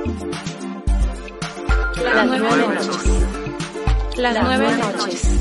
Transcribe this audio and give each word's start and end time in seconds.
Las 0.00 0.14
nueve 2.26 2.48
noches. 2.56 2.96
Las 4.16 4.42
nueve 4.42 4.76
noches. 4.78 5.40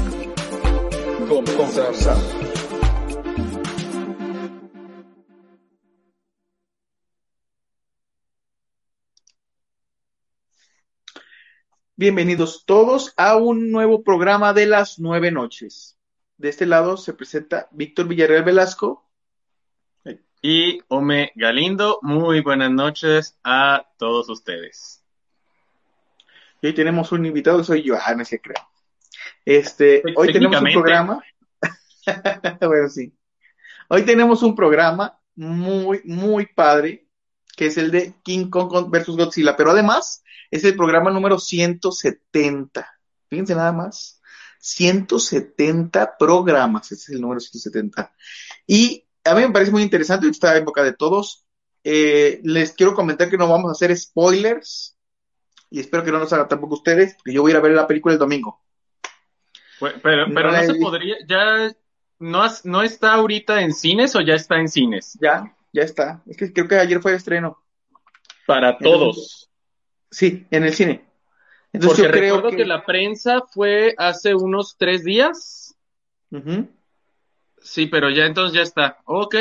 Bienvenidos 11.95 12.65
todos 12.65 13.13
a 13.15 13.37
un 13.37 13.71
nuevo 13.71 14.03
programa 14.03 14.51
de 14.51 14.65
las 14.65 14.99
nueve 14.99 15.31
noches. 15.31 15.97
De 16.35 16.49
este 16.49 16.65
lado 16.65 16.97
se 16.97 17.13
presenta 17.13 17.69
Víctor 17.71 18.09
Villarreal 18.09 18.43
Velasco. 18.43 19.08
Y 20.41 20.79
Ome 20.87 21.33
Galindo, 21.35 21.99
muy 22.01 22.39
buenas 22.39 22.71
noches 22.71 23.37
a 23.43 23.85
todos 23.97 24.29
ustedes. 24.29 25.03
Y 26.61 26.67
hoy 26.67 26.73
tenemos 26.73 27.11
un 27.11 27.25
invitado, 27.25 27.61
soy 27.61 27.83
yo, 27.83 27.97
ah, 28.01 28.15
no 28.15 28.23
sé, 28.23 28.39
creo. 28.39 28.65
Este, 29.43 30.01
hoy 30.15 30.31
tenemos 30.31 30.61
un 30.61 30.71
programa. 30.71 31.21
bueno, 32.61 32.87
sí. 32.87 33.13
Hoy 33.89 34.03
tenemos 34.03 34.41
un 34.41 34.55
programa 34.55 35.19
muy, 35.35 35.99
muy 36.05 36.45
padre, 36.45 37.09
que 37.57 37.65
es 37.65 37.77
el 37.77 37.91
de 37.91 38.13
King 38.23 38.49
Kong 38.49 38.89
versus 38.89 39.17
Godzilla, 39.17 39.57
pero 39.57 39.71
además 39.71 40.23
es 40.49 40.63
el 40.63 40.77
programa 40.77 41.11
número 41.11 41.37
170. 41.37 42.87
Fíjense 43.27 43.55
nada 43.55 43.73
más. 43.73 44.21
170 44.61 46.17
programas, 46.17 46.91
ese 46.93 46.95
es 46.95 47.09
el 47.09 47.21
número 47.21 47.41
170. 47.41 48.13
Y 48.67 49.05
a 49.23 49.35
mí 49.35 49.41
me 49.41 49.51
parece 49.51 49.71
muy 49.71 49.81
interesante, 49.81 50.27
está 50.27 50.57
en 50.57 50.65
boca 50.65 50.83
de 50.83 50.93
todos. 50.93 51.45
Eh, 51.83 52.41
les 52.43 52.73
quiero 52.73 52.93
comentar 52.93 53.29
que 53.29 53.37
no 53.37 53.47
vamos 53.47 53.69
a 53.69 53.71
hacer 53.71 53.95
spoilers 53.95 54.97
y 55.69 55.79
espero 55.79 56.03
que 56.03 56.11
no 56.11 56.19
nos 56.19 56.33
hagan 56.33 56.47
tampoco 56.47 56.75
ustedes, 56.75 57.15
porque 57.15 57.33
yo 57.33 57.41
voy 57.41 57.51
a 57.51 57.53
ir 57.53 57.57
a 57.57 57.61
ver 57.61 57.71
la 57.73 57.87
película 57.87 58.13
el 58.13 58.19
domingo. 58.19 58.61
Pero, 59.79 60.25
pero 60.33 60.51
no, 60.51 60.63
se 60.63 60.75
podría, 60.75 61.15
ya 61.27 61.71
no, 62.19 62.45
no 62.65 62.81
está 62.81 63.13
ahorita 63.13 63.61
en 63.61 63.73
cines 63.73 64.15
o 64.15 64.21
ya 64.21 64.33
está 64.33 64.59
en 64.59 64.67
cines. 64.67 65.17
Ya, 65.21 65.55
ya 65.71 65.83
está. 65.83 66.21
Es 66.27 66.37
que 66.37 66.51
creo 66.51 66.67
que 66.67 66.77
ayer 66.77 67.01
fue 67.01 67.11
el 67.11 67.17
estreno. 67.17 67.63
Para 68.45 68.77
todos. 68.77 69.49
Sí, 70.11 70.45
en 70.49 70.63
el 70.63 70.73
cine. 70.73 71.05
Entonces 71.71 71.99
Porque 71.99 72.19
yo 72.19 72.25
recuerdo 72.25 72.57
que... 72.57 72.65
la 72.65 72.83
prensa 72.83 73.43
fue 73.53 73.93
hace 73.97 74.33
unos 74.33 74.75
tres 74.77 75.03
días. 75.03 75.75
Sí, 77.61 77.87
pero 77.87 78.09
ya 78.09 78.25
entonces 78.25 78.55
ya 78.55 78.61
está. 78.61 78.99
Ok. 79.05 79.35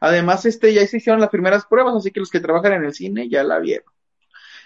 Además, 0.00 0.44
este, 0.46 0.72
ya 0.74 0.86
se 0.86 0.98
hicieron 0.98 1.20
las 1.20 1.30
primeras 1.30 1.66
pruebas, 1.66 1.96
así 1.96 2.10
que 2.10 2.20
los 2.20 2.30
que 2.30 2.40
trabajan 2.40 2.74
en 2.74 2.84
el 2.84 2.94
cine 2.94 3.28
ya 3.28 3.42
la 3.42 3.58
vieron. 3.58 3.92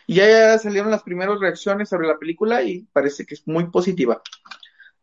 Y 0.06 0.16
ya, 0.16 0.58
salieron 0.58 0.90
las 0.90 1.02
primeras 1.02 1.38
reacciones 1.40 1.88
sobre 1.88 2.08
la 2.08 2.18
película 2.18 2.62
y 2.62 2.82
parece 2.92 3.24
que 3.24 3.34
es 3.34 3.46
muy 3.46 3.70
positiva. 3.70 4.22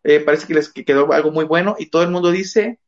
Eh, 0.03 0.19
parece 0.19 0.47
que 0.47 0.53
les 0.53 0.71
quedó 0.71 1.11
algo 1.13 1.31
muy 1.31 1.45
bueno 1.45 1.75
y 1.79 1.87
todo 1.89 2.03
el 2.03 2.11
mundo 2.11 2.31
dice, 2.31 2.79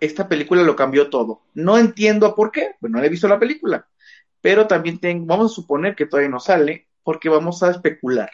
esta 0.00 0.28
película 0.28 0.62
lo 0.62 0.76
cambió 0.76 1.08
todo. 1.10 1.42
No 1.54 1.78
entiendo 1.78 2.34
por 2.34 2.50
qué, 2.50 2.72
pues 2.80 2.92
no 2.92 3.02
he 3.02 3.08
visto 3.08 3.28
la 3.28 3.38
película 3.38 3.88
pero 4.40 4.66
también 4.66 4.98
vamos 5.26 5.52
a 5.52 5.54
suponer 5.54 5.94
que 5.94 6.06
todavía 6.06 6.30
no 6.30 6.40
sale, 6.40 6.88
porque 7.02 7.28
vamos 7.28 7.62
a 7.62 7.70
especular 7.70 8.30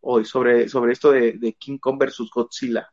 hoy 0.00 0.24
sobre, 0.24 0.68
sobre 0.68 0.92
esto 0.92 1.12
de, 1.12 1.56
King 1.58 1.78
Kong 1.78 1.98
versus 1.98 2.30
Godzilla. 2.30 2.90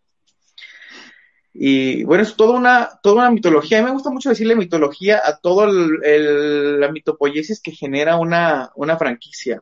Y 1.54 2.04
bueno, 2.06 2.24
es 2.24 2.36
toda 2.36 2.58
una, 2.58 2.90
toda 3.04 3.24
una 3.24 3.32
mitología. 3.32 3.80
A 3.80 3.82
mí 3.82 3.88
me 3.88 3.94
gusta 3.94 4.10
mucho 4.10 4.30
decirle 4.30 4.56
mitología 4.56 5.22
a 5.24 5.38
toda 5.38 5.68
la 5.68 6.92
mitopoiesis 6.92 7.62
que 7.62 7.72
genera 7.72 8.18
una, 8.18 8.72
una 8.76 8.98
franquicia. 8.98 9.62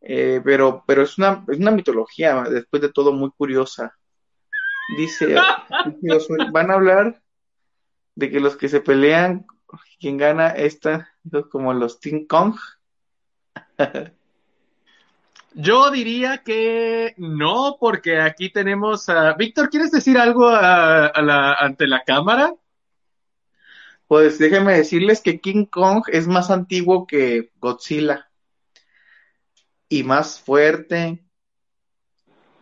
Eh, 0.00 0.40
pero, 0.44 0.84
pero 0.86 1.02
es 1.02 1.18
una, 1.18 1.44
es 1.48 1.58
una 1.58 1.70
mitología, 1.70 2.42
después 2.42 2.82
de 2.82 2.92
todo, 2.92 3.12
muy 3.12 3.30
curiosa. 3.30 3.96
Dice, 4.96 5.36
van 6.52 6.70
a 6.70 6.74
hablar 6.74 7.22
de 8.14 8.30
que 8.30 8.40
los 8.40 8.56
que 8.56 8.68
se 8.68 8.80
pelean 8.80 9.46
¿Quién 9.98 10.16
gana 10.16 10.48
esta? 10.48 11.08
Como 11.50 11.72
los 11.72 11.98
King 11.98 12.26
Kong. 12.26 12.56
Yo 15.54 15.90
diría 15.90 16.38
que 16.38 17.14
no, 17.16 17.76
porque 17.78 18.20
aquí 18.20 18.50
tenemos 18.50 19.08
a. 19.08 19.34
Víctor, 19.34 19.70
¿quieres 19.70 19.90
decir 19.90 20.18
algo 20.18 20.48
ante 20.48 21.86
la 21.86 22.02
cámara? 22.04 22.54
Pues 24.06 24.38
déjenme 24.38 24.74
decirles 24.74 25.20
que 25.20 25.40
King 25.40 25.66
Kong 25.66 26.04
es 26.08 26.26
más 26.26 26.50
antiguo 26.50 27.06
que 27.06 27.50
Godzilla. 27.60 28.28
Y 29.88 30.04
más 30.04 30.40
fuerte. 30.40 31.22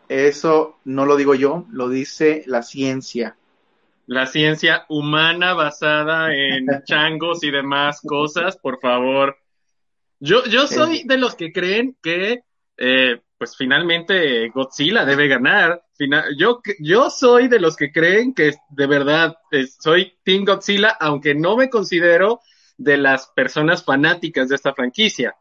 Eso 0.09 0.81
no 0.85 1.06
lo 1.06 1.17
digo 1.17 1.35
yo, 1.35 1.67
lo 1.70 1.88
dice 1.88 2.43
la 2.47 2.62
ciencia 2.62 3.37
la 4.11 4.26
ciencia 4.26 4.87
humana 4.88 5.55
basada 5.55 6.35
en 6.35 6.67
changos 6.85 7.44
y 7.44 7.53
demás 7.53 8.00
cosas, 8.00 8.56
por 8.56 8.81
favor. 8.81 9.38
Yo, 10.19 10.44
yo 10.47 10.67
soy 10.67 11.05
de 11.05 11.17
los 11.17 11.37
que 11.37 11.53
creen 11.53 11.97
que, 12.03 12.43
eh, 12.82 13.21
pues 13.37 13.56
finalmente 13.59 14.49
Godzilla 14.49 15.05
debe 15.05 15.29
ganar. 15.29 15.82
yo, 16.37 16.62
yo 16.79 17.11
soy 17.11 17.47
de 17.47 17.61
los 17.61 17.77
que 17.77 17.93
creen 17.93 18.32
que 18.32 18.55
de 18.71 18.87
verdad 18.87 19.37
eh, 19.50 19.67
soy 19.67 20.15
Team 20.25 20.47
Godzilla, 20.47 20.97
aunque 20.99 21.35
no 21.35 21.59
me 21.59 21.69
considero 21.69 22.41
de 22.79 22.97
las 22.97 23.27
personas 23.29 23.85
fanáticas 23.85 24.49
de 24.49 24.56
esta 24.56 24.73
franquicia. 24.73 25.37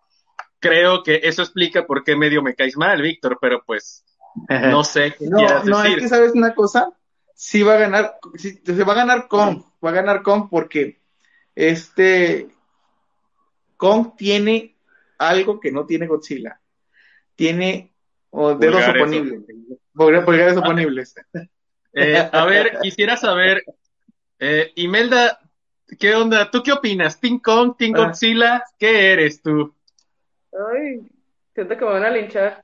Creo 0.60 1.02
que 1.02 1.22
eso 1.24 1.42
explica 1.42 1.86
por 1.86 2.04
qué 2.04 2.18
medio 2.18 2.44
me 2.44 2.56
caes 2.56 2.76
mal, 2.76 3.02
Víctor, 3.02 3.38
pero 3.40 3.64
pues 3.66 4.04
no 4.50 4.84
sé 4.84 5.16
qué 5.18 5.26
no, 5.28 5.64
no, 5.64 5.84
es 5.84 5.96
que 5.96 6.10
sabes 6.10 6.34
una 6.34 6.54
cosa, 6.54 6.90
sí 7.34 7.64
va 7.64 7.76
a 7.76 7.78
ganar, 7.78 8.20
se 8.36 8.84
va 8.84 8.94
a 8.94 8.98
ganar 8.98 9.28
Kong, 9.30 9.64
va 9.84 9.92
a 9.92 9.94
ganar 9.94 10.24
Kong 10.24 10.48
porque 10.52 11.00
este 11.56 12.50
Kong 13.78 14.16
tiene 14.18 14.76
algo 15.18 15.62
que 15.62 15.72
no 15.72 15.86
tiene 15.86 16.06
Godzilla. 16.06 16.59
Tiene 17.40 17.94
dedos 18.34 18.84
oponibles, 18.90 19.46
pulgares 19.94 20.58
ah. 20.58 20.60
oponibles. 20.60 21.16
Eh, 21.94 22.30
a 22.34 22.44
ver, 22.44 22.80
quisiera 22.82 23.16
saber, 23.16 23.64
eh, 24.40 24.74
Imelda, 24.76 25.40
¿qué 25.98 26.16
onda? 26.16 26.52
¿Tú 26.52 26.62
qué 26.62 26.74
opinas? 26.74 27.18
¿Team 27.18 27.40
Kong, 27.40 27.78
Team 27.78 27.94
ah. 27.96 28.08
Godzilla? 28.08 28.66
¿Qué 28.78 29.14
eres 29.14 29.42
tú? 29.42 29.74
Ay, 30.52 31.00
siento 31.56 31.78
que 31.78 31.86
me 31.86 31.92
van 31.92 32.04
a 32.04 32.10
linchar. 32.10 32.62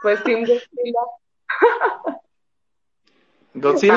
Pues 0.00 0.22
Team 0.22 0.44
Godzilla. 0.44 1.00
Tú 3.60 3.76
sí 3.76 3.88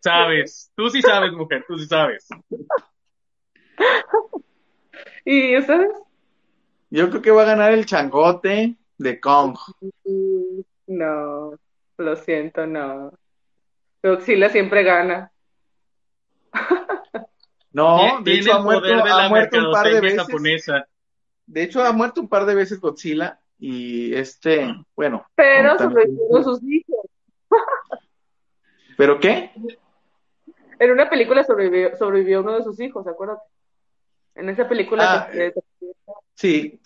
sabes, 0.00 0.70
tú 0.76 0.90
sí 0.90 1.02
sabes, 1.02 1.32
mujer, 1.32 1.64
tú 1.66 1.76
sí 1.76 1.86
sabes. 1.86 2.28
¿Y 5.24 5.56
ustedes? 5.58 5.90
Yo 6.90 7.10
creo 7.10 7.20
que 7.20 7.32
va 7.32 7.42
a 7.42 7.46
ganar 7.46 7.72
el 7.72 7.84
changote 7.84 8.76
de 8.98 9.20
Kong. 9.20 9.56
No, 10.86 11.58
lo 11.98 12.16
siento, 12.16 12.66
no. 12.66 13.12
Godzilla 14.02 14.50
siempre 14.50 14.82
gana. 14.82 15.30
No, 17.74 18.20
de 18.22 18.34
hecho 18.34 18.52
ha 18.52 18.62
muerto, 18.62 18.86
ha 18.86 19.28
muerto 19.28 19.58
un 19.58 19.72
par 19.72 19.88
de 19.88 20.00
veces. 20.00 20.24
De 21.44 21.62
hecho 21.64 21.82
ha 21.82 21.90
muerto 21.90 22.20
un 22.20 22.28
par 22.28 22.46
de 22.46 22.54
veces 22.54 22.80
Godzilla 22.80 23.40
y 23.58 24.14
este, 24.14 24.72
bueno. 24.94 25.26
Pero 25.34 25.76
sobrevivió 25.76 26.40
sus 26.44 26.62
hijos. 26.62 27.06
¿Pero 28.96 29.18
qué? 29.18 29.50
En 30.78 30.90
una 30.92 31.10
película 31.10 31.42
sobrevivió, 31.42 31.96
sobrevivió 31.96 32.42
uno 32.42 32.52
de 32.58 32.62
sus 32.62 32.78
hijos, 32.78 33.02
¿se 33.02 33.10
acuerdan? 33.10 33.38
En 34.36 34.48
esa 34.50 34.68
película. 34.68 35.28
Ah, 35.28 35.30
sí, 36.34 36.80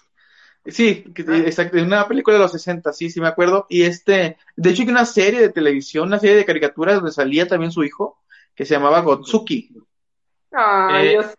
sí, 0.71 1.05
ah. 1.29 1.37
exacto, 1.39 1.79
en 1.79 1.87
una 1.87 2.07
película 2.07 2.37
de 2.37 2.43
los 2.43 2.53
60, 2.53 2.93
sí, 2.93 3.11
sí 3.11 3.21
me 3.21 3.29
acuerdo. 3.29 3.67
Y 3.69 3.83
este, 3.83 4.37
de 4.57 4.71
hecho 4.71 4.83
hay 4.83 4.89
una 4.89 5.05
serie 5.05 5.41
de 5.41 5.49
televisión, 5.51 6.09
una 6.09 6.19
serie 6.19 6.37
de 6.37 6.45
caricaturas 6.45 6.97
donde 6.97 7.13
salía 7.13 7.47
también 7.47 7.73
su 7.73 7.85
hijo, 7.85 8.19
que 8.55 8.65
se 8.65 8.75
llamaba 8.75 9.01
Gotsuki. 9.01 9.71
Ay, 10.53 11.15
yo 11.15 11.23
sé. 11.23 11.35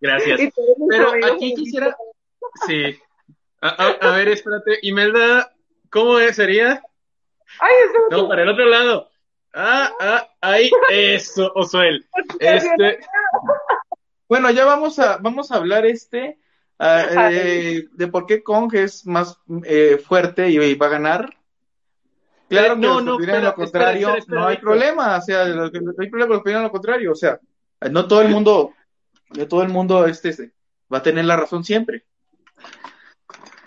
Gracias. 0.00 0.40
Pero 0.88 1.12
aquí 1.32 1.54
quisiera, 1.54 1.96
sí. 2.66 2.98
A, 3.60 3.68
a, 3.68 4.16
ver, 4.16 4.28
espérate, 4.28 4.78
Imelda, 4.82 5.54
¿cómo 5.90 6.18
sería? 6.32 6.82
Ay, 7.60 7.72
No, 8.10 8.28
para 8.28 8.42
el 8.42 8.48
otro 8.48 8.66
lado. 8.66 9.08
Ah, 9.54 9.92
ah, 10.00 10.28
ahí, 10.40 10.70
eso, 10.90 11.52
Osuel. 11.54 12.06
Este. 12.40 12.98
Bueno, 14.28 14.50
ya 14.50 14.64
vamos 14.64 14.98
a, 14.98 15.18
vamos 15.18 15.52
a 15.52 15.56
hablar 15.56 15.84
este 15.84 16.38
ah, 16.38 16.41
eh, 17.30 17.84
de 17.92 18.08
por 18.08 18.26
qué 18.26 18.42
Kong 18.42 18.74
es 18.74 19.06
más 19.06 19.38
eh, 19.64 20.02
fuerte 20.04 20.50
y, 20.50 20.74
va 20.74 20.86
a 20.86 20.90
ganar. 20.90 21.36
Claro 22.48 22.76
no, 22.76 23.00
no, 23.00 23.18
lo 23.18 23.54
contrario, 23.54 24.14
no 24.26 24.46
hay 24.46 24.58
problema, 24.58 25.16
o 25.16 25.22
sea, 25.22 25.46
no 25.46 25.64
hay 25.64 26.10
problema 26.10 26.26
con 26.26 26.36
los 26.36 26.42
que 26.42 26.52
lo 26.52 26.70
contrario, 26.70 27.12
o 27.12 27.14
sea, 27.14 27.40
no 27.90 28.06
todo 28.06 28.20
el 28.20 28.28
mundo, 28.28 28.74
no 29.30 29.48
todo 29.48 29.62
el 29.62 29.70
mundo 29.70 30.04
este, 30.04 30.28
este 30.28 30.52
va 30.92 30.98
a 30.98 31.02
tener 31.02 31.24
la 31.24 31.36
razón 31.36 31.64
siempre. 31.64 32.04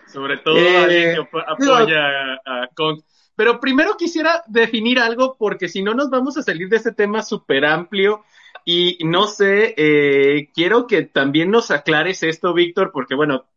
Sobre 0.07 0.37
todo 0.37 0.55
alguien 0.55 1.15
que 1.15 1.39
apoya 1.47 2.35
a, 2.45 2.67
Kong. 2.75 3.01
Pero 3.35 3.59
primero 3.59 3.97
quisiera 3.97 4.43
definir 4.47 4.99
algo 4.99 5.35
porque 5.37 5.67
si 5.67 5.81
no 5.81 5.93
nos 5.93 6.09
vamos 6.09 6.37
a 6.37 6.43
salir 6.43 6.69
de 6.69 6.77
este 6.77 6.93
tema 6.93 7.23
súper 7.23 7.65
amplio 7.65 8.23
y 8.65 8.97
no 9.05 9.27
sé, 9.27 9.75
eh, 9.77 10.49
quiero 10.53 10.87
que 10.87 11.03
también 11.03 11.51
nos 11.51 11.69
aclares 11.69 12.23
esto, 12.23 12.53
Víctor, 12.53 12.91
porque 12.91 13.13
bueno, 13.13 13.47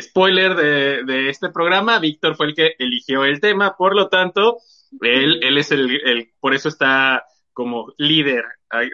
spoiler 0.00 0.54
de, 0.56 1.04
de, 1.04 1.28
este 1.28 1.50
programa, 1.50 1.98
Víctor 1.98 2.34
fue 2.34 2.46
el 2.46 2.54
que 2.54 2.74
eligió 2.78 3.24
el 3.24 3.40
tema, 3.40 3.76
por 3.76 3.94
lo 3.94 4.08
tanto, 4.08 4.58
él, 5.02 5.40
él 5.42 5.58
es 5.58 5.70
el, 5.70 5.90
el, 6.02 6.32
por 6.40 6.54
eso 6.54 6.68
está 6.70 7.24
como 7.52 7.92
líder 7.98 8.44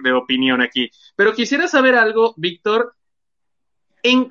de 0.02 0.12
opinión 0.12 0.60
aquí. 0.60 0.90
Pero 1.16 1.34
quisiera 1.34 1.68
saber 1.68 1.94
algo, 1.94 2.34
Víctor, 2.36 2.94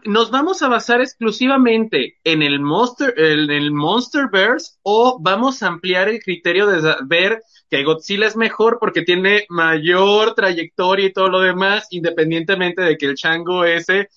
nos 0.06 0.30
vamos 0.30 0.62
a 0.62 0.68
basar 0.68 1.02
exclusivamente 1.02 2.20
en 2.24 2.44
el 2.44 2.60
Monster, 2.60 3.14
en 3.18 3.50
el 3.50 3.72
Monsterverse 3.72 4.78
o 4.84 5.18
vamos 5.20 5.64
a 5.64 5.68
ampliar 5.68 6.10
el 6.10 6.22
criterio 6.22 6.68
de 6.68 6.96
ver 7.06 7.42
que 7.70 7.84
Godzilla 7.84 8.28
es 8.28 8.36
mejor 8.36 8.78
porque 8.80 9.02
tiene 9.02 9.46
mayor 9.50 10.36
trayectoria 10.36 11.08
y 11.08 11.14
todo 11.14 11.30
lo 11.30 11.40
demás, 11.40 11.88
independientemente 11.90 12.84
de 12.84 12.98
que 12.98 13.08
el 13.08 13.16
chango 13.16 13.66
ese 13.66 14.10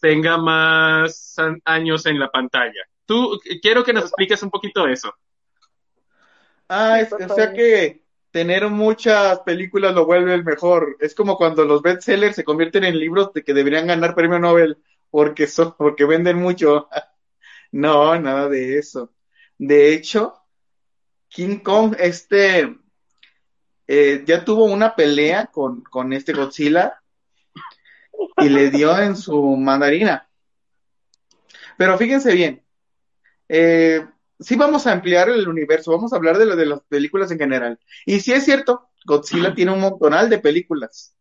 tenga 0.00 0.38
más 0.38 1.36
años 1.64 2.06
en 2.06 2.18
la 2.18 2.30
pantalla. 2.30 2.80
Tú, 3.06 3.38
quiero 3.60 3.84
que 3.84 3.92
nos 3.92 4.04
expliques 4.04 4.42
un 4.42 4.50
poquito 4.50 4.88
eso. 4.88 5.14
Ah, 6.68 7.00
o 7.28 7.34
sea 7.34 7.52
que 7.52 8.02
tener 8.30 8.68
muchas 8.68 9.40
películas 9.40 9.94
lo 9.94 10.06
vuelve 10.06 10.34
el 10.34 10.44
mejor. 10.44 10.96
Es 11.00 11.14
como 11.14 11.36
cuando 11.36 11.64
los 11.64 11.82
bestsellers 11.82 12.34
se 12.34 12.44
convierten 12.44 12.84
en 12.84 12.98
libros 12.98 13.32
de 13.32 13.44
que 13.44 13.54
deberían 13.54 13.86
ganar 13.86 14.14
premio 14.14 14.38
Nobel 14.38 14.78
porque 15.14 15.46
son, 15.46 15.76
porque 15.78 16.04
venden 16.04 16.38
mucho. 16.38 16.88
no, 17.70 18.18
nada 18.18 18.48
de 18.48 18.78
eso. 18.78 19.12
De 19.56 19.94
hecho, 19.94 20.34
King 21.28 21.58
Kong, 21.58 21.94
este, 22.00 22.76
eh, 23.86 24.24
ya 24.26 24.44
tuvo 24.44 24.64
una 24.64 24.96
pelea 24.96 25.46
con, 25.46 25.82
con 25.82 26.12
este 26.12 26.32
Godzilla 26.32 27.00
y 28.38 28.48
le 28.48 28.72
dio 28.72 28.98
en 28.98 29.14
su 29.14 29.40
mandarina. 29.56 30.28
Pero 31.78 31.96
fíjense 31.96 32.34
bien, 32.34 32.64
eh, 33.48 34.04
sí 34.40 34.56
vamos 34.56 34.84
a 34.88 34.92
ampliar 34.94 35.28
el 35.28 35.46
universo, 35.46 35.92
vamos 35.92 36.12
a 36.12 36.16
hablar 36.16 36.38
de, 36.38 36.46
lo, 36.46 36.56
de 36.56 36.66
las 36.66 36.80
películas 36.88 37.30
en 37.30 37.38
general. 37.38 37.78
Y 38.04 38.18
sí 38.18 38.32
es 38.32 38.44
cierto, 38.44 38.88
Godzilla 39.04 39.54
tiene 39.54 39.70
un 39.70 39.80
montonal 39.80 40.28
de 40.28 40.40
películas, 40.40 41.16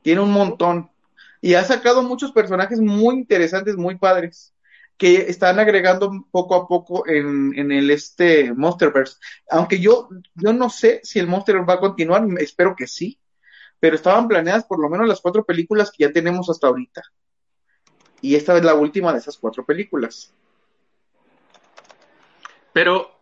tiene 0.00 0.22
un 0.22 0.32
montón 0.32 0.90
y 1.40 1.54
ha 1.54 1.64
sacado 1.64 2.02
muchos 2.02 2.32
personajes 2.32 2.80
muy 2.80 3.16
interesantes, 3.16 3.76
muy 3.76 3.96
padres, 3.96 4.54
que 4.96 5.28
están 5.28 5.58
agregando 5.58 6.10
poco 6.30 6.54
a 6.54 6.66
poco 6.66 7.06
en, 7.06 7.52
en 7.58 7.70
el 7.70 7.90
este 7.90 8.52
Monsterverse. 8.54 9.16
Aunque 9.50 9.78
yo, 9.78 10.08
yo 10.34 10.52
no 10.52 10.70
sé 10.70 11.00
si 11.02 11.18
el 11.18 11.26
Monsterverse 11.26 11.68
va 11.68 11.74
a 11.74 11.80
continuar, 11.80 12.26
espero 12.38 12.74
que 12.74 12.86
sí, 12.86 13.20
pero 13.78 13.96
estaban 13.96 14.26
planeadas 14.26 14.64
por 14.64 14.80
lo 14.80 14.88
menos 14.88 15.06
las 15.06 15.20
cuatro 15.20 15.44
películas 15.44 15.90
que 15.90 16.04
ya 16.04 16.12
tenemos 16.12 16.48
hasta 16.48 16.66
ahorita. 16.66 17.02
Y 18.22 18.34
esta 18.34 18.56
es 18.56 18.64
la 18.64 18.74
última 18.74 19.12
de 19.12 19.18
esas 19.18 19.36
cuatro 19.36 19.64
películas. 19.64 20.32
Pero 22.72 23.20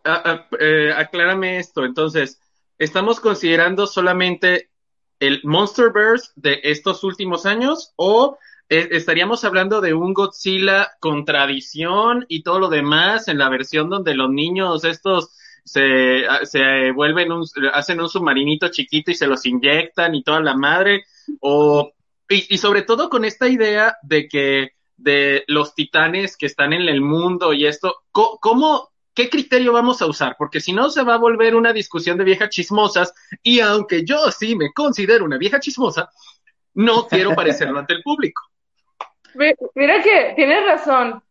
eh, 0.59 0.93
aclárame 0.97 1.59
esto, 1.59 1.85
entonces, 1.85 2.41
¿estamos 2.79 3.21
considerando 3.21 3.87
solamente 3.87 4.71
el 5.21 5.41
Monsterverse 5.45 6.33
de 6.37 6.61
estos 6.65 7.05
últimos 7.05 7.47
años 7.47 7.93
o 7.97 8.39
eh, 8.69 8.89
estaríamos 8.93 9.45
hablando 9.45 9.81
de 9.81 9.95
un 9.95 10.15
Godzilla 10.15 10.93
con 11.01 11.25
tradición 11.25 12.25
y 12.29 12.43
todo 12.43 12.61
lo 12.61 12.69
demás 12.69 13.29
en 13.29 13.39
la 13.39 13.49
versión 13.49 13.91
donde 13.91 14.15
los 14.15 14.31
niños 14.31 14.85
estos 14.85 15.37
se, 15.65 16.25
se 16.45 16.91
vuelven 16.93 17.33
un, 17.33 17.47
hacen 17.73 18.01
un 18.01 18.09
submarinito 18.09 18.69
chiquito 18.69 19.11
y 19.11 19.15
se 19.15 19.27
los 19.27 19.47
inyectan 19.47 20.15
y 20.15 20.23
toda 20.23 20.41
la 20.41 20.55
madre 20.55 21.05
o 21.41 21.93
y, 22.29 22.55
y 22.55 22.59
sobre 22.59 22.83
todo 22.83 23.11
con 23.11 23.25
esta 23.25 23.49
idea 23.49 23.97
de 24.03 24.29
que 24.29 24.73
de 24.97 25.45
los 25.49 25.75
titanes 25.75 26.37
que 26.37 26.47
están 26.47 26.73
en 26.73 26.89
el 26.89 27.01
mundo 27.01 27.53
y 27.53 27.67
esto, 27.67 27.97
¿cómo, 28.13 28.91
¿qué 29.15 29.31
criterio 29.31 29.73
vamos 29.73 30.03
a 30.03 30.07
usar? 30.07 30.37
Porque 30.37 30.61
si 30.61 30.73
no 30.73 30.91
se 30.91 31.03
va 31.03 31.15
a 31.15 31.19
volver 31.19 31.55
una 31.55 31.73
discusión 31.73 32.19
de 32.19 32.25
viejas 32.25 32.51
chismosas 32.51 33.15
y 33.43 33.61
aunque 33.61 34.05
yo 34.05 34.31
sí 34.31 34.57
me 34.57 34.73
considero 34.73 35.25
una 35.25 35.39
vieja 35.39 35.61
chismosa, 35.61 36.11
no 36.75 37.07
quiero 37.09 37.35
parecerlo 37.35 37.79
ante 37.79 37.95
el 37.95 38.03
público. 38.03 38.43
Mira 39.35 40.03
que 40.03 40.33
tienes 40.37 40.65
razón. 40.67 41.23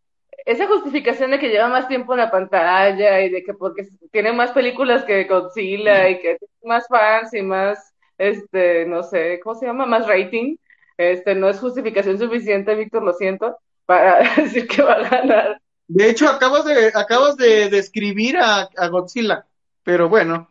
Esa 0.44 0.66
justificación 0.66 1.30
de 1.30 1.38
que 1.38 1.48
lleva 1.48 1.68
más 1.68 1.88
tiempo 1.88 2.12
en 2.12 2.20
la 2.20 2.30
pantalla 2.30 3.22
y 3.22 3.30
de 3.30 3.42
que 3.42 3.54
porque 3.54 3.88
tiene 4.12 4.32
más 4.32 4.52
películas 4.52 5.04
que 5.04 5.24
Godzilla 5.24 6.08
y 6.10 6.16
que 6.20 6.36
tiene 6.36 6.52
más 6.64 6.86
fans 6.86 7.32
y 7.32 7.40
más, 7.40 7.94
este, 8.18 8.84
no 8.84 9.02
sé, 9.02 9.40
¿cómo 9.42 9.54
se 9.54 9.66
llama? 9.66 9.86
Más 9.86 10.06
rating. 10.06 10.56
Este, 10.98 11.34
no 11.34 11.48
es 11.48 11.58
justificación 11.58 12.18
suficiente, 12.18 12.74
Víctor, 12.74 13.02
lo 13.02 13.14
siento, 13.14 13.56
para 13.86 14.18
decir 14.36 14.68
que 14.68 14.82
va 14.82 14.94
a 14.94 15.08
ganar. 15.08 15.60
De 15.86 16.08
hecho, 16.08 16.28
acabas 16.28 16.64
de, 16.64 16.92
acabas 16.94 17.36
de 17.36 17.68
describir 17.68 18.38
a, 18.38 18.68
Godzilla, 18.88 19.46
pero 19.82 20.08
bueno, 20.08 20.50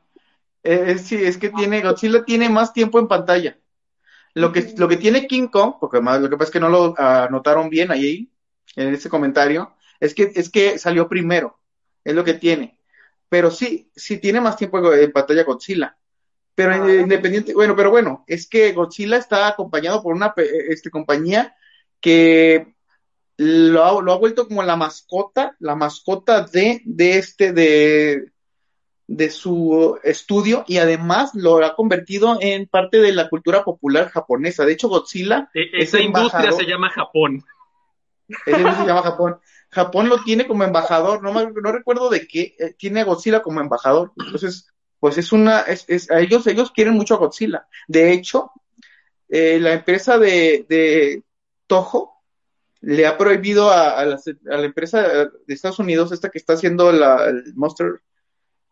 eh, 0.63 0.97
sí, 0.97 1.15
es 1.15 1.37
que 1.37 1.49
tiene, 1.49 1.81
Godzilla 1.81 2.23
tiene 2.23 2.49
más 2.49 2.73
tiempo 2.73 2.99
en 2.99 3.07
pantalla. 3.07 3.57
Lo 4.35 4.51
que, 4.51 4.73
lo 4.77 4.87
que 4.87 4.97
tiene 4.97 5.27
King 5.27 5.47
Kong, 5.47 5.75
porque 5.79 6.01
más, 6.01 6.21
lo 6.21 6.29
que 6.29 6.37
pasa 6.37 6.49
es 6.49 6.53
que 6.53 6.59
no 6.59 6.69
lo 6.69 6.99
anotaron 6.99 7.69
bien 7.69 7.91
ahí, 7.91 8.31
en 8.75 8.93
ese 8.93 9.09
comentario, 9.09 9.75
es 9.99 10.13
que, 10.13 10.31
es 10.35 10.49
que 10.49 10.77
salió 10.77 11.07
primero, 11.07 11.59
es 12.03 12.15
lo 12.15 12.23
que 12.23 12.33
tiene. 12.33 12.79
Pero 13.29 13.51
sí, 13.51 13.91
sí 13.95 14.17
tiene 14.17 14.41
más 14.41 14.57
tiempo 14.57 14.93
en 14.93 15.11
pantalla 15.11 15.43
Godzilla. 15.43 15.97
Pero 16.55 16.83
ah. 16.83 16.93
independiente, 16.93 17.53
bueno, 17.53 17.75
pero 17.75 17.89
bueno, 17.89 18.23
es 18.27 18.47
que 18.47 18.71
Godzilla 18.73 19.17
está 19.17 19.47
acompañado 19.47 20.03
por 20.03 20.13
una 20.13 20.33
este, 20.37 20.89
compañía 20.91 21.55
que 21.99 22.72
lo 23.37 23.83
ha, 23.83 24.01
lo 24.01 24.13
ha 24.13 24.17
vuelto 24.17 24.47
como 24.47 24.63
la 24.63 24.75
mascota, 24.75 25.55
la 25.59 25.75
mascota 25.75 26.41
de, 26.41 26.81
de 26.85 27.17
este, 27.17 27.51
de, 27.53 28.31
de 29.07 29.29
su 29.29 29.99
estudio 30.03 30.63
y 30.67 30.77
además 30.77 31.31
lo 31.33 31.63
ha 31.63 31.75
convertido 31.75 32.37
en 32.39 32.67
parte 32.67 32.99
de 32.99 33.11
la 33.11 33.29
cultura 33.29 33.63
popular 33.63 34.09
japonesa. 34.09 34.65
De 34.65 34.73
hecho, 34.73 34.89
Godzilla. 34.89 35.49
E, 35.53 35.69
esa 35.73 35.99
industria 35.99 36.51
se 36.51 36.65
llama 36.65 36.89
Japón. 36.89 37.43
Esa 38.45 38.57
industria 38.57 38.81
se 38.81 38.87
llama 38.87 39.03
Japón. 39.03 39.39
Japón 39.69 40.09
lo 40.09 40.23
tiene 40.23 40.45
como 40.45 40.63
embajador, 40.63 41.23
no, 41.23 41.33
no 41.33 41.71
recuerdo 41.71 42.09
de 42.09 42.27
qué, 42.27 42.55
eh, 42.59 42.75
tiene 42.77 43.01
a 43.01 43.05
Godzilla 43.05 43.41
como 43.41 43.59
embajador. 43.59 44.11
Entonces, 44.17 44.71
pues 44.99 45.17
es 45.17 45.31
una, 45.31 45.61
es, 45.61 45.85
es, 45.87 46.11
a 46.11 46.19
ellos, 46.19 46.45
ellos 46.45 46.71
quieren 46.71 46.93
mucho 46.93 47.15
a 47.15 47.17
Godzilla. 47.17 47.67
De 47.87 48.13
hecho, 48.13 48.51
eh, 49.29 49.59
la 49.59 49.73
empresa 49.73 50.19
de, 50.19 50.65
de 50.69 51.23
Toho 51.65 52.12
le 52.83 53.07
ha 53.07 53.17
prohibido 53.17 53.71
a, 53.71 54.03
la, 54.03 54.19
empresa 54.65 55.01
de 55.01 55.53
Estados 55.53 55.79
Unidos, 55.79 56.11
esta 56.11 56.29
que 56.29 56.37
está 56.37 56.53
haciendo 56.53 56.91
la, 56.91 57.29
el 57.29 57.53
Monster, 57.55 58.01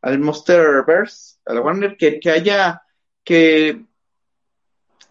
al 0.01 0.19
Monsterverse, 0.19 1.37
a 1.45 1.53
la 1.53 1.61
Warner, 1.61 1.95
que, 1.95 2.19
que 2.19 2.29
haya, 2.29 2.81
que, 3.23 3.85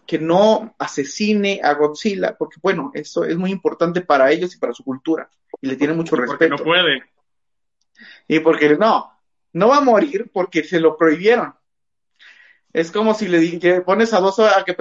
que 0.05 0.19
no 0.19 0.75
asesine 0.77 1.59
a 1.63 1.73
Godzilla, 1.73 2.37
porque 2.37 2.57
bueno, 2.61 2.91
eso 2.93 3.25
es 3.25 3.35
muy 3.37 3.49
importante 3.49 4.01
para 4.01 4.31
ellos 4.31 4.53
y 4.53 4.59
para 4.59 4.73
su 4.73 4.83
cultura, 4.83 5.27
y 5.59 5.67
le 5.67 5.77
tiene 5.77 5.93
mucho 5.93 6.15
respeto. 6.15 6.57
Porque 6.57 6.63
no 6.63 6.63
puede. 6.63 7.03
Y 8.27 8.39
porque 8.41 8.77
no, 8.77 9.19
no 9.53 9.69
va 9.69 9.77
a 9.77 9.81
morir 9.81 10.29
porque 10.31 10.63
se 10.63 10.79
lo 10.79 10.95
prohibieron. 10.95 11.55
Es 12.71 12.91
como 12.91 13.15
si 13.15 13.27
le 13.27 13.81
pones 13.81 14.13
a 14.13 14.19
dos, 14.19 14.37
a 14.39 14.63
que, 14.63 14.75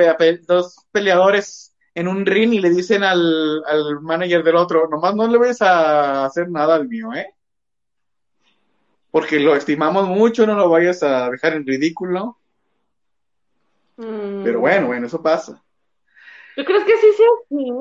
dos 0.47 0.77
peleadores 0.93 1.70
en 1.95 2.09
un 2.09 2.25
ring 2.25 2.53
y 2.55 2.61
le 2.61 2.71
dicen 2.71 3.03
al, 3.03 3.63
al 3.67 4.01
manager 4.01 4.43
del 4.43 4.57
otro, 4.57 4.89
nomás 4.89 5.15
no 5.15 5.27
le 5.27 5.39
vayas 5.39 5.63
a 5.63 6.25
hacer 6.25 6.49
nada 6.49 6.77
al 6.77 6.89
mío, 6.89 7.13
¿eh? 7.15 7.35
Porque 9.11 9.41
lo 9.41 9.57
estimamos 9.57 10.09
mucho, 10.09 10.47
no 10.47 10.55
lo 10.55 10.69
vayas 10.69 11.03
a 11.03 11.31
dejar 11.31 11.55
en 11.55 11.67
ridículo. 11.67 12.39
Mm. 13.97 14.45
Pero 14.45 14.61
bueno, 14.61 14.87
bueno, 14.87 15.07
eso 15.07 15.21
pasa. 15.21 15.63
¿Tú 16.57 16.65
crees 16.65 16.85
que 16.85 16.97
sí 16.97 17.13
sea 17.17 17.27
así? 17.45 17.73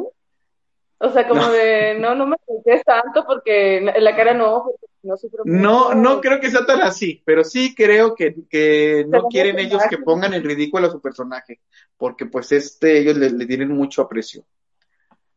O 1.01 1.09
sea, 1.11 1.27
como 1.27 1.47
de, 1.47 1.97
no, 1.99 2.15
no 2.15 2.27
me 2.27 2.37
contés 2.45 2.83
tanto 2.83 3.25
porque 3.25 3.77
en 3.77 4.03
la 4.03 4.15
cara 4.15 4.33
no, 4.33 4.65
no 5.03 5.15
No, 5.45 5.93
no 5.93 6.21
creo 6.21 6.39
que 6.39 6.51
sea 6.51 6.65
tan 6.65 6.81
así, 6.81 7.21
pero 7.25 7.43
sí 7.43 7.73
creo 7.75 8.15
que, 8.15 8.35
que 8.49 9.05
no 9.07 9.23
quieren 9.27 9.59
ellos 9.59 9.81
que 9.89 9.97
pongan 9.97 10.33
en 10.33 10.43
ridículo 10.43 10.87
a 10.87 10.91
su 10.91 11.01
personaje, 11.01 11.61
porque 11.97 12.25
pues 12.25 12.51
este, 12.51 12.99
ellos 12.99 13.17
le, 13.17 13.45
tienen 13.45 13.69
mucho 13.69 14.01
aprecio. 14.01 14.45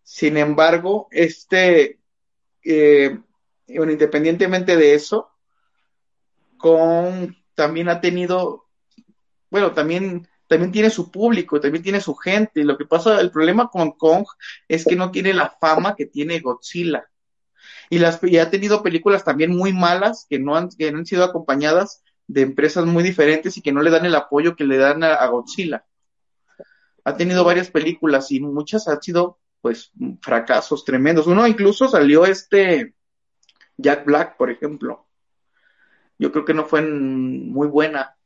Sin 0.03 0.37
embargo, 0.37 1.09
este, 1.11 1.99
eh, 2.65 3.19
bueno, 3.69 3.93
independientemente 3.93 4.77
de 4.77 4.95
eso, 4.95 5.31
con, 6.57 7.37
también 7.55 7.89
ha 7.89 8.01
tenido, 8.01 8.67
bueno, 9.51 9.73
también 9.73 10.29
también 10.53 10.71
tiene 10.71 10.91
su 10.91 11.11
público, 11.11 11.59
también 11.61 11.83
tiene 11.83 12.01
su 12.01 12.15
gente. 12.15 12.63
Lo 12.63 12.77
que 12.77 12.85
pasa, 12.85 13.19
el 13.21 13.31
problema 13.31 13.71
con 13.71 13.93
Kong 13.93 14.27
es 14.69 14.85
que 14.85 14.97
no 14.97 15.11
tiene 15.11 15.33
la 15.33 15.49
fama 15.49 15.97
que 15.97 16.05
tiene 16.05 16.41
Godzilla. 16.41 17.09
Y, 17.91 17.99
las, 17.99 18.23
y 18.23 18.39
ha 18.39 18.51
tenido 18.51 18.83
películas 18.83 19.25
también 19.25 19.57
muy 19.57 19.73
malas 19.73 20.27
que 20.29 20.39
no 20.39 20.57
han, 20.57 20.69
que 20.71 20.89
han 20.89 21.07
sido 21.07 21.25
acompañadas 21.25 22.03
de 22.27 22.43
empresas 22.43 22.87
muy 22.87 23.03
diferentes 23.03 23.57
y 23.57 23.63
que 23.63 23.73
no 23.73 23.83
le 23.83 23.91
dan 23.91 24.07
el 24.07 24.15
apoyo 24.15 24.57
que 24.57 24.65
le 24.65 24.79
dan 24.79 25.05
a, 25.05 25.27
Godzilla. 25.27 25.85
Ha 27.05 27.17
tenido 27.17 27.45
varias 27.45 27.71
películas 27.71 28.31
y 28.31 28.41
muchas 28.41 28.89
han 28.89 29.03
sido 29.03 29.39
pues 29.61 29.93
fracasos 30.21 30.85
tremendos. 30.85 31.27
Uno 31.27 31.47
incluso 31.47 31.89
salió 31.89 32.25
este 32.25 32.95
Jack 33.77 34.05
Black, 34.05 34.37
por 34.37 34.51
ejemplo. 34.51 35.07
Yo 36.19 36.31
creo 36.33 36.45
que 36.45 36.55
no 36.55 36.65
fue 36.65 36.83
muy 36.83 37.67
buena, 37.67 38.17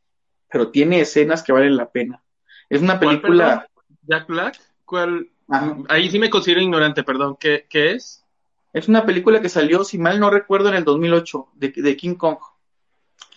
pero 0.48 0.70
tiene 0.70 1.00
escenas 1.00 1.42
que 1.42 1.52
valen 1.52 1.76
la 1.76 1.90
pena. 1.90 2.22
Es 2.68 2.82
una 2.82 3.00
película. 3.00 3.66
Jack 4.02 4.26
Black, 4.26 4.60
¿cuál? 4.84 5.30
Ahí 5.88 6.10
sí 6.10 6.18
me 6.18 6.30
considero 6.30 6.60
ignorante, 6.60 7.04
perdón. 7.04 7.36
¿Qué, 7.38 7.66
¿Qué, 7.68 7.92
es? 7.92 8.24
Es 8.76 8.88
una 8.88 9.06
película 9.06 9.40
que 9.40 9.48
salió, 9.48 9.84
si 9.84 9.96
mal 9.96 10.20
no 10.20 10.28
recuerdo, 10.28 10.68
en 10.68 10.74
el 10.74 10.84
2008, 10.84 11.48
de, 11.54 11.72
de 11.74 11.96
King 11.96 12.14
Kong. 12.16 12.36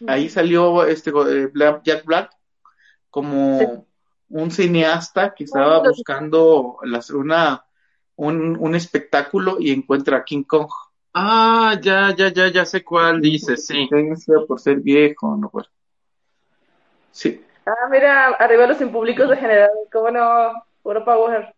Ahí 0.05 0.27
salió 0.27 0.83
este 0.83 1.11
eh, 1.11 1.49
Jack 1.81 2.03
Black 2.03 2.29
como 3.09 3.87
un 4.27 4.51
cineasta 4.51 5.33
que 5.33 5.45
estaba 5.45 5.79
buscando 5.79 6.79
una, 7.13 7.63
un, 8.17 8.57
un 8.59 8.75
espectáculo 8.75 9.55
y 9.61 9.71
encuentra 9.71 10.17
a 10.17 10.25
King 10.25 10.43
Kong. 10.43 10.67
Ah, 11.13 11.79
ya, 11.81 12.13
ya, 12.13 12.33
ya, 12.33 12.49
ya 12.49 12.65
sé 12.65 12.83
cuál 12.83 13.21
dice, 13.21 13.55
sí. 13.55 13.87
Por 14.45 14.59
ser 14.59 14.81
viejo, 14.81 15.37
no 15.37 15.49
pues. 15.49 15.67
Sí. 17.13 17.45
Ah, 17.65 17.87
mira, 17.89 18.25
arriba 18.31 18.67
los 18.67 18.81
impúblicos 18.81 19.29
de 19.29 19.37
general, 19.37 19.71
cómo 19.89 20.11
no, 20.11 20.51
puro 20.83 21.05
power. 21.05 21.55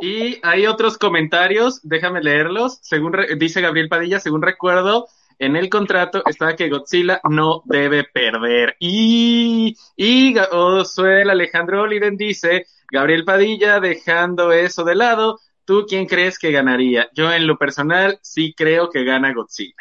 Y 0.00 0.38
hay 0.42 0.66
otros 0.66 0.98
comentarios, 0.98 1.80
déjame 1.82 2.22
leerlos. 2.22 2.78
Según 2.82 3.16
dice 3.38 3.60
Gabriel 3.60 3.88
Padilla, 3.88 4.20
según 4.20 4.42
recuerdo, 4.42 5.06
en 5.38 5.56
el 5.56 5.68
contrato 5.68 6.22
está 6.26 6.54
que 6.54 6.68
Godzilla 6.68 7.20
no 7.28 7.62
debe 7.64 8.04
perder. 8.04 8.76
Y, 8.78 9.76
y 9.96 10.38
Osuel 10.38 11.30
Alejandro 11.30 11.82
Oliden 11.82 12.16
dice, 12.16 12.66
Gabriel 12.90 13.24
Padilla, 13.24 13.80
dejando 13.80 14.52
eso 14.52 14.84
de 14.84 14.94
lado, 14.94 15.40
¿tú 15.64 15.86
quién 15.88 16.06
crees 16.06 16.38
que 16.38 16.52
ganaría? 16.52 17.08
Yo 17.14 17.32
en 17.32 17.46
lo 17.46 17.56
personal 17.56 18.18
sí 18.22 18.54
creo 18.56 18.90
que 18.90 19.04
gana 19.04 19.32
Godzilla. 19.32 19.74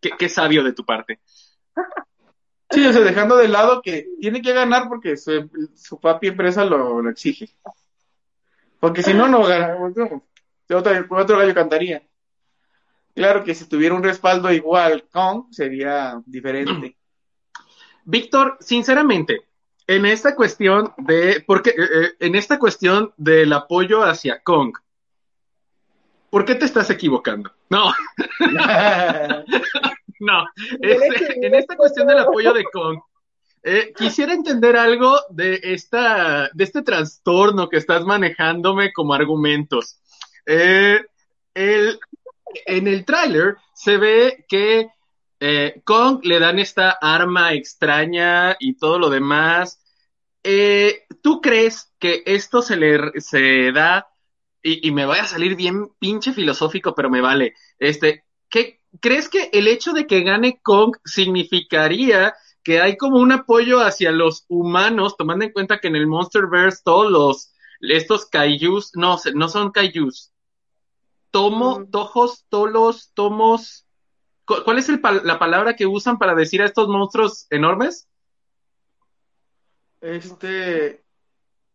Qué, 0.00 0.28
sabio 0.28 0.64
de 0.64 0.72
tu 0.72 0.84
parte. 0.84 1.20
Sí, 2.70 2.86
o 2.86 2.92
sea, 2.92 3.02
dejando 3.02 3.36
de 3.36 3.48
lado 3.48 3.82
que 3.82 4.08
tiene 4.20 4.40
que 4.40 4.52
ganar 4.52 4.88
porque 4.88 5.16
su, 5.16 5.50
su 5.74 5.98
papi 5.98 6.28
empresa 6.28 6.64
lo, 6.64 7.08
exige. 7.08 7.50
Porque 8.78 9.02
si 9.02 9.12
no, 9.12 9.28
no 9.28 9.44
gana. 9.44 9.76
Otro, 9.76 10.24
otro 11.10 11.38
gallo 11.38 11.54
cantaría. 11.54 12.02
Claro 13.14 13.42
que 13.42 13.54
si 13.54 13.68
tuviera 13.68 13.94
un 13.94 14.04
respaldo 14.04 14.52
igual 14.52 15.08
con, 15.10 15.52
sería 15.52 16.22
diferente. 16.24 16.96
Víctor, 18.04 18.56
sinceramente, 18.60 19.48
en 19.86 20.06
esta 20.06 20.36
cuestión 20.36 20.94
de, 20.96 21.42
porque 21.44 21.70
eh, 21.70 21.74
eh, 21.76 22.10
en 22.20 22.36
esta 22.36 22.58
cuestión 22.58 23.12
del 23.16 23.52
apoyo 23.52 24.04
hacia 24.04 24.40
Kong, 24.42 24.76
¿por 26.30 26.44
qué 26.44 26.54
te 26.54 26.66
estás 26.66 26.88
equivocando? 26.90 27.52
No. 27.68 27.92
no. 30.20 30.46
Este, 30.80 31.46
en 31.46 31.54
esta 31.54 31.76
cuestión 31.76 32.06
del 32.06 32.18
apoyo 32.18 32.52
de 32.52 32.64
Kong, 32.64 32.98
eh, 33.62 33.92
quisiera 33.96 34.32
entender 34.32 34.76
algo 34.76 35.18
de 35.28 35.60
esta, 35.62 36.48
de 36.52 36.64
este 36.64 36.82
trastorno 36.82 37.68
que 37.68 37.76
estás 37.76 38.04
manejándome 38.04 38.92
como 38.92 39.12
argumentos. 39.12 39.98
el, 40.46 41.06
en 41.54 42.88
el 42.88 43.04
tráiler 43.04 43.56
se 43.74 43.98
ve 43.98 44.44
que 44.48 44.88
eh, 45.40 45.80
Kong 45.84 46.20
le 46.24 46.38
dan 46.38 46.58
esta 46.58 46.90
arma 47.00 47.54
extraña 47.54 48.56
y 48.58 48.76
todo 48.76 48.98
lo 48.98 49.10
demás. 49.10 49.80
Eh, 50.42 51.04
¿Tú 51.22 51.40
crees 51.40 51.92
que 51.98 52.22
esto 52.26 52.62
se 52.62 52.76
le 52.76 53.20
se 53.20 53.72
da 53.72 54.08
y, 54.62 54.86
y, 54.88 54.92
me 54.92 55.06
vaya 55.06 55.22
a 55.22 55.26
salir 55.26 55.56
bien 55.56 55.88
pinche 55.98 56.32
filosófico, 56.32 56.94
pero 56.94 57.10
me 57.10 57.22
vale? 57.22 57.54
Este, 57.78 58.24
¿qué, 58.48 58.79
¿crees 59.00 59.28
que 59.28 59.50
el 59.52 59.68
hecho 59.68 59.92
de 59.92 60.06
que 60.06 60.22
gane 60.22 60.60
Kong 60.62 60.96
significaría 61.04 62.34
que 62.62 62.80
hay 62.80 62.96
como 62.96 63.18
un 63.18 63.32
apoyo 63.32 63.80
hacia 63.80 64.10
los 64.12 64.44
humanos, 64.48 65.16
tomando 65.16 65.44
en 65.44 65.52
cuenta 65.52 65.78
que 65.78 65.88
en 65.88 65.96
el 65.96 66.06
Monsterverse 66.06 66.82
todos 66.84 67.10
los 67.10 67.54
estos 67.80 68.26
kaijus, 68.26 68.92
no, 68.94 69.18
no 69.34 69.48
son 69.48 69.72
kaijus, 69.72 70.32
tomo, 71.30 71.86
tojos, 71.90 72.44
tolos, 72.48 73.10
tomos. 73.14 73.86
¿Cuál 74.44 74.78
es 74.78 74.88
la 74.88 75.38
palabra 75.38 75.76
que 75.76 75.86
usan 75.86 76.18
para 76.18 76.34
decir 76.34 76.60
a 76.60 76.66
estos 76.66 76.88
monstruos 76.88 77.46
enormes? 77.50 78.08
Este. 80.00 81.04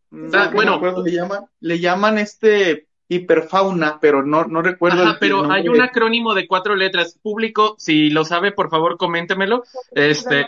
bueno, 0.10 0.79
le 1.03 1.12
llaman, 1.12 1.45
le 1.60 1.79
llaman 1.79 2.17
este 2.17 2.88
hiperfauna, 3.07 4.00
pero 4.00 4.24
no, 4.24 4.45
no 4.45 4.62
recuerdo. 4.62 5.17
pero 5.19 5.51
hay 5.51 5.67
un 5.67 5.81
acrónimo 5.81 6.33
de 6.33 6.47
cuatro 6.47 6.75
letras. 6.75 7.19
Público, 7.21 7.75
si 7.77 8.09
lo 8.09 8.25
sabe, 8.25 8.51
por 8.51 8.69
favor, 8.69 8.97
coméntemelo. 8.97 9.63
Este. 9.91 10.47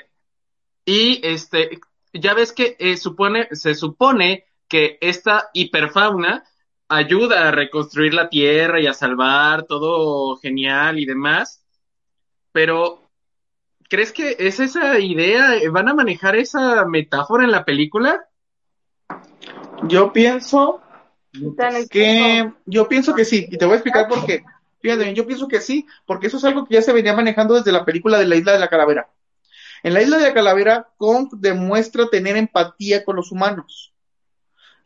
Y 0.85 1.19
este, 1.23 1.79
ya 2.13 2.33
ves 2.33 2.53
que 2.53 2.77
eh, 2.79 2.97
supone, 2.97 3.49
se 3.51 3.75
supone 3.75 4.45
que 4.67 4.97
esta 5.01 5.49
hiperfauna 5.53 6.43
ayuda 6.89 7.47
a 7.47 7.51
reconstruir 7.51 8.13
la 8.13 8.29
tierra 8.29 8.79
y 8.79 8.87
a 8.87 8.93
salvar 8.93 9.63
todo 9.63 10.37
genial 10.37 10.99
y 10.99 11.05
demás, 11.05 11.63
pero 12.51 13.09
¿crees 13.89 14.13
que 14.13 14.37
es 14.39 14.59
esa 14.59 14.97
idea? 14.99 15.55
¿Van 15.71 15.89
a 15.89 15.93
manejar 15.93 16.35
esa 16.35 16.85
metáfora 16.85 17.43
en 17.43 17.51
la 17.51 17.65
película? 17.65 18.25
Yo 19.83 20.11
pienso 20.13 20.81
que 21.89 22.51
yo 22.65 22.87
pienso 22.87 23.13
que 23.13 23.25
sí, 23.25 23.47
y 23.49 23.57
te 23.57 23.65
voy 23.65 23.73
a 23.73 23.77
explicar 23.77 24.07
por 24.07 24.25
qué. 24.25 24.43
Fíjate, 24.79 25.13
yo 25.13 25.25
pienso 25.25 25.47
que 25.47 25.59
sí, 25.59 25.85
porque 26.05 26.27
eso 26.27 26.37
es 26.37 26.43
algo 26.43 26.65
que 26.65 26.75
ya 26.75 26.81
se 26.81 26.93
venía 26.93 27.13
manejando 27.13 27.55
desde 27.55 27.71
la 27.71 27.85
película 27.85 28.19
de 28.19 28.25
la 28.25 28.35
Isla 28.35 28.53
de 28.53 28.59
la 28.59 28.69
Calavera. 28.69 29.09
En 29.83 29.93
la 29.93 30.01
Isla 30.01 30.17
de 30.17 30.23
la 30.23 30.33
Calavera, 30.33 30.89
Kong 30.97 31.29
demuestra 31.33 32.09
tener 32.09 32.37
empatía 32.37 33.03
con 33.03 33.15
los 33.15 33.31
humanos. 33.31 33.93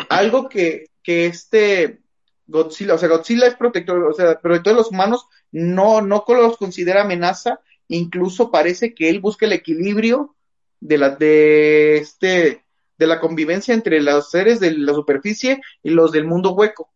Algo 0.10 0.50
que 0.50 0.92
que 1.04 1.26
este 1.26 2.00
Godzilla, 2.48 2.96
o 2.96 2.98
sea, 2.98 3.10
Godzilla 3.10 3.48
es 3.48 3.56
protector, 3.56 4.04
o 4.04 4.14
sea, 4.14 4.40
protector 4.40 4.74
de 4.74 4.80
los 4.80 4.92
humanos, 4.92 5.28
no, 5.52 6.02
no 6.02 6.26
los 6.28 6.58
considera 6.58 7.02
amenaza, 7.02 7.62
incluso 7.88 8.52
parece 8.52 8.94
que 8.94 9.10
él 9.10 9.20
busca 9.20 9.46
el 9.46 9.54
equilibrio 9.54 10.36
de 10.80 10.98
la, 10.98 11.10
de 11.12 11.98
este, 11.98 12.66
de 13.02 13.08
la 13.08 13.20
convivencia 13.20 13.74
entre 13.74 14.00
los 14.00 14.30
seres 14.30 14.60
de 14.60 14.78
la 14.78 14.94
superficie 14.94 15.60
y 15.82 15.90
los 15.90 16.12
del 16.12 16.24
mundo 16.24 16.52
hueco, 16.52 16.92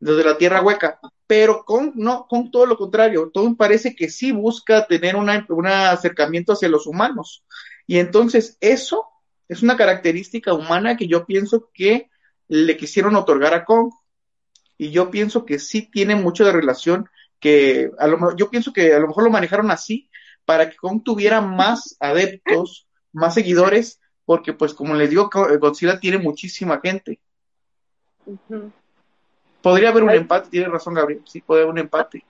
los 0.00 0.16
de 0.16 0.24
la 0.24 0.36
tierra 0.36 0.62
hueca. 0.62 0.98
Pero 1.28 1.64
con, 1.64 1.92
no, 1.94 2.26
con 2.28 2.50
todo 2.50 2.66
lo 2.66 2.76
contrario, 2.76 3.30
todo 3.32 3.54
parece 3.54 3.94
que 3.94 4.10
sí 4.10 4.32
busca 4.32 4.88
tener 4.88 5.14
una, 5.14 5.46
un 5.48 5.68
acercamiento 5.68 6.54
hacia 6.54 6.68
los 6.68 6.88
humanos. 6.88 7.44
Y 7.86 7.98
entonces 7.98 8.58
eso 8.60 9.06
es 9.48 9.62
una 9.62 9.76
característica 9.76 10.54
humana 10.54 10.96
que 10.96 11.06
yo 11.06 11.24
pienso 11.24 11.70
que 11.72 12.10
le 12.48 12.76
quisieron 12.76 13.14
otorgar 13.14 13.54
a 13.54 13.64
Kong. 13.64 13.92
Y 14.76 14.90
yo 14.90 15.12
pienso 15.12 15.46
que 15.46 15.60
sí 15.60 15.88
tiene 15.88 16.16
mucho 16.16 16.44
de 16.44 16.50
relación, 16.50 17.08
que 17.38 17.92
a 17.96 18.08
lo, 18.08 18.34
yo 18.34 18.50
pienso 18.50 18.72
que 18.72 18.92
a 18.92 18.98
lo 18.98 19.06
mejor 19.06 19.22
lo 19.22 19.30
manejaron 19.30 19.70
así 19.70 20.10
para 20.44 20.68
que 20.68 20.76
Kong 20.76 21.02
tuviera 21.04 21.40
más 21.40 21.96
adeptos, 22.00 22.88
más 23.12 23.34
seguidores, 23.34 23.99
porque 24.30 24.52
pues 24.52 24.74
como 24.74 24.94
les 24.94 25.10
digo, 25.10 25.28
Godzilla 25.58 25.98
tiene 25.98 26.16
muchísima 26.16 26.78
gente. 26.80 27.18
Podría 29.60 29.88
haber 29.88 30.04
un 30.04 30.10
empate, 30.10 30.50
tiene 30.50 30.68
razón 30.68 30.94
Gabriel, 30.94 31.22
sí, 31.26 31.40
puede 31.40 31.62
haber 31.62 31.72
un 31.72 31.78
empate. 31.80 32.24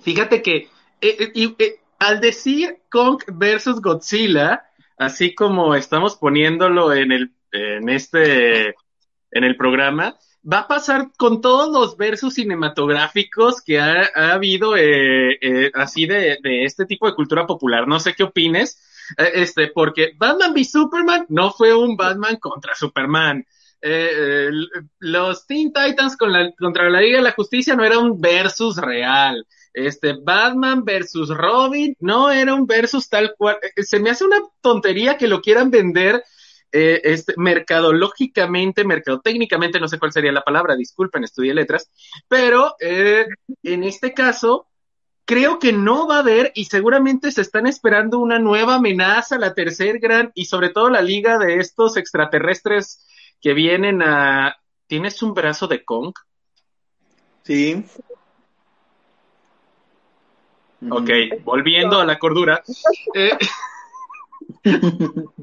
Fíjate 0.00 0.40
que 0.40 0.68
eh, 1.00 1.32
eh, 1.34 1.54
eh, 1.58 1.80
al 1.98 2.20
decir 2.20 2.82
Kong 2.88 3.20
versus 3.32 3.82
Godzilla, 3.82 4.70
así 4.96 5.34
como 5.34 5.74
estamos 5.74 6.14
poniéndolo 6.14 6.92
en 6.92 7.10
el 7.10 7.32
en 7.50 7.88
este 7.88 8.76
en 9.32 9.42
el 9.42 9.56
programa, 9.56 10.16
va 10.50 10.60
a 10.60 10.68
pasar 10.68 11.10
con 11.16 11.40
todos 11.40 11.70
los 11.72 11.96
versos 11.96 12.34
cinematográficos 12.34 13.62
que 13.62 13.80
ha, 13.80 14.08
habido 14.14 14.76
eh, 14.76 15.38
eh, 15.40 15.70
así 15.74 16.06
de, 16.06 16.38
este 16.42 16.86
tipo 16.86 17.06
de 17.06 17.14
cultura 17.14 17.46
popular. 17.46 17.86
No 17.86 18.00
sé 18.00 18.14
qué 18.14 18.24
opines, 18.24 18.80
este, 19.16 19.68
porque 19.68 20.12
Batman 20.16 20.52
v 20.52 20.64
Superman 20.64 21.26
no 21.28 21.52
fue 21.52 21.74
un 21.74 21.96
Batman 21.96 22.36
contra 22.36 22.74
Superman. 22.74 23.44
los 24.98 25.46
Teen 25.46 25.72
Titans 25.72 26.16
contra 26.16 26.90
la 26.90 27.00
Liga 27.00 27.18
de 27.18 27.24
la 27.24 27.32
Justicia 27.32 27.76
no 27.76 27.84
era 27.84 27.98
un 27.98 28.20
versus 28.20 28.76
real. 28.76 29.46
este 29.72 30.14
Batman 30.20 30.84
versus 30.84 31.28
Robin, 31.28 31.94
no 32.00 32.30
era 32.30 32.54
un 32.54 32.66
versus 32.66 33.08
tal 33.08 33.34
cual, 33.36 33.58
eh, 33.62 33.82
se 33.82 34.00
me 34.00 34.10
hace 34.10 34.24
una 34.24 34.40
tontería 34.60 35.16
que 35.16 35.28
lo 35.28 35.40
quieran 35.40 35.70
vender 35.70 36.22
eh, 36.70 37.00
este, 37.04 37.32
mercadológicamente, 37.38 38.84
mercadotécnicamente, 38.84 39.80
no 39.80 39.88
sé 39.88 39.98
cuál 39.98 40.12
sería 40.12 40.32
la 40.32 40.42
palabra, 40.42 40.76
disculpen, 40.76 41.24
estudié 41.24 41.54
letras, 41.54 41.90
pero 42.28 42.74
eh, 42.78 43.26
en 43.62 43.84
este 43.84 44.12
caso, 44.12 44.66
creo 45.28 45.58
que 45.58 45.74
no 45.74 46.08
va 46.08 46.16
a 46.16 46.20
haber 46.20 46.52
y 46.54 46.64
seguramente 46.64 47.30
se 47.30 47.42
están 47.42 47.66
esperando 47.66 48.18
una 48.18 48.38
nueva 48.38 48.76
amenaza, 48.76 49.38
la 49.38 49.52
tercer 49.52 49.98
gran 49.98 50.32
y 50.34 50.46
sobre 50.46 50.70
todo 50.70 50.88
la 50.88 51.02
liga 51.02 51.36
de 51.36 51.56
estos 51.56 51.98
extraterrestres 51.98 53.06
que 53.38 53.52
vienen 53.52 54.00
a... 54.00 54.56
¿Tienes 54.86 55.22
un 55.22 55.34
brazo 55.34 55.66
de 55.66 55.84
Kong? 55.84 56.14
Sí. 57.42 57.84
Ok, 60.88 61.10
volviendo 61.44 62.00
a 62.00 62.06
la 62.06 62.18
cordura. 62.18 62.62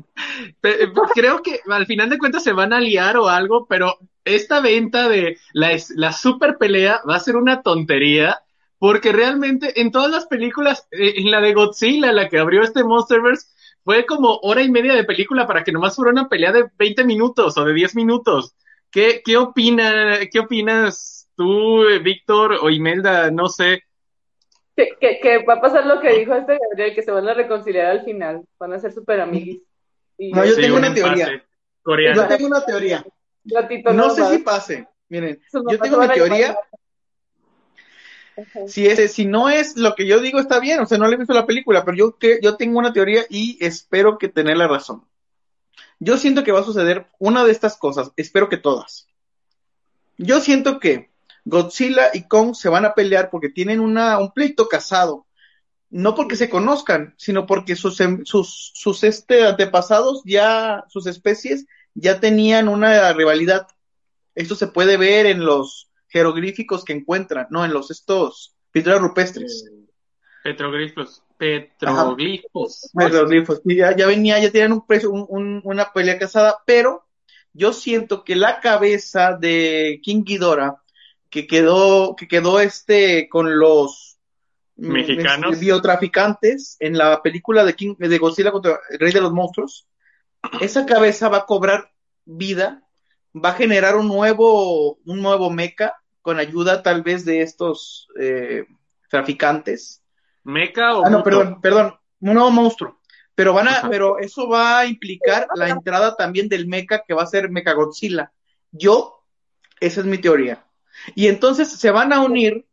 Eh, 0.63 0.87
creo 1.13 1.43
que 1.43 1.59
al 1.69 1.85
final 1.85 2.09
de 2.09 2.17
cuentas 2.17 2.41
se 2.41 2.53
van 2.53 2.73
a 2.73 2.79
liar 2.79 3.17
o 3.17 3.27
algo, 3.27 3.67
pero 3.67 3.99
esta 4.23 4.61
venta 4.61 5.07
de 5.07 5.37
la, 5.53 5.77
la 5.95 6.11
super 6.11 6.57
pelea 6.57 7.01
va 7.07 7.17
a 7.17 7.19
ser 7.19 7.35
una 7.35 7.61
tontería, 7.61 8.41
porque 8.77 9.11
realmente 9.11 9.79
en 9.81 9.91
todas 9.91 10.11
las 10.11 10.27
películas, 10.27 10.87
eh, 10.91 11.13
en 11.17 11.31
la 11.31 11.41
de 11.41 11.53
Godzilla, 11.53 12.11
la 12.11 12.29
que 12.29 12.39
abrió 12.39 12.61
este 12.61 12.83
Monsterverse, 12.83 13.47
fue 13.83 14.05
como 14.05 14.39
hora 14.41 14.63
y 14.63 14.71
media 14.71 14.93
de 14.95 15.03
película 15.03 15.45
para 15.45 15.63
que 15.63 15.71
nomás 15.71 15.95
fuera 15.95 16.11
una 16.11 16.27
pelea 16.27 16.51
de 16.51 16.65
20 16.77 17.03
minutos 17.03 17.57
o 17.57 17.65
de 17.65 17.73
10 17.73 17.95
minutos. 17.95 18.55
¿Qué, 18.89 19.21
qué, 19.23 19.37
opina, 19.37 20.19
qué 20.31 20.39
opinas 20.39 21.29
tú, 21.35 21.83
Víctor 22.01 22.57
o 22.61 22.69
Imelda? 22.69 23.29
No 23.29 23.47
sé. 23.47 23.83
Que, 24.75 25.19
que, 25.21 25.45
va 25.45 25.55
a 25.55 25.61
pasar 25.61 25.85
lo 25.85 26.01
que 26.01 26.17
dijo 26.17 26.33
este 26.33 26.57
Gabriel, 26.57 26.95
que 26.95 27.01
se 27.01 27.11
van 27.11 27.27
a 27.27 27.33
reconciliar 27.33 27.87
al 27.87 28.03
final, 28.03 28.41
van 28.59 28.73
a 28.73 28.79
ser 28.79 28.91
súper 28.91 29.21
amigos. 29.21 29.57
No, 30.17 30.45
yo 30.45 30.55
tengo 30.55 30.77
una 30.77 30.93
teoría. 30.93 31.43
Yo 31.85 32.27
tengo 32.27 32.47
una 32.47 32.65
teoría. 32.65 33.05
No, 33.93 34.09
sé 34.09 34.25
si 34.25 34.37
pase. 34.39 34.87
Miren, 35.09 35.39
yo 35.53 35.79
tengo 35.79 35.97
una 35.97 36.11
teoría. 36.11 36.57
Si, 38.67 38.85
ese, 38.85 39.07
si 39.07 39.25
no 39.25 39.49
es 39.49 39.77
lo 39.77 39.95
que 39.95 40.05
yo 40.05 40.19
digo 40.19 40.39
está 40.39 40.59
bien, 40.59 40.79
o 40.79 40.85
sea, 40.85 40.97
no 40.97 41.07
le 41.07 41.15
he 41.15 41.19
visto 41.19 41.33
la 41.33 41.45
película, 41.45 41.85
pero 41.85 41.97
yo, 41.97 42.17
que, 42.17 42.39
yo 42.41 42.57
tengo 42.57 42.79
una 42.79 42.91
teoría 42.91 43.23
y 43.29 43.57
espero 43.63 44.17
que 44.17 44.27
tener 44.27 44.57
la 44.57 44.67
razón. 44.67 45.05
Yo 45.99 46.17
siento 46.17 46.43
que 46.43 46.51
va 46.51 46.59
a 46.59 46.65
suceder 46.65 47.07
una 47.19 47.45
de 47.45 47.51
estas 47.51 47.77
cosas, 47.77 48.11
espero 48.17 48.49
que 48.49 48.57
todas. 48.57 49.07
Yo 50.17 50.39
siento 50.41 50.79
que 50.79 51.11
Godzilla 51.45 52.09
y 52.13 52.27
Kong 52.27 52.55
se 52.55 52.69
van 52.69 52.85
a 52.85 52.93
pelear 52.93 53.29
porque 53.29 53.49
tienen 53.49 53.79
una, 53.79 54.17
un 54.17 54.33
pleito 54.33 54.67
casado. 54.67 55.25
No 55.89 56.15
porque 56.15 56.35
se 56.35 56.49
conozcan, 56.49 57.13
sino 57.17 57.45
porque 57.45 57.75
sus, 57.75 58.01
em, 58.01 58.25
sus, 58.25 58.71
sus 58.73 59.03
este, 59.03 59.45
antepasados 59.45 60.23
ya, 60.25 60.83
sus 60.89 61.07
especies 61.07 61.65
ya 61.93 62.19
tenían 62.19 62.67
una 62.67 63.13
rivalidad. 63.13 63.67
Esto 64.33 64.55
se 64.55 64.67
puede 64.67 64.97
ver 64.97 65.25
en 65.27 65.45
los 65.45 65.89
jeroglíficos 66.07 66.83
que 66.83 66.93
encuentran, 66.93 67.47
no 67.49 67.65
en 67.65 67.73
los 67.73 67.91
estos 67.91 68.55
pinturas 68.71 69.01
rupestres. 69.01 69.69
Petroglifos. 70.43 71.23
Petroglifos. 71.37 72.91
Petroglifos. 72.93 73.61
Ya, 73.65 73.95
ya, 73.95 74.07
venía, 74.07 74.39
ya 74.39 74.51
tenían 74.51 74.73
un, 74.73 74.85
precio, 74.85 75.11
un, 75.11 75.61
una 75.63 75.91
pelea 75.91 76.19
casada, 76.19 76.57
pero 76.65 77.05
yo 77.53 77.73
siento 77.73 78.23
que 78.23 78.35
la 78.35 78.59
cabeza 78.59 79.37
de 79.39 79.99
King 80.03 80.23
Ghidorah 80.23 80.81
que 81.35 81.47
quedó, 81.47 82.15
que 82.15 82.29
quedó 82.29 82.61
este 82.61 83.27
con 83.27 83.59
los 83.59 84.17
mm, 84.77 84.87
mexicanos 84.87 85.53
este, 85.53 85.65
biotraficantes 85.65 86.77
en 86.79 86.97
la 86.97 87.21
película 87.21 87.65
de 87.65 87.73
King, 87.73 87.95
de 87.97 88.17
Godzilla 88.17 88.53
contra 88.53 88.79
el 88.89 88.99
Rey 88.99 89.11
de 89.11 89.19
los 89.19 89.33
Monstruos, 89.33 89.85
esa 90.61 90.85
cabeza 90.85 91.27
va 91.27 91.39
a 91.39 91.45
cobrar 91.45 91.91
vida, 92.23 92.84
va 93.35 93.49
a 93.49 93.53
generar 93.53 93.95
un 93.95 94.07
nuevo, 94.07 94.97
un 95.05 95.21
nuevo 95.21 95.49
mecha 95.49 95.93
con 96.21 96.39
ayuda 96.39 96.81
tal 96.81 97.03
vez 97.03 97.25
de 97.25 97.41
estos 97.41 98.07
eh, 98.19 98.65
traficantes. 99.09 100.03
¿Mecha 100.43 100.97
o 100.97 101.05
Ah, 101.05 101.09
no, 101.09 101.23
perdón, 101.23 101.61
perdón, 101.61 101.95
un 102.19 102.33
nuevo 102.33 102.51
monstruo. 102.51 102.99
Pero 103.35 103.53
van 103.53 103.67
a, 103.67 103.89
pero 103.89 104.17
eso 104.19 104.47
va 104.47 104.79
a 104.79 104.85
implicar 104.85 105.47
la 105.55 105.69
entrada 105.69 106.15
también 106.15 106.47
del 106.47 106.67
mecha 106.67 107.03
que 107.05 107.13
va 107.13 107.23
a 107.23 107.27
ser 107.27 107.49
Mecha 107.49 107.73
Godzilla. 107.73 108.31
Yo, 108.71 109.23
esa 109.81 109.99
es 109.99 110.05
mi 110.05 110.17
teoría. 110.17 110.65
Y 111.15 111.27
entonces 111.27 111.69
se 111.69 111.91
van 111.91 112.13
a 112.13 112.21
unir 112.21 112.65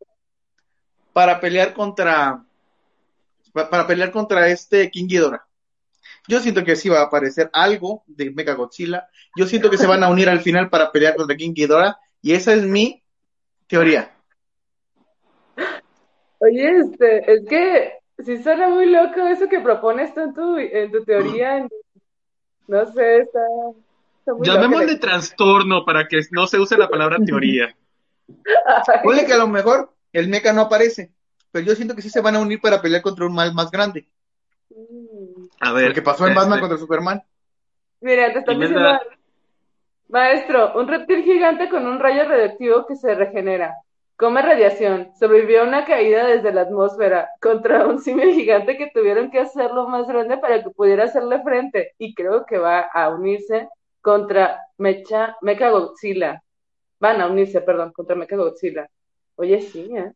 para 1.11 1.41
pelear 1.41 1.73
contra 1.73 2.45
para 3.53 3.85
pelear 3.85 4.11
contra 4.11 4.47
este 4.47 4.89
King 4.89 5.07
Ghidorah. 5.07 5.45
Yo 6.27 6.39
siento 6.39 6.63
que 6.63 6.75
sí 6.75 6.89
va 6.89 6.99
a 6.99 7.05
aparecer 7.05 7.49
algo 7.53 8.03
de 8.07 8.31
Mega 8.31 8.53
Godzilla. 8.53 9.07
Yo 9.35 9.45
siento 9.45 9.69
que 9.69 9.77
se 9.77 9.87
van 9.87 10.03
a 10.03 10.09
unir 10.09 10.29
al 10.29 10.39
final 10.39 10.69
para 10.69 10.91
pelear 10.91 11.15
contra 11.15 11.35
King 11.35 11.53
Ghidorah 11.53 11.97
y 12.21 12.33
esa 12.33 12.53
es 12.53 12.63
mi 12.63 13.03
teoría. 13.67 14.11
Oye, 16.39 16.77
este, 16.79 17.31
es 17.31 17.45
que 17.47 17.93
sí 18.23 18.41
suena 18.41 18.69
muy 18.69 18.85
loco 18.85 19.27
eso 19.27 19.47
que 19.49 19.59
propones 19.59 20.13
tú 20.13 20.21
en 20.21 20.33
tu, 20.33 20.57
en 20.57 20.91
tu 20.91 21.03
teoría. 21.03 21.67
No 22.67 22.85
sé, 22.93 23.19
está, 23.19 23.41
Llamémosle 24.25 24.95
trastorno 24.97 25.83
para 25.85 26.07
que 26.07 26.21
no 26.31 26.47
se 26.47 26.59
use 26.59 26.77
la 26.77 26.87
palabra 26.87 27.17
teoría. 27.25 27.75
Puede 29.03 29.25
que 29.25 29.33
a 29.33 29.37
lo 29.37 29.47
mejor 29.47 29.93
el 30.13 30.29
mecha 30.29 30.53
no 30.53 30.61
aparece, 30.61 31.11
pero 31.51 31.65
yo 31.65 31.75
siento 31.75 31.95
que 31.95 32.01
sí 32.01 32.09
se 32.09 32.21
van 32.21 32.35
a 32.35 32.39
unir 32.39 32.61
para 32.61 32.81
pelear 32.81 33.01
contra 33.01 33.25
un 33.25 33.33
mal 33.33 33.53
más 33.53 33.69
grande. 33.69 34.07
A 35.63 35.71
ver. 35.71 35.89
Lo 35.89 35.93
que 35.93 36.01
pasó 36.01 36.27
en 36.27 36.35
Batman 36.35 36.59
este, 36.59 36.61
contra 36.61 36.77
Superman. 36.77 37.23
Mira, 38.01 38.33
te 38.33 38.39
está 38.39 38.53
diciendo. 38.53 38.99
Maestro, 40.09 40.73
un 40.75 40.87
reptil 40.87 41.23
gigante 41.23 41.69
con 41.69 41.87
un 41.87 41.99
rayo 41.99 42.25
radioactivo 42.25 42.85
que 42.85 42.95
se 42.95 43.15
regenera. 43.15 43.73
Come 44.17 44.41
radiación. 44.41 45.09
Sobrevivió 45.17 45.61
a 45.61 45.67
una 45.67 45.85
caída 45.85 46.27
desde 46.27 46.53
la 46.53 46.61
atmósfera 46.61 47.29
contra 47.41 47.87
un 47.87 47.99
simio 47.99 48.31
gigante 48.33 48.77
que 48.77 48.91
tuvieron 48.93 49.31
que 49.31 49.39
hacerlo 49.39 49.87
más 49.87 50.07
grande 50.07 50.37
para 50.37 50.63
que 50.63 50.69
pudiera 50.69 51.05
hacerle 51.05 51.41
frente. 51.41 51.93
Y 51.97 52.13
creo 52.13 52.45
que 52.45 52.57
va 52.57 52.81
a 52.81 53.09
unirse 53.09 53.69
contra 54.01 54.59
Mecha, 54.77 55.37
Mecha 55.41 55.69
Godzilla. 55.69 56.43
Van 56.99 57.21
a 57.21 57.27
unirse, 57.27 57.61
perdón, 57.61 57.91
contra 57.91 58.15
Mecha 58.15 58.35
Godzilla. 58.35 58.87
Oye, 59.35 59.61
sí, 59.61 59.89
¿eh? 59.95 60.11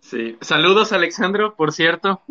Sí. 0.00 0.38
Saludos, 0.40 0.92
Alexandro, 0.92 1.56
por 1.56 1.72
cierto. 1.72 2.22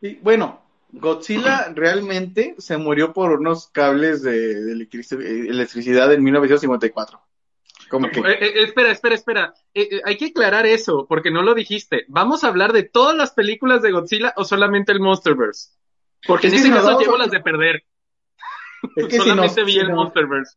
sí, 0.00 0.18
bueno, 0.22 0.59
Godzilla 0.92 1.72
realmente 1.74 2.54
se 2.58 2.76
murió 2.76 3.12
por 3.12 3.32
unos 3.32 3.68
cables 3.68 4.22
de, 4.22 4.72
electricidad 4.72 6.12
en 6.12 6.22
1954. 6.22 7.20
¿Cómo 7.88 8.08
que? 8.08 8.20
Eh, 8.20 8.38
eh, 8.40 8.52
espera, 8.62 8.90
espera, 8.90 9.14
espera. 9.14 9.54
Eh, 9.74 10.00
hay 10.04 10.16
que 10.16 10.26
aclarar 10.26 10.66
eso, 10.66 11.06
porque 11.08 11.30
no 11.30 11.42
lo 11.42 11.54
dijiste. 11.54 12.04
¿Vamos 12.08 12.44
a 12.44 12.48
hablar 12.48 12.72
de 12.72 12.84
todas 12.84 13.16
las 13.16 13.32
películas 13.32 13.82
de 13.82 13.90
Godzilla 13.90 14.32
o 14.36 14.44
solamente 14.44 14.92
el 14.92 15.00
Monsterverse? 15.00 15.70
Porque 16.26 16.48
en 16.48 16.54
ese 16.54 16.70
caso 16.70 16.98
llevo 16.98 17.16
las 17.16 17.30
de 17.30 17.40
perder. 17.40 17.84
Es 18.96 19.06
que 19.08 19.18
solamente 19.18 19.64
vi 19.64 19.78
el 19.78 19.92
Monsterverse. 19.92 20.56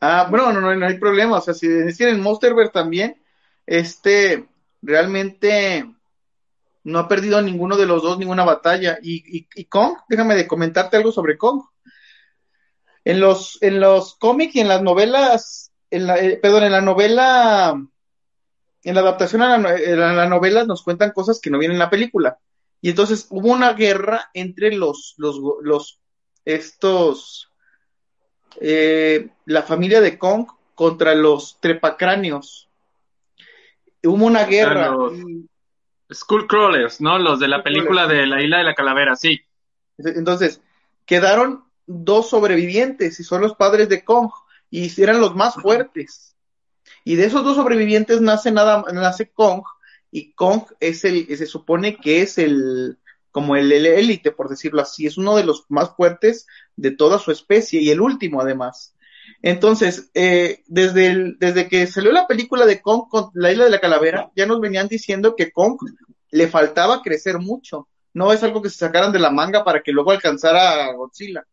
Ah, 0.00 0.28
bueno, 0.30 0.52
no, 0.52 0.60
no, 0.60 0.74
no 0.74 0.86
hay 0.86 0.98
problema. 0.98 1.38
O 1.38 1.40
sea, 1.40 1.54
si 1.54 1.66
deciden 1.66 2.16
en 2.16 2.22
Monsterverse 2.22 2.72
también, 2.72 3.20
este 3.66 4.46
realmente 4.80 5.86
no 6.88 6.98
ha 6.98 7.08
perdido 7.08 7.40
ninguno 7.42 7.76
de 7.76 7.86
los 7.86 8.02
dos 8.02 8.18
ninguna 8.18 8.44
batalla. 8.44 8.98
Y, 9.02 9.46
y, 9.54 9.64
Kong, 9.66 9.98
déjame 10.08 10.34
de 10.34 10.48
comentarte 10.48 10.96
algo 10.96 11.12
sobre 11.12 11.36
Kong. 11.36 11.62
En 13.04 13.20
los, 13.20 13.58
en 13.62 13.80
los 13.80 14.16
cómics 14.16 14.56
y 14.56 14.60
en 14.60 14.68
las 14.68 14.82
novelas, 14.82 15.72
en 15.90 16.06
la, 16.06 16.18
eh, 16.18 16.36
perdón, 16.36 16.64
en 16.64 16.72
la 16.72 16.80
novela, 16.80 17.80
en 18.82 18.94
la 18.94 19.00
adaptación 19.00 19.42
a 19.42 19.58
la, 19.58 19.78
la, 19.78 20.28
novela 20.28 20.64
nos 20.64 20.82
cuentan 20.82 21.12
cosas 21.12 21.40
que 21.40 21.50
no 21.50 21.58
vienen 21.58 21.76
en 21.76 21.80
la 21.80 21.90
película. 21.90 22.38
Y 22.80 22.90
entonces 22.90 23.26
hubo 23.30 23.48
una 23.48 23.72
guerra 23.74 24.30
entre 24.34 24.72
los, 24.72 25.14
los, 25.18 25.40
los, 25.62 26.00
estos, 26.44 27.50
eh, 28.60 29.28
la 29.44 29.62
familia 29.62 30.00
de 30.00 30.18
Kong 30.18 30.46
contra 30.74 31.14
los 31.14 31.58
trepacráneos. 31.60 32.68
Hubo 34.02 34.24
una 34.24 34.44
guerra. 34.44 34.94
Skullcrawlers, 36.12 37.00
¿no? 37.00 37.18
Los 37.18 37.38
de 37.40 37.48
la 37.48 37.62
película 37.62 38.06
de 38.06 38.26
la 38.26 38.42
isla 38.42 38.58
de 38.58 38.64
la 38.64 38.74
calavera, 38.74 39.16
sí. 39.16 39.40
Entonces, 39.98 40.60
quedaron 41.04 41.64
dos 41.86 42.30
sobrevivientes 42.30 43.18
y 43.20 43.24
son 43.24 43.40
los 43.40 43.54
padres 43.54 43.88
de 43.88 44.04
Kong 44.04 44.30
y 44.70 45.00
eran 45.00 45.20
los 45.20 45.34
más 45.34 45.54
fuertes. 45.54 46.36
Y 47.04 47.16
de 47.16 47.26
esos 47.26 47.44
dos 47.44 47.56
sobrevivientes 47.56 48.20
nace 48.20 48.50
nada, 48.50 48.84
nace 48.92 49.30
Kong 49.30 49.62
y 50.10 50.32
Kong 50.32 50.62
es 50.80 51.04
el, 51.04 51.26
se 51.36 51.46
supone 51.46 51.96
que 51.96 52.22
es 52.22 52.38
el, 52.38 52.98
como 53.30 53.56
el 53.56 53.70
élite, 53.72 54.30
por 54.30 54.48
decirlo 54.48 54.82
así, 54.82 55.06
es 55.06 55.18
uno 55.18 55.36
de 55.36 55.44
los 55.44 55.66
más 55.68 55.94
fuertes 55.96 56.46
de 56.76 56.90
toda 56.90 57.18
su 57.18 57.30
especie 57.30 57.80
y 57.80 57.90
el 57.90 58.00
último 58.00 58.40
además. 58.40 58.94
Entonces, 59.42 60.10
eh, 60.14 60.62
desde, 60.66 61.06
el, 61.06 61.36
desde 61.38 61.68
que 61.68 61.86
salió 61.86 62.12
la 62.12 62.26
película 62.26 62.66
de 62.66 62.80
Kong 62.80 63.04
con 63.08 63.30
la 63.34 63.52
isla 63.52 63.64
de 63.64 63.70
la 63.70 63.80
calavera, 63.80 64.30
ya 64.34 64.46
nos 64.46 64.60
venían 64.60 64.88
diciendo 64.88 65.36
que 65.36 65.52
Kong 65.52 65.78
le 66.30 66.48
faltaba 66.48 67.02
crecer 67.02 67.38
mucho. 67.38 67.88
No 68.14 68.32
es 68.32 68.42
algo 68.42 68.62
que 68.62 68.70
se 68.70 68.78
sacaran 68.78 69.12
de 69.12 69.18
la 69.18 69.30
manga 69.30 69.64
para 69.64 69.82
que 69.82 69.92
luego 69.92 70.10
alcanzara 70.10 70.86
a 70.86 70.92
Godzilla. 70.94 71.46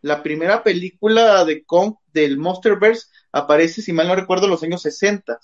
La 0.00 0.22
primera 0.22 0.62
película 0.62 1.44
de 1.44 1.64
Kong 1.64 1.94
del 2.12 2.38
Monsterverse 2.38 3.06
aparece, 3.32 3.82
si 3.82 3.92
mal 3.92 4.08
no 4.08 4.14
recuerdo, 4.14 4.44
en 4.44 4.52
los 4.52 4.62
años 4.62 4.82
60. 4.82 5.38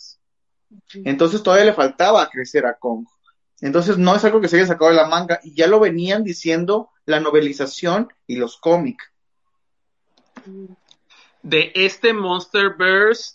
Entonces 1.04 1.42
todavía 1.42 1.66
le 1.66 1.72
faltaba 1.72 2.28
crecer 2.30 2.66
a 2.66 2.74
Kong. 2.74 3.07
Entonces 3.61 3.96
no 3.98 4.14
es 4.14 4.24
algo 4.24 4.40
que 4.40 4.48
se 4.48 4.57
haya 4.57 4.66
sacado 4.66 4.90
de 4.90 4.96
la 4.96 5.07
manga 5.07 5.40
y 5.42 5.54
ya 5.54 5.66
lo 5.66 5.80
venían 5.80 6.24
diciendo 6.24 6.90
la 7.07 7.20
novelización 7.20 8.09
y 8.26 8.37
los 8.37 8.57
cómics. 8.59 9.04
De 11.44 11.72
este 11.74 12.14
Monsterverse 12.14 13.35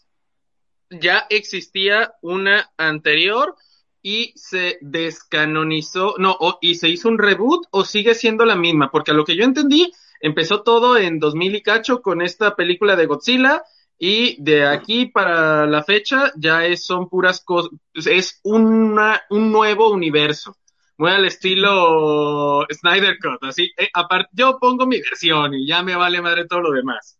ya 0.89 1.27
existía 1.29 2.15
una 2.23 2.71
anterior 2.75 3.55
y 4.01 4.33
se 4.35 4.79
descanonizó, 4.81 6.15
no, 6.17 6.35
y 6.59 6.73
se 6.73 6.89
hizo 6.89 7.07
un 7.07 7.19
reboot 7.19 7.67
o 7.69 7.85
sigue 7.85 8.15
siendo 8.15 8.45
la 8.45 8.55
misma, 8.55 8.89
porque 8.89 9.11
a 9.11 9.13
lo 9.13 9.25
que 9.25 9.35
yo 9.35 9.43
entendí, 9.43 9.91
empezó 10.21 10.63
todo 10.63 10.97
en 10.97 11.19
2000 11.19 11.55
y 11.57 11.61
cacho 11.61 12.01
con 12.01 12.23
esta 12.23 12.55
película 12.55 12.95
de 12.95 13.05
Godzilla 13.05 13.61
y 13.99 14.41
de 14.41 14.65
aquí 14.65 15.05
para 15.05 15.67
la 15.67 15.83
fecha 15.83 16.31
ya 16.35 16.65
es, 16.65 16.83
son 16.83 17.09
puras 17.09 17.41
cosas, 17.45 17.69
es 17.93 18.39
una, 18.41 19.21
un 19.29 19.51
nuevo 19.51 19.91
universo. 19.91 20.55
Muy 20.97 21.11
al 21.11 21.25
estilo 21.25 22.65
Snyder 22.71 23.19
Cut, 23.21 23.43
así, 23.43 23.71
eh, 23.77 23.89
aparte, 23.93 24.31
yo 24.33 24.57
pongo 24.59 24.87
mi 24.87 24.99
versión 24.99 25.53
y 25.53 25.67
ya 25.67 25.83
me 25.83 25.95
vale 25.95 26.23
madre 26.23 26.47
todo 26.47 26.61
lo 26.61 26.71
demás. 26.71 27.18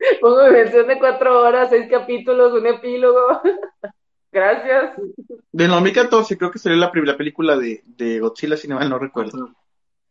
Pongo 0.20 0.44
mi 0.44 0.50
versión 0.50 0.86
de 0.86 0.98
cuatro 0.98 1.42
horas, 1.42 1.68
seis 1.70 1.86
capítulos, 1.90 2.52
un 2.52 2.66
epílogo. 2.66 3.40
Gracias. 4.32 4.92
De 5.52 5.66
2014 5.66 6.38
creo 6.38 6.50
que 6.50 6.58
sería 6.58 6.78
la 6.78 6.92
primera 6.92 7.16
película 7.16 7.56
de, 7.56 7.82
de 7.84 8.20
Godzilla, 8.20 8.56
si 8.56 8.68
no 8.68 8.76
mal 8.76 8.88
no 8.88 8.98
recuerdo. 8.98 9.50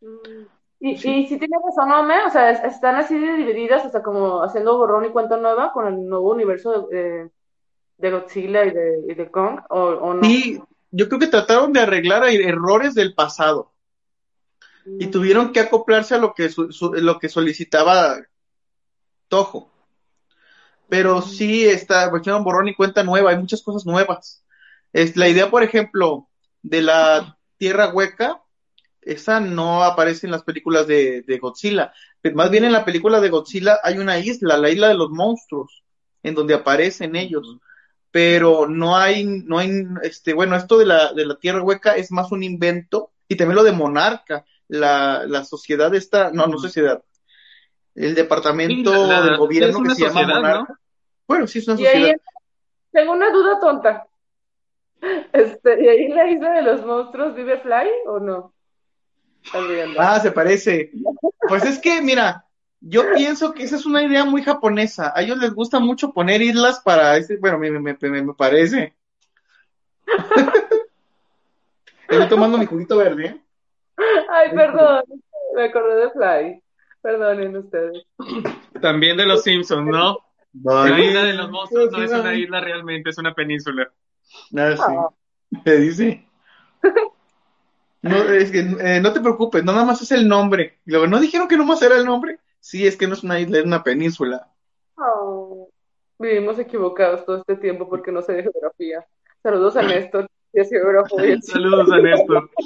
Mm. 0.02 0.46
Y, 0.82 0.98
sí. 0.98 1.10
y 1.10 1.28
si 1.28 1.38
tiene 1.38 1.58
razón, 1.64 1.90
¿no? 1.90 2.28
O 2.28 2.30
sea, 2.30 2.52
están 2.52 2.96
así 2.96 3.18
divididas, 3.18 3.86
hasta 3.86 4.02
como 4.02 4.44
haciendo 4.44 4.78
borrón 4.78 5.06
y 5.06 5.10
cuenta 5.10 5.38
nueva 5.38 5.74
con 5.74 5.88
el 5.88 6.08
nuevo 6.08 6.32
universo 6.32 6.88
de, 6.90 7.30
de 7.98 8.12
Godzilla 8.12 8.66
y 8.66 8.72
de, 8.72 9.04
y 9.10 9.14
de 9.14 9.30
Kong, 9.30 9.60
¿o, 9.70 9.80
¿o, 9.80 10.14
no? 10.14 10.24
Sí, 10.24 10.62
yo 10.92 11.08
creo 11.10 11.20
que 11.20 11.28
trataron 11.28 11.74
de 11.74 11.82
arreglar 11.82 12.24
errores 12.30 12.96
del 12.96 13.14
pasado. 13.14 13.74
Y 14.86 15.08
mm. 15.08 15.12
tuvieron 15.12 15.52
que 15.52 15.60
acoplarse 15.60 16.16
a 16.16 16.20
lo 16.20 16.34
que, 16.34 16.50
su, 16.50 16.72
su, 16.72 16.94
lo 16.94 17.20
que 17.20 17.28
solicitaba 17.28 18.18
Toho. 19.28 19.70
Pero 20.90 21.22
sí 21.22 21.66
está, 21.66 22.12
hicieron 22.20 22.44
borrón 22.44 22.68
y 22.68 22.76
cuenta 22.76 23.04
nueva, 23.04 23.32
hay 23.32 23.38
muchas 23.38 23.62
cosas 23.62 23.86
nuevas. 23.86 24.44
Es, 24.92 25.16
la 25.16 25.30
idea, 25.30 25.50
por 25.52 25.64
ejemplo, 25.64 26.28
de 26.64 26.82
la 26.82 27.38
tierra 27.58 27.90
hueca, 27.94 28.42
esa 29.02 29.40
no 29.40 29.84
aparece 29.84 30.28
en 30.28 30.32
las 30.32 30.44
películas 30.44 30.88
de, 30.88 31.22
de, 31.22 31.38
Godzilla. 31.38 31.94
Más 32.34 32.50
bien 32.50 32.66
en 32.66 32.72
la 32.72 32.86
película 32.86 33.22
de 33.22 33.30
Godzilla 33.30 33.80
hay 33.84 33.98
una 33.98 34.20
isla, 34.20 34.58
la 34.58 34.70
isla 34.70 34.88
de 34.90 34.96
los 34.96 35.10
monstruos, 35.10 35.84
en 36.24 36.36
donde 36.36 36.54
aparecen 36.54 37.16
ellos. 37.16 37.58
Pero 38.12 38.68
no 38.68 38.98
hay, 38.98 39.24
no 39.24 39.60
hay, 39.60 39.86
este, 40.02 40.34
bueno, 40.34 40.56
esto 40.56 40.80
de 40.80 40.88
la, 40.88 41.14
de 41.14 41.26
la 41.26 41.36
tierra 41.36 41.62
hueca 41.62 41.96
es 41.96 42.12
más 42.12 42.32
un 42.32 42.44
invento, 42.44 43.12
y 43.28 43.36
también 43.36 43.56
lo 43.56 43.64
de 43.64 43.72
Monarca, 43.72 44.46
la, 44.68 45.26
la 45.28 45.46
sociedad 45.46 45.94
esta, 45.94 46.32
no, 46.32 46.48
no 46.48 46.58
sociedad, 46.58 47.04
el 48.00 48.16
departamento 48.16 48.94
sí, 48.94 49.10
la, 49.10 49.22
del 49.22 49.38
gobierno 49.38 49.84
que 49.84 49.96
se 49.96 50.04
llama 50.04 50.22
Monarca. 50.22 50.60
¿no? 50.70 50.80
Bueno, 51.28 51.48
sí 51.48 51.60
es 51.60 51.68
una 51.68 51.78
sociedad. 51.78 52.10
Ahí, 52.10 52.16
tengo 52.92 53.12
una 53.12 53.30
duda 53.30 53.60
tonta. 53.60 54.08
Este, 55.34 55.84
¿Y 55.84 55.88
ahí 55.88 56.06
en 56.06 56.16
la 56.16 56.30
isla 56.30 56.52
de 56.54 56.62
los 56.62 56.86
monstruos 56.86 57.36
vive 57.36 57.60
Fly 57.60 57.90
o 58.08 58.20
no? 58.20 58.54
Ah, 59.98 60.20
se 60.20 60.32
parece. 60.32 60.92
Pues 61.48 61.66
es 61.66 61.80
que, 61.80 62.02
mira, 62.02 62.46
yo 62.80 63.04
pienso 63.14 63.54
que 63.54 63.64
esa 63.64 63.76
es 63.76 63.86
una 63.86 64.02
idea 64.02 64.24
muy 64.24 64.44
japonesa. 64.44 65.12
A 65.14 65.22
ellos 65.22 65.38
les 65.38 65.54
gusta 65.54 65.80
mucho 65.80 66.14
poner 66.14 66.42
islas 66.42 66.80
para 66.80 67.18
ese, 67.18 67.38
bueno, 67.38 67.60
me, 67.60 67.70
me, 67.72 67.98
me, 68.00 68.22
me 68.22 68.34
parece. 68.34 68.96
Estoy 72.08 72.28
tomando 72.30 72.58
mi 72.58 72.66
juguito 72.66 72.98
verde. 72.98 73.42
Ay, 74.30 74.52
perdón, 74.56 75.04
me 75.56 75.66
acordé 75.66 75.96
de 75.96 76.12
Fly. 76.12 76.64
Perdonen 77.02 77.58
ustedes. 77.58 78.06
También 78.82 79.18
de 79.18 79.26
los 79.26 79.44
Simpsons, 79.44 79.88
¿no? 79.90 80.20
Vale. 80.52 80.92
La 80.92 81.00
isla 81.00 81.24
de 81.24 81.34
los 81.34 81.52
monstruos 81.52 81.92
no 81.92 82.04
es 82.04 82.12
una 82.12 82.34
isla 82.34 82.60
realmente, 82.60 83.10
es 83.10 83.18
una 83.18 83.34
península. 83.34 83.92
Ah, 84.58 84.76
sí. 84.76 85.60
Me 85.66 85.76
dice. 85.76 86.26
No, 88.02 88.18
es 88.18 88.52
que 88.52 88.60
eh, 88.60 89.00
no 89.02 89.12
te 89.14 89.20
preocupes, 89.20 89.64
no 89.64 89.74
nada 89.74 89.86
más 89.86 90.02
es 90.02 90.12
el 90.12 90.28
nombre. 90.28 90.80
Luego, 90.86 91.08
¿no 91.08 91.20
dijeron 91.20 91.48
que 91.48 91.58
nomás 91.58 91.82
era 91.82 91.98
el 91.98 92.06
nombre? 92.06 92.40
Sí, 92.60 92.88
es 92.88 92.96
que 92.96 93.08
no 93.08 93.14
es 93.14 93.24
una 93.24 93.40
isla, 93.40 93.60
es 93.60 93.66
una 93.66 93.84
península. 93.84 94.48
Oh, 94.96 95.70
vivimos 96.18 96.60
equivocados 96.60 97.26
todo 97.26 97.38
este 97.38 97.56
tiempo 97.56 97.90
porque 97.90 98.12
no 98.12 98.22
sé 98.22 98.34
de 98.34 98.44
geografía. 98.44 99.06
Saludos 99.44 99.76
a 99.78 99.82
Néstor, 99.82 100.30
que 100.54 100.62
es 100.62 100.70
geógrafo. 100.70 101.18
Saludos 101.42 101.92
a 101.92 101.98
Néstor. 102.00 102.50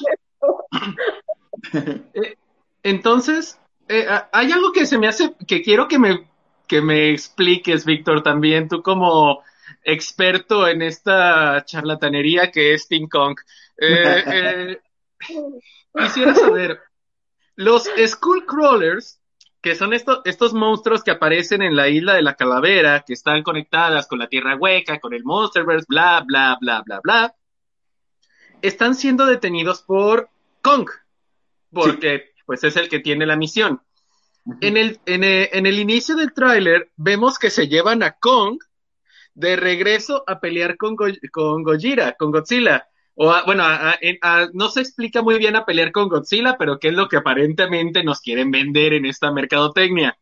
Eh, 1.73 2.35
entonces, 2.83 3.57
eh, 3.99 4.07
hay 4.31 4.51
algo 4.51 4.71
que 4.71 4.85
se 4.85 4.97
me 4.97 5.07
hace, 5.07 5.35
que 5.47 5.61
quiero 5.61 5.87
que 5.87 5.99
me, 5.99 6.27
que 6.67 6.81
me 6.81 7.11
expliques, 7.11 7.85
Víctor, 7.85 8.23
también, 8.23 8.67
tú 8.67 8.81
como 8.81 9.43
experto 9.83 10.67
en 10.67 10.81
esta 10.81 11.63
charlatanería 11.65 12.51
que 12.51 12.73
es 12.73 12.87
Ping 12.87 13.07
Kong. 13.07 13.37
Eh, 13.77 14.23
eh, 14.25 14.81
quisiera 15.95 16.33
saber, 16.33 16.79
los 17.55 17.89
Skullcrawlers, 18.03 19.19
que 19.61 19.75
son 19.75 19.93
estos, 19.93 20.21
estos 20.25 20.53
monstruos 20.53 21.03
que 21.03 21.11
aparecen 21.11 21.61
en 21.61 21.75
la 21.75 21.87
isla 21.87 22.15
de 22.15 22.23
la 22.23 22.35
calavera, 22.35 23.03
que 23.05 23.13
están 23.13 23.43
conectadas 23.43 24.07
con 24.07 24.19
la 24.19 24.27
tierra 24.27 24.55
hueca, 24.55 24.99
con 24.99 25.13
el 25.13 25.23
Monsterverse, 25.23 25.85
bla, 25.87 26.23
bla, 26.25 26.57
bla, 26.59 26.81
bla, 26.83 26.99
bla, 27.01 27.35
están 28.63 28.95
siendo 28.95 29.25
detenidos 29.27 29.83
por 29.83 30.29
Kong, 30.61 30.89
porque 31.71 32.17
sí. 32.17 32.32
Pues 32.45 32.63
es 32.63 32.75
el 32.75 32.89
que 32.89 32.99
tiene 32.99 33.25
la 33.25 33.35
misión. 33.35 33.81
Uh 34.45 34.53
-huh. 34.53 34.57
en, 34.61 34.77
el, 34.77 34.99
en, 35.05 35.23
el, 35.23 35.49
en 35.53 35.65
el 35.65 35.79
inicio 35.79 36.15
del 36.15 36.33
tráiler 36.33 36.91
vemos 36.97 37.39
que 37.39 37.49
se 37.49 37.67
llevan 37.67 38.03
a 38.03 38.11
Kong 38.11 38.57
de 39.35 39.55
regreso 39.55 40.23
a 40.27 40.39
pelear 40.39 40.77
con, 40.77 40.95
Go 40.95 41.07
con 41.31 41.63
Gojira, 41.63 42.13
con 42.13 42.31
Godzilla. 42.31 42.87
O 43.15 43.31
a, 43.31 43.43
bueno, 43.43 43.63
a, 43.63 43.95
a, 44.21 44.47
no 44.53 44.69
se 44.69 44.81
explica 44.81 45.21
muy 45.21 45.37
bien 45.37 45.55
a 45.55 45.65
pelear 45.65 45.91
con 45.91 46.09
Godzilla, 46.09 46.55
pero 46.57 46.79
qué 46.79 46.89
es 46.89 46.93
lo 46.95 47.07
que 47.07 47.17
aparentemente 47.17 48.03
nos 48.03 48.21
quieren 48.21 48.51
vender 48.51 48.93
en 48.93 49.05
esta 49.05 49.31
mercadotecnia. 49.31 50.17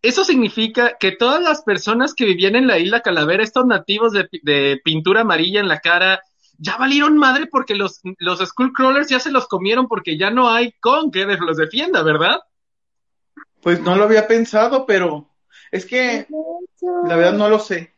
Eso 0.00 0.24
significa 0.24 0.96
que 0.98 1.12
todas 1.12 1.42
las 1.42 1.62
personas 1.62 2.14
que 2.14 2.26
vivían 2.26 2.56
en 2.56 2.66
la 2.66 2.78
isla 2.78 3.00
Calavera, 3.00 3.42
estos 3.42 3.66
nativos 3.66 4.12
de, 4.12 4.28
de 4.42 4.80
pintura 4.84 5.22
amarilla 5.22 5.60
en 5.60 5.68
la 5.68 5.80
cara, 5.80 6.20
ya 6.58 6.76
valieron 6.76 7.16
madre 7.16 7.46
porque 7.46 7.74
los, 7.74 8.00
los 8.18 8.38
Skullcrawlers 8.40 9.08
ya 9.08 9.20
se 9.20 9.30
los 9.30 9.46
comieron 9.46 9.88
porque 9.88 10.16
ya 10.16 10.30
no 10.30 10.50
hay 10.50 10.72
con 10.80 11.10
que 11.10 11.24
los 11.24 11.56
defienda, 11.56 12.02
¿verdad? 12.02 12.40
Pues 13.60 13.80
no 13.80 13.96
lo 13.96 14.04
había 14.04 14.26
pensado, 14.26 14.86
pero 14.86 15.28
es 15.70 15.86
que 15.86 16.26
la 17.06 17.16
verdad 17.16 17.32
no 17.32 17.48
lo 17.48 17.58
sé. 17.58 17.94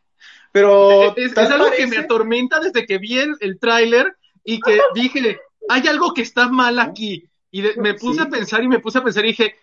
Pero 0.53 1.15
es, 1.17 1.33
es 1.33 1.39
algo 1.39 1.67
parece... 1.67 1.83
que 1.83 1.87
me 1.89 1.99
atormenta 1.99 2.61
desde 2.61 2.87
que 2.87 2.99
vi 2.99 3.19
el, 3.19 3.37
el 3.41 3.59
tráiler 3.59 4.17
y 4.45 4.61
que 4.61 4.81
dije, 4.95 5.41
hay 5.69 5.87
algo 5.89 6.15
que 6.15 6.23
está 6.23 6.49
mal 6.49 6.79
aquí. 6.79 7.29
Y 7.51 7.63
de, 7.63 7.75
me 7.77 7.95
puse 7.95 8.21
sí. 8.21 8.27
a 8.27 8.31
pensar 8.31 8.63
y 8.63 8.69
me 8.69 8.79
puse 8.79 8.99
a 8.99 9.05
pensar 9.05 9.25
y 9.25 9.29
dije, 9.29 9.57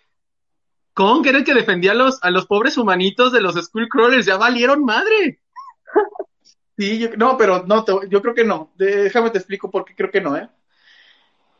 Kong 0.92 1.26
era 1.26 1.38
el 1.38 1.44
que 1.44 1.54
defendía 1.54 1.92
a 1.92 1.94
los, 1.94 2.22
a 2.22 2.30
los 2.30 2.46
pobres 2.46 2.78
humanitos 2.78 3.32
de 3.32 3.40
los 3.40 3.56
Skullcrawlers, 3.56 4.26
ya 4.26 4.36
valieron 4.36 4.84
madre. 4.84 5.40
Sí, 6.76 6.98
yo, 6.98 7.10
no, 7.16 7.36
pero 7.36 7.64
no, 7.66 7.84
te, 7.84 7.92
yo 8.08 8.20
creo 8.20 8.34
que 8.34 8.44
no. 8.44 8.72
Déjame 8.76 9.30
te 9.30 9.38
explico 9.38 9.70
por 9.70 9.84
qué 9.84 9.94
creo 9.94 10.10
que 10.10 10.20
no, 10.20 10.36
¿eh? 10.36 10.48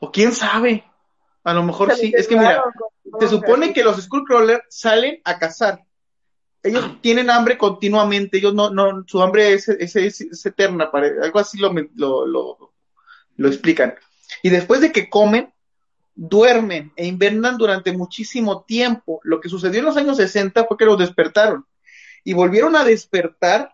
O 0.00 0.10
quién 0.10 0.32
sabe. 0.32 0.84
A 1.44 1.54
lo 1.54 1.62
mejor 1.62 1.94
sí. 1.94 2.12
Es 2.16 2.26
que 2.26 2.36
mira, 2.36 2.62
se 3.20 3.28
supone 3.28 3.72
que 3.72 3.84
los 3.84 4.02
Skullcrawlers 4.02 4.64
salen 4.68 5.20
a 5.24 5.38
cazar 5.38 5.84
ellos 6.64 6.98
tienen 7.02 7.28
hambre 7.28 7.58
continuamente, 7.58 8.38
ellos 8.38 8.54
no, 8.54 8.70
no, 8.70 9.04
su 9.06 9.22
hambre 9.22 9.52
es, 9.52 9.68
es, 9.68 9.94
es, 9.96 10.20
es 10.22 10.46
eterna, 10.46 10.90
algo 11.22 11.38
así 11.38 11.58
lo, 11.58 11.70
lo, 11.94 12.26
lo, 12.26 12.72
lo, 13.36 13.48
explican. 13.48 13.94
Y 14.42 14.48
después 14.48 14.80
de 14.80 14.90
que 14.90 15.10
comen, 15.10 15.52
duermen 16.14 16.90
e 16.96 17.06
invernan 17.06 17.58
durante 17.58 17.92
muchísimo 17.92 18.64
tiempo. 18.64 19.20
Lo 19.24 19.40
que 19.40 19.50
sucedió 19.50 19.80
en 19.80 19.84
los 19.84 19.98
años 19.98 20.16
60 20.16 20.64
fue 20.64 20.78
que 20.78 20.86
los 20.86 20.98
despertaron. 20.98 21.66
Y 22.24 22.32
volvieron 22.32 22.76
a 22.76 22.84
despertar, 22.84 23.73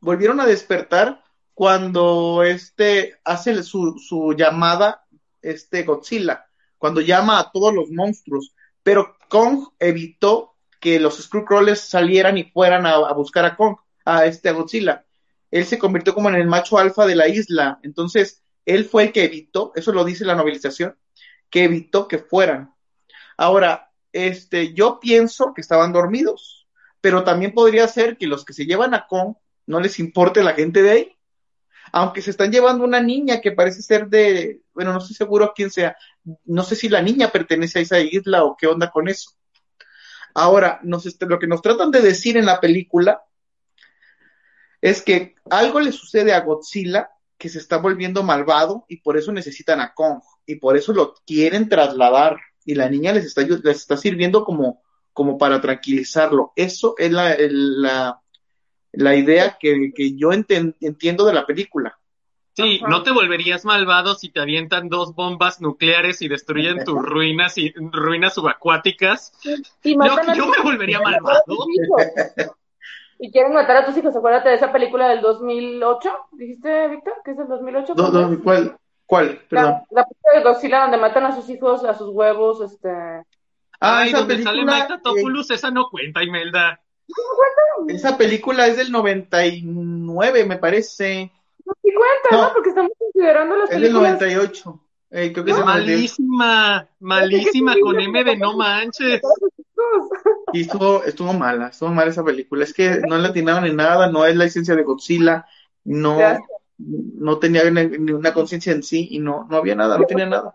volvieron 0.00 0.40
a 0.40 0.46
despertar 0.46 1.22
cuando 1.54 2.42
este 2.42 3.18
hace 3.24 3.62
su, 3.62 3.98
su 3.98 4.32
llamada, 4.32 5.06
este 5.42 5.82
Godzilla, 5.82 6.46
cuando 6.78 7.00
llama 7.00 7.38
a 7.38 7.50
todos 7.52 7.74
los 7.74 7.90
monstruos. 7.90 8.54
Pero 8.82 9.16
Kong 9.28 9.68
evitó 9.78 10.56
que 10.80 10.98
los 10.98 11.18
Screwcrawlers 11.18 11.80
salieran 11.80 12.38
y 12.38 12.44
fueran 12.44 12.86
a, 12.86 13.12
buscar 13.12 13.44
a 13.44 13.56
Kong, 13.56 13.76
a 14.04 14.24
este 14.24 14.50
Godzilla. 14.52 15.04
Él 15.50 15.66
se 15.66 15.78
convirtió 15.78 16.14
como 16.14 16.30
en 16.30 16.36
el 16.36 16.46
macho 16.46 16.78
alfa 16.78 17.06
de 17.06 17.16
la 17.16 17.28
isla. 17.28 17.78
Entonces, 17.82 18.42
él 18.64 18.86
fue 18.86 19.04
el 19.04 19.12
que 19.12 19.24
evitó, 19.24 19.72
eso 19.74 19.92
lo 19.92 20.04
dice 20.04 20.24
la 20.24 20.34
novelización, 20.34 20.96
que 21.50 21.64
evitó 21.64 22.08
que 22.08 22.18
fueran. 22.18 22.74
Ahora, 23.36 23.90
este, 24.12 24.72
yo 24.72 24.98
pienso 25.00 25.52
que 25.54 25.60
estaban 25.60 25.92
dormidos, 25.92 26.66
pero 27.00 27.24
también 27.24 27.52
podría 27.52 27.86
ser 27.88 28.16
que 28.16 28.26
los 28.26 28.44
que 28.44 28.52
se 28.52 28.64
llevan 28.64 28.94
a 28.94 29.06
Kong 29.06 29.34
no 29.66 29.80
les 29.80 29.98
importe 29.98 30.42
la 30.42 30.54
gente 30.54 30.82
de 30.82 30.90
ahí. 30.90 31.16
Aunque 31.92 32.22
se 32.22 32.30
están 32.30 32.52
llevando 32.52 32.84
una 32.84 33.00
niña 33.00 33.40
que 33.40 33.52
parece 33.52 33.82
ser 33.82 34.08
de, 34.08 34.62
bueno, 34.74 34.92
no 34.92 34.98
estoy 34.98 35.16
seguro 35.16 35.52
quién 35.54 35.70
sea, 35.70 35.96
no 36.44 36.62
sé 36.62 36.76
si 36.76 36.88
la 36.88 37.02
niña 37.02 37.30
pertenece 37.30 37.80
a 37.80 37.82
esa 37.82 38.00
isla 38.00 38.44
o 38.44 38.56
qué 38.56 38.66
onda 38.66 38.90
con 38.90 39.08
eso. 39.08 39.32
Ahora, 40.34 40.78
nos, 40.82 41.04
lo 41.20 41.38
que 41.38 41.46
nos 41.46 41.62
tratan 41.62 41.90
de 41.90 42.00
decir 42.00 42.36
en 42.36 42.46
la 42.46 42.60
película 42.60 43.22
es 44.80 45.02
que 45.02 45.34
algo 45.50 45.80
le 45.80 45.92
sucede 45.92 46.32
a 46.32 46.40
Godzilla 46.40 47.10
que 47.36 47.48
se 47.48 47.58
está 47.58 47.78
volviendo 47.78 48.22
malvado 48.22 48.84
y 48.88 48.98
por 48.98 49.16
eso 49.16 49.32
necesitan 49.32 49.80
a 49.80 49.94
Kong 49.94 50.20
y 50.46 50.56
por 50.56 50.76
eso 50.76 50.92
lo 50.92 51.14
quieren 51.26 51.68
trasladar 51.68 52.38
y 52.64 52.74
la 52.74 52.88
niña 52.88 53.12
les 53.12 53.24
está, 53.24 53.42
les 53.42 53.76
está 53.76 53.96
sirviendo 53.96 54.44
como, 54.44 54.82
como 55.12 55.38
para 55.38 55.60
tranquilizarlo. 55.60 56.52
Eso 56.54 56.94
es 56.98 57.10
la, 57.10 58.19
la 58.92 59.14
idea 59.16 59.56
que, 59.58 59.92
que 59.94 60.16
yo 60.16 60.30
entiendo 60.32 61.24
de 61.24 61.32
la 61.32 61.46
película. 61.46 61.96
Sí, 62.54 62.80
no 62.86 63.02
te 63.02 63.12
volverías 63.12 63.64
malvado 63.64 64.14
si 64.14 64.28
te 64.28 64.40
avientan 64.40 64.88
dos 64.88 65.14
bombas 65.14 65.60
nucleares 65.60 66.20
y 66.20 66.28
destruyen 66.28 66.84
tus 66.84 67.00
ruinas 67.00 67.56
y 67.56 67.72
ruinas 67.76 68.34
subacuáticas. 68.34 69.32
yo, 69.84 70.46
me 70.46 70.62
volvería 70.62 71.00
malvado. 71.00 71.42
Y 73.22 73.30
quieren 73.30 73.52
matar 73.52 73.76
a 73.76 73.84
tus 73.84 73.94
hijos. 73.98 74.16
Acuérdate 74.16 74.48
de 74.48 74.54
esa 74.54 74.72
película 74.72 75.06
del 75.06 75.20
2008, 75.20 76.10
dijiste, 76.32 76.88
Víctor, 76.88 77.16
que 77.22 77.32
es 77.32 77.36
del 77.36 77.48
2008. 77.48 77.94
¿Cuál? 78.42 78.78
¿Cuál? 79.04 79.42
La, 79.50 79.84
la, 79.90 80.06
película 80.06 80.34
de 80.34 80.42
Godzilla 80.42 80.80
donde 80.80 80.96
matan 80.96 81.26
a 81.26 81.36
sus 81.36 81.46
hijos, 81.50 81.84
a 81.84 81.92
sus 81.92 82.08
huevos, 82.08 82.62
este. 82.62 82.88
Ah, 83.78 84.06
esa 84.06 84.20
donde 84.20 84.36
película, 84.36 84.86
sale 84.88 85.00
Topulus, 85.02 85.50
esa 85.50 85.70
no 85.70 85.90
cuenta, 85.90 86.22
Imelda. 86.22 86.80
Esa 87.88 88.16
película 88.16 88.66
es 88.66 88.76
del 88.76 88.92
99, 88.92 90.44
me 90.44 90.58
parece. 90.58 91.32
No 91.64 91.72
sí 91.82 91.90
cuenta, 91.94 92.48
¿no? 92.48 92.52
Porque 92.54 92.68
estamos 92.70 92.92
considerando 92.98 93.56
las 93.56 93.68
películas. 93.68 94.12
Es 94.14 94.20
del 94.20 94.32
98. 94.32 94.80
Eh, 95.12 95.32
creo 95.32 95.44
que 95.44 95.50
es 95.50 95.64
malísima, 95.64 96.88
malísima 97.00 97.74
con 97.82 97.98
M 97.98 98.24
de 98.24 98.36
no 98.36 98.56
manches. 98.56 99.20
Y 100.52 100.62
estuvo, 100.62 101.02
estuvo 101.04 101.32
mala, 101.32 101.68
estuvo 101.68 101.90
mala 101.90 102.10
esa 102.10 102.24
película. 102.24 102.64
Es 102.64 102.74
que 102.74 103.00
no 103.08 103.16
le 103.18 103.28
atinaron 103.28 103.64
en 103.64 103.76
nada, 103.76 104.10
no 104.10 104.26
es 104.26 104.36
la 104.36 104.44
esencia 104.44 104.74
de 104.74 104.82
Godzilla, 104.82 105.46
no, 105.84 106.18
no 106.76 107.38
tenía 107.38 107.68
ni 107.70 108.12
una 108.12 108.34
conciencia 108.34 108.72
en 108.72 108.82
sí 108.82 109.08
y 109.10 109.20
no, 109.20 109.46
no 109.48 109.56
había 109.56 109.74
nada, 109.74 109.96
no 109.96 110.04
tenía 110.06 110.26
nada. 110.26 110.52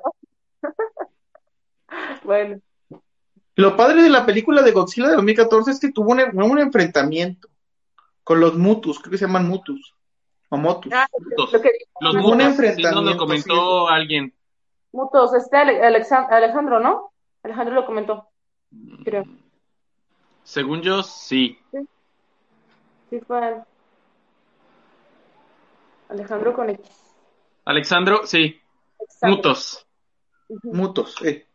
Bueno. 2.23 2.59
Lo 3.55 3.75
padre 3.77 4.03
de 4.03 4.09
la 4.09 4.25
película 4.25 4.61
de 4.61 4.71
Godzilla 4.71 5.07
de 5.07 5.15
2014 5.15 5.71
es 5.71 5.79
que 5.79 5.91
tuvo 5.91 6.11
un, 6.11 6.19
un 6.19 6.59
enfrentamiento 6.59 7.47
con 8.23 8.39
los 8.39 8.55
Mutus, 8.55 8.99
creo 8.99 9.11
que 9.11 9.17
se 9.17 9.25
llaman 9.25 9.47
Mutus. 9.47 9.95
O 10.49 10.57
Motus. 10.57 10.91
Ah, 10.93 11.07
los 12.01 12.15
Mutus, 12.15 12.31
un 12.31 12.41
enfrentamiento. 12.41 12.99
Sí, 12.99 13.13
lo 13.13 13.17
comentó 13.17 13.87
alguien. 13.87 14.33
Mutus, 14.91 15.33
este 15.33 15.57
Alejandro, 15.57 16.79
¿no? 16.79 17.11
Alejandro 17.43 17.75
lo 17.75 17.85
comentó, 17.85 18.29
creo. 19.03 19.23
Según 20.43 20.81
yo, 20.81 21.03
sí. 21.03 21.59
Sí, 21.71 21.77
sí 23.09 23.19
fue 23.21 23.61
Alejandro 26.09 26.53
con 26.53 26.69
X. 26.69 26.87
Alexandro, 27.65 28.25
sí. 28.25 28.59
Mutos. 29.21 29.85
Mutos, 30.63 31.21
eh. 31.23 31.47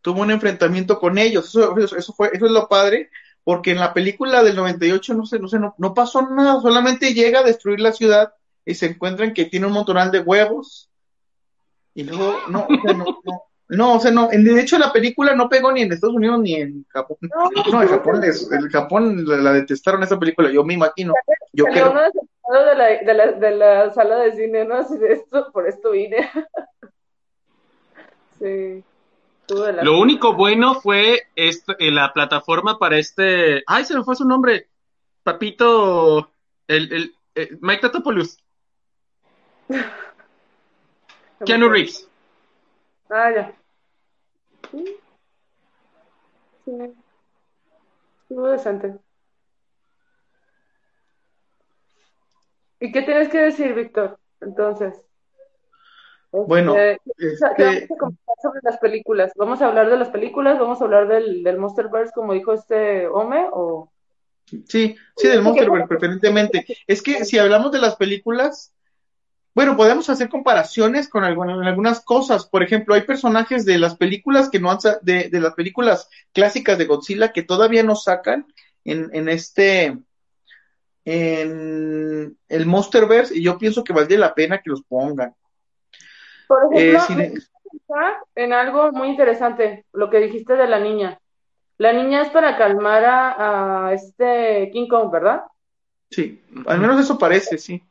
Tuvo 0.00 0.22
un 0.22 0.30
enfrentamiento 0.30 0.98
con 0.98 1.18
ellos. 1.18 1.48
Eso, 1.48 1.76
eso, 1.76 2.12
fue, 2.12 2.30
eso 2.32 2.46
es 2.46 2.52
lo 2.52 2.68
padre, 2.68 3.10
porque 3.44 3.70
en 3.70 3.80
la 3.80 3.94
película 3.94 4.42
del 4.42 4.56
98 4.56 5.14
no 5.14 5.26
sé, 5.26 5.38
no 5.38 5.48
sé, 5.48 5.58
no, 5.58 5.74
no 5.78 5.94
pasó 5.94 6.22
nada, 6.22 6.60
solamente 6.60 7.14
llega 7.14 7.40
a 7.40 7.44
destruir 7.44 7.80
la 7.80 7.92
ciudad 7.92 8.34
y 8.64 8.74
se 8.74 8.86
encuentran 8.86 9.32
que 9.32 9.46
tiene 9.46 9.66
un 9.66 9.72
montonal 9.72 10.10
de 10.10 10.20
huevos. 10.20 10.90
Y 11.94 12.04
luego, 12.04 12.36
no, 12.48 12.66
no, 12.84 12.94
no, 12.94 13.20
no, 13.70 13.96
o 13.96 14.00
sea, 14.00 14.10
no, 14.10 14.28
de 14.28 14.60
hecho 14.60 14.78
la 14.78 14.92
película 14.92 15.34
no 15.34 15.48
pegó 15.48 15.70
ni 15.72 15.82
en 15.82 15.92
Estados 15.92 16.16
Unidos 16.16 16.40
ni 16.40 16.54
en 16.54 16.86
Japón. 16.88 17.18
No, 17.20 17.82
en 17.82 17.88
Japón, 17.88 18.22
el 18.24 18.70
Japón 18.70 19.24
la, 19.26 19.52
detestaron 19.52 20.02
esa 20.02 20.18
película, 20.18 20.50
yo 20.50 20.64
me 20.64 20.74
imagino. 20.74 21.12
Yo 21.52 21.64
creo. 21.64 21.92
de 21.92 22.74
la, 22.76 22.86
de, 22.86 23.14
la, 23.14 23.32
de 23.32 23.50
la 23.50 23.92
sala 23.92 24.16
de 24.20 24.36
cine, 24.36 24.64
¿no? 24.64 24.76
Así 24.76 24.96
de 24.96 25.12
esto, 25.12 25.50
por 25.52 25.66
esto 25.66 25.90
vine. 25.90 26.30
sí. 28.38 28.84
Lo 29.82 29.98
único 29.98 30.34
bueno 30.34 30.80
fue 30.80 31.28
este, 31.34 31.90
la 31.90 32.12
plataforma 32.12 32.78
para 32.78 32.98
este. 32.98 33.62
Ay, 33.66 33.84
se 33.84 33.96
me 33.96 34.04
fue 34.04 34.16
su 34.16 34.26
nombre. 34.26 34.68
Papito. 35.22 36.30
El, 36.66 36.92
el, 36.92 37.14
eh, 37.34 37.56
Mike 37.60 37.82
Tatopoulos. 37.82 38.38
Keanu 41.46 41.68
Reeves. 41.68 42.08
Ah, 43.08 43.30
ya. 43.34 43.54
Sí. 44.70 44.96
Sí. 46.64 46.72
Estuvo 48.22 48.48
decente. 48.48 48.98
¿Y 52.80 52.92
qué 52.92 53.02
tienes 53.02 53.28
que 53.28 53.38
decir, 53.38 53.74
Víctor? 53.74 54.18
Entonces. 54.40 55.02
Bueno, 56.30 56.76
este, 56.76 57.00
este... 57.16 57.88
sobre 58.42 58.60
las 58.62 58.78
películas. 58.78 59.32
¿Vamos 59.36 59.60
a 59.60 59.66
hablar 59.66 59.90
de 59.90 59.96
las 59.96 60.08
películas? 60.08 60.58
¿Vamos 60.58 60.80
a 60.80 60.84
hablar 60.84 61.08
del, 61.08 61.42
del 61.42 61.58
Monsterverse, 61.58 62.12
como 62.14 62.32
dijo 62.32 62.52
este 62.52 63.06
Ome? 63.08 63.46
O... 63.52 63.90
Sí, 64.46 64.96
sí, 65.16 65.28
del 65.28 65.42
Monsterverse, 65.42 65.88
preferentemente. 65.88 66.64
Es 66.86 67.02
que 67.02 67.24
si 67.24 67.38
hablamos 67.38 67.72
de 67.72 67.80
las 67.80 67.96
películas, 67.96 68.72
bueno, 69.54 69.76
podemos 69.76 70.08
hacer 70.08 70.28
comparaciones 70.28 71.08
con 71.08 71.24
algunas 71.24 72.04
cosas. 72.04 72.46
Por 72.46 72.62
ejemplo, 72.62 72.94
hay 72.94 73.02
personajes 73.02 73.64
de 73.64 73.78
las 73.78 73.96
películas 73.96 74.50
que 74.50 74.60
no 74.60 74.70
han, 74.70 74.78
de, 75.02 75.28
de 75.28 75.40
las 75.40 75.54
películas 75.54 76.08
clásicas 76.32 76.78
de 76.78 76.86
Godzilla 76.86 77.32
que 77.32 77.42
todavía 77.42 77.82
no 77.82 77.96
sacan 77.96 78.46
en, 78.84 79.10
en 79.12 79.28
este 79.28 79.98
en 81.04 82.36
el 82.48 82.66
Monsterverse 82.66 83.36
y 83.36 83.42
yo 83.42 83.56
pienso 83.56 83.82
que 83.82 83.94
valdría 83.94 84.18
la 84.18 84.34
pena 84.34 84.60
que 84.60 84.70
los 84.70 84.82
pongan. 84.82 85.34
Por 86.46 86.74
ejemplo, 86.74 87.24
eh, 87.24 87.34
en 88.34 88.52
algo 88.52 88.92
muy 88.92 89.08
interesante, 89.08 89.84
lo 89.92 90.10
que 90.10 90.18
dijiste 90.18 90.54
de 90.54 90.68
la 90.68 90.78
niña. 90.78 91.18
La 91.76 91.92
niña 91.92 92.22
es 92.22 92.30
para 92.30 92.56
calmar 92.56 93.04
a 93.06 93.92
este 93.92 94.70
King 94.72 94.88
Kong, 94.88 95.10
¿verdad? 95.10 95.44
Sí, 96.10 96.42
al 96.66 96.80
menos 96.80 96.98
eso 97.00 97.18
parece, 97.18 97.58
sí. 97.58 97.82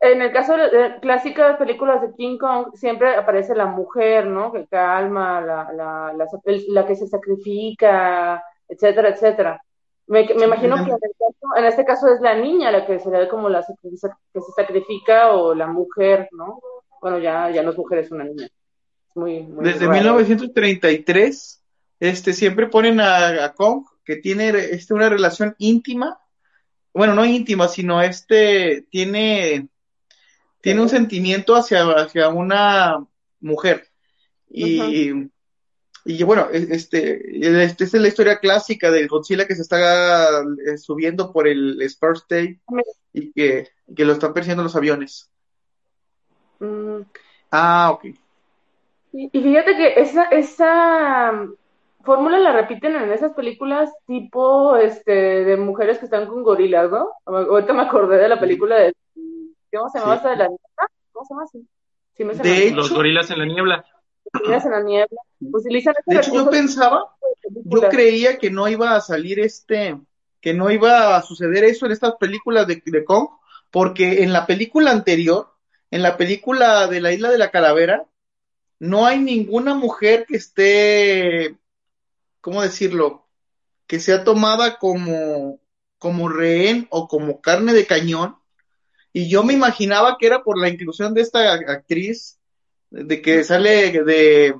En 0.00 0.22
el, 0.22 0.32
caso 0.32 0.56
de, 0.56 0.98
clásicas 1.00 1.58
películas 1.58 2.00
de 2.00 2.14
King 2.14 2.38
Kong, 2.38 2.74
siempre 2.74 3.14
aparece 3.14 3.54
la 3.54 3.66
mujer, 3.66 4.26
¿no? 4.26 4.50
Que 4.50 4.66
calma, 4.66 5.42
la, 5.42 5.70
la, 5.74 6.14
la, 6.14 6.86
que 6.86 6.96
se 6.96 7.06
sacrifica, 7.06 8.42
etcétera, 8.66 9.10
etcétera. 9.10 9.62
Me, 10.06 10.22
imagino 10.22 10.76
que 10.84 10.92
en, 11.56 11.64
este 11.66 11.84
caso 11.84 12.08
es 12.08 12.20
la 12.20 12.34
niña 12.34 12.70
la 12.70 12.86
que 12.86 12.98
se 12.98 13.10
ve 13.10 13.28
como 13.28 13.50
la 13.50 13.62
que 13.82 13.96
se 14.40 14.52
sacrifica 14.54 15.32
o 15.32 15.54
la 15.54 15.66
mujer, 15.66 16.28
¿no? 16.32 16.60
Bueno, 17.02 17.18
ya, 17.18 17.50
ya 17.50 17.62
no 17.62 17.70
es 17.70 17.76
mujer, 17.78 17.98
es 17.98 18.10
una 18.10 18.24
niña. 18.24 18.48
Muy, 19.16 19.42
muy 19.42 19.64
Desde 19.64 19.88
1933, 19.88 21.62
este, 22.00 22.32
siempre 22.32 22.68
ponen 22.68 23.00
a, 23.00 23.44
a 23.44 23.54
Kong 23.54 23.84
que 24.04 24.16
tiene 24.16 24.50
este, 24.50 24.94
una 24.94 25.08
relación 25.08 25.56
íntima 25.58 26.20
bueno, 26.96 27.14
no 27.14 27.26
íntima, 27.26 27.68
sino 27.68 28.00
este 28.00 28.86
tiene, 28.90 29.68
tiene 30.62 30.80
un 30.80 30.88
sentimiento 30.88 31.54
hacia, 31.54 31.82
hacia 31.90 32.30
una 32.30 33.06
mujer. 33.38 33.88
Y, 34.48 35.12
y 36.06 36.22
bueno, 36.22 36.48
este, 36.50 37.64
esta 37.64 37.84
es 37.84 37.92
la 37.92 38.08
historia 38.08 38.38
clásica 38.38 38.90
de 38.90 39.06
Godzilla 39.06 39.46
que 39.46 39.54
se 39.54 39.60
está 39.60 40.40
eh, 40.40 40.78
subiendo 40.78 41.34
por 41.34 41.46
el 41.46 41.82
Spurs 41.82 42.20
State 42.22 42.60
y 43.12 43.30
que, 43.32 43.68
lo 43.94 44.14
están 44.14 44.32
persiguiendo 44.32 44.62
los 44.62 44.76
aviones. 44.76 45.30
Mm. 46.60 47.02
Ah, 47.50 47.90
ok. 47.92 48.06
Y, 49.16 49.30
y, 49.32 49.42
fíjate 49.42 49.76
que 49.76 50.00
esa, 50.00 50.24
esa 50.24 51.48
fórmula 52.04 52.38
la 52.38 52.52
repiten 52.52 52.96
en 52.96 53.10
esas 53.10 53.32
películas 53.32 53.90
tipo 54.06 54.76
este 54.76 55.12
de 55.44 55.56
mujeres 55.56 55.98
que 55.98 56.04
están 56.04 56.26
con 56.26 56.42
gorilas, 56.42 56.90
¿no? 56.90 57.08
Ahorita 57.24 57.72
me 57.72 57.82
acordé 57.82 58.18
de 58.18 58.28
la 58.28 58.38
película 58.38 58.76
de 58.76 58.94
¿cómo 59.72 59.88
se 59.88 59.98
llama 59.98 60.16
esa 60.16 60.30
de 60.30 60.36
la 60.36 60.48
niebla? 60.48 60.90
¿Cómo 61.12 61.24
se 61.24 61.34
llama 61.34 61.44
así? 61.44 61.66
Sí, 62.14 62.24
me 62.24 62.34
de 62.34 62.66
hecho, 62.66 62.76
los 62.76 62.92
gorilas 62.92 63.30
en 63.30 63.38
la 63.38 63.46
niebla. 63.46 63.84
Gorilas 64.32 64.64
en 64.66 64.70
la 64.72 64.82
niebla. 64.82 65.20
Utilizan 65.40 65.94
de 66.06 66.16
hecho, 66.16 66.34
yo 66.34 66.50
pensaba 66.50 67.16
yo 67.50 67.88
creía 67.88 68.38
que 68.38 68.50
no 68.50 68.68
iba 68.68 68.94
a 68.94 69.00
salir 69.00 69.40
este, 69.40 69.98
que 70.40 70.54
no 70.54 70.70
iba 70.70 71.16
a 71.16 71.22
suceder 71.22 71.64
eso 71.64 71.86
en 71.86 71.92
estas 71.92 72.16
películas 72.16 72.66
de, 72.66 72.82
de 72.84 73.04
Kong, 73.04 73.28
porque 73.70 74.22
en 74.22 74.32
la 74.32 74.46
película 74.46 74.90
anterior, 74.90 75.52
en 75.90 76.02
la 76.02 76.16
película 76.16 76.86
de 76.86 77.00
la 77.00 77.12
isla 77.12 77.30
de 77.30 77.38
la 77.38 77.50
calavera, 77.50 78.04
no 78.78 79.06
hay 79.06 79.18
ninguna 79.18 79.74
mujer 79.74 80.26
que 80.26 80.36
esté, 80.36 81.56
¿cómo 82.40 82.62
decirlo? 82.62 83.26
Que 83.86 84.00
sea 84.00 84.24
tomada 84.24 84.78
como, 84.78 85.60
como 85.98 86.28
rehén 86.28 86.86
o 86.90 87.08
como 87.08 87.40
carne 87.40 87.72
de 87.72 87.86
cañón. 87.86 88.36
Y 89.12 89.28
yo 89.28 89.42
me 89.42 89.54
imaginaba 89.54 90.16
que 90.18 90.26
era 90.26 90.42
por 90.42 90.58
la 90.58 90.68
inclusión 90.68 91.14
de 91.14 91.22
esta 91.22 91.52
actriz, 91.52 92.38
de 92.90 93.22
que 93.22 93.44
sale 93.44 94.02
de, 94.04 94.54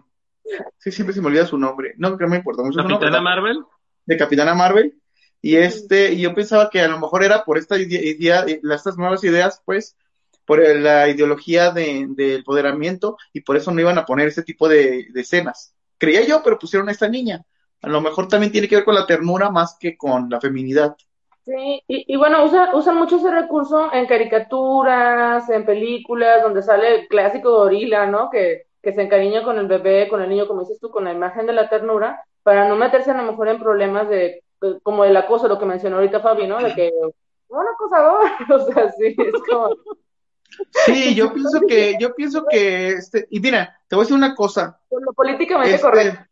sí, 0.79 0.93
siempre 0.93 1.15
se 1.15 1.21
me 1.21 1.29
olvida 1.29 1.47
su 1.47 1.59
nombre, 1.59 1.95
no 1.99 2.17
que 2.17 2.27
me 2.27 2.37
importa 2.37 2.63
mucho. 2.63 2.79
¿Capitana 2.79 3.21
Marvel? 3.21 3.65
De 4.05 4.17
Capitana 4.17 4.55
Marvel. 4.55 4.99
Y 5.43 5.57
este, 5.57 6.13
y 6.13 6.23
yo 6.23 6.35
pensaba 6.35 6.71
que 6.71 6.81
a 6.81 6.89
lo 6.89 6.99
mejor 6.99 7.23
era 7.23 7.45
por 7.45 7.59
esta 7.59 7.79
idea, 7.79 8.47
estas 8.47 8.97
nuevas 8.97 9.23
ideas, 9.23 9.63
pues, 9.65 9.97
por 10.47 10.61
la 10.61 11.09
ideología 11.09 11.71
del 11.73 12.15
de, 12.15 12.37
empoderamiento 12.37 13.17
y 13.33 13.41
por 13.41 13.57
eso 13.57 13.73
no 13.73 13.81
iban 13.81 13.99
a 13.99 14.07
poner 14.07 14.29
ese 14.29 14.43
tipo 14.43 14.69
de, 14.69 15.09
escenas. 15.15 15.75
Creía 15.99 16.23
yo, 16.25 16.43
pero 16.43 16.59
pusieron 16.59 16.89
a 16.89 16.93
esta 16.93 17.09
niña. 17.09 17.43
A 17.83 17.89
lo 17.89 18.01
mejor 18.01 18.29
también 18.29 18.53
tiene 18.53 18.69
que 18.69 18.77
ver 18.77 18.85
con 18.85 18.95
la 18.95 19.07
ternura 19.07 19.51
más 19.51 19.77
que 19.79 19.97
con 19.97 20.31
la 20.31 20.41
feminidad. 20.41 20.97
Sí, 21.45 21.83
y, 21.87 22.17
bueno, 22.17 22.45
usan 22.45 22.75
usa 22.75 22.93
mucho 22.93 23.17
ese 23.17 23.31
recurso 23.31 23.93
en 23.93 24.07
caricaturas, 24.07 25.49
en 25.49 25.65
películas, 25.65 26.43
donde 26.43 26.63
sale 26.63 26.95
el 26.95 27.09
clásico 27.09 27.53
gorila, 27.53 28.07
¿no? 28.07 28.31
Que, 28.31 28.67
que 28.83 28.93
se 28.93 29.03
encariña 29.03 29.45
con 29.45 29.59
el 29.59 29.69
bebé, 29.69 30.09
con 30.09 30.23
el 30.23 30.29
niño, 30.29 30.49
como 30.49 30.63
dices 30.63 30.81
tú, 30.81 30.91
con 30.91 31.05
la 31.05 31.13
imagen 31.13 31.47
de 31.47 31.53
la 31.53 31.69
ternura, 31.69 32.25
para 32.43 32.69
no 32.69 32.75
meterse 32.75 33.13
a 33.13 33.23
lo 33.23 33.31
mejor 33.31 33.49
en 33.49 33.61
problemas 33.61 34.09
de, 34.09 34.43
como 34.83 35.05
el 35.05 35.17
acoso, 35.17 35.49
lo 35.49 35.59
que 35.59 35.67
mencionó 35.67 35.97
ahorita 35.97 36.21
Fabi, 36.21 36.47
¿no? 36.47 36.59
De 36.59 36.75
que, 36.75 36.91
un 37.49 37.67
acosador, 37.67 38.27
o 38.51 38.59
sea, 38.61 38.91
sí, 38.93 39.15
es 39.17 39.43
como, 39.49 39.71
Sí, 40.87 41.15
yo 41.15 41.33
pienso 41.33 41.61
que, 41.67 41.97
yo 42.01 42.15
pienso 42.15 42.45
que, 42.49 42.91
este, 42.91 43.27
y 43.31 43.41
mira, 43.41 43.79
te 43.89 43.97
voy 43.97 44.03
a 44.03 44.05
decir 44.05 44.17
una 44.17 44.35
cosa. 44.35 44.81
Por 44.89 45.05
lo 45.05 45.13
políticamente 45.13 45.75
este, 45.75 45.83
correcto. 45.83 46.25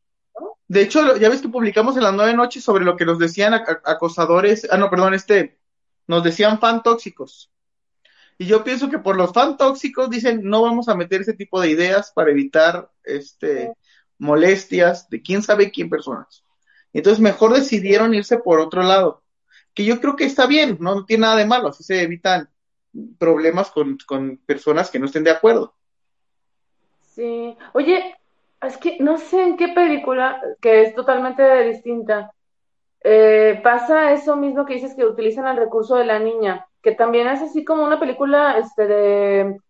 De 0.67 0.83
hecho, 0.83 1.17
ya 1.17 1.29
ves 1.29 1.43
que 1.43 1.49
publicamos 1.49 1.97
en 1.97 2.05
las 2.05 2.15
nueve 2.15 2.35
noches 2.35 2.65
sobre 2.65 2.85
lo 2.85 2.97
que 2.97 3.05
nos 3.05 3.19
decían 3.19 3.55
acosadores, 3.55 4.67
ah, 4.71 4.79
no, 4.79 4.89
perdón, 4.91 5.15
este, 5.15 5.59
nos 6.07 6.25
decían 6.25 6.59
fan 6.59 6.83
tóxicos. 6.83 7.51
Y 8.39 8.47
yo 8.47 8.65
pienso 8.65 8.91
que 8.91 8.99
por 8.99 9.17
los 9.17 9.33
fan 9.33 9.57
tóxicos 9.57 10.11
dicen, 10.11 10.41
no 10.43 10.63
vamos 10.63 10.89
a 10.89 10.95
meter 10.95 11.21
ese 11.21 11.35
tipo 11.35 11.61
de 11.61 11.71
ideas 11.71 12.13
para 12.15 12.31
evitar, 12.31 12.91
este, 13.05 13.75
molestias 14.19 15.09
de 15.09 15.23
quién 15.23 15.43
sabe 15.43 15.71
quién 15.71 15.91
personas. 15.91 16.45
Entonces, 16.93 17.21
mejor 17.21 17.53
decidieron 17.53 18.15
irse 18.15 18.39
por 18.39 18.61
otro 18.61 18.83
lado. 18.83 19.23
Que 19.75 19.85
yo 19.85 20.01
creo 20.01 20.17
que 20.17 20.25
está 20.25 20.47
bien, 20.47 20.79
no 20.81 21.05
tiene 21.05 21.23
nada 21.23 21.37
de 21.37 21.47
malo, 21.47 21.69
así 21.69 21.83
se 21.83 22.03
evitan 22.03 22.49
problemas 23.19 23.71
con, 23.71 23.99
con 24.07 24.39
personas 24.47 24.91
que 24.91 24.99
no 24.99 25.07
estén 25.07 25.25
de 25.25 25.31
acuerdo. 25.31 25.75
Sí, 27.03 27.57
oye, 27.73 28.17
es 28.63 28.77
que 28.77 28.99
no 29.01 29.19
sé 29.19 29.43
en 29.43 29.57
qué 29.57 29.69
película, 29.69 30.41
que 30.61 30.83
es 30.83 30.95
totalmente 30.95 31.63
distinta, 31.65 32.33
eh, 33.03 33.61
pasa 33.63 34.13
eso 34.13 34.37
mismo 34.37 34.65
que 34.65 34.75
dices 34.75 34.95
que 34.95 35.05
utilizan 35.05 35.47
el 35.47 35.57
recurso 35.57 35.97
de 35.97 36.07
la 36.07 36.19
niña, 36.19 36.67
que 36.83 36.93
también 36.93 37.29
es 37.29 37.43
así 37.43 37.65
como 37.65 37.85
una 37.85 38.01
película 38.01 38.59
este, 38.59 38.87
de, 38.87 39.61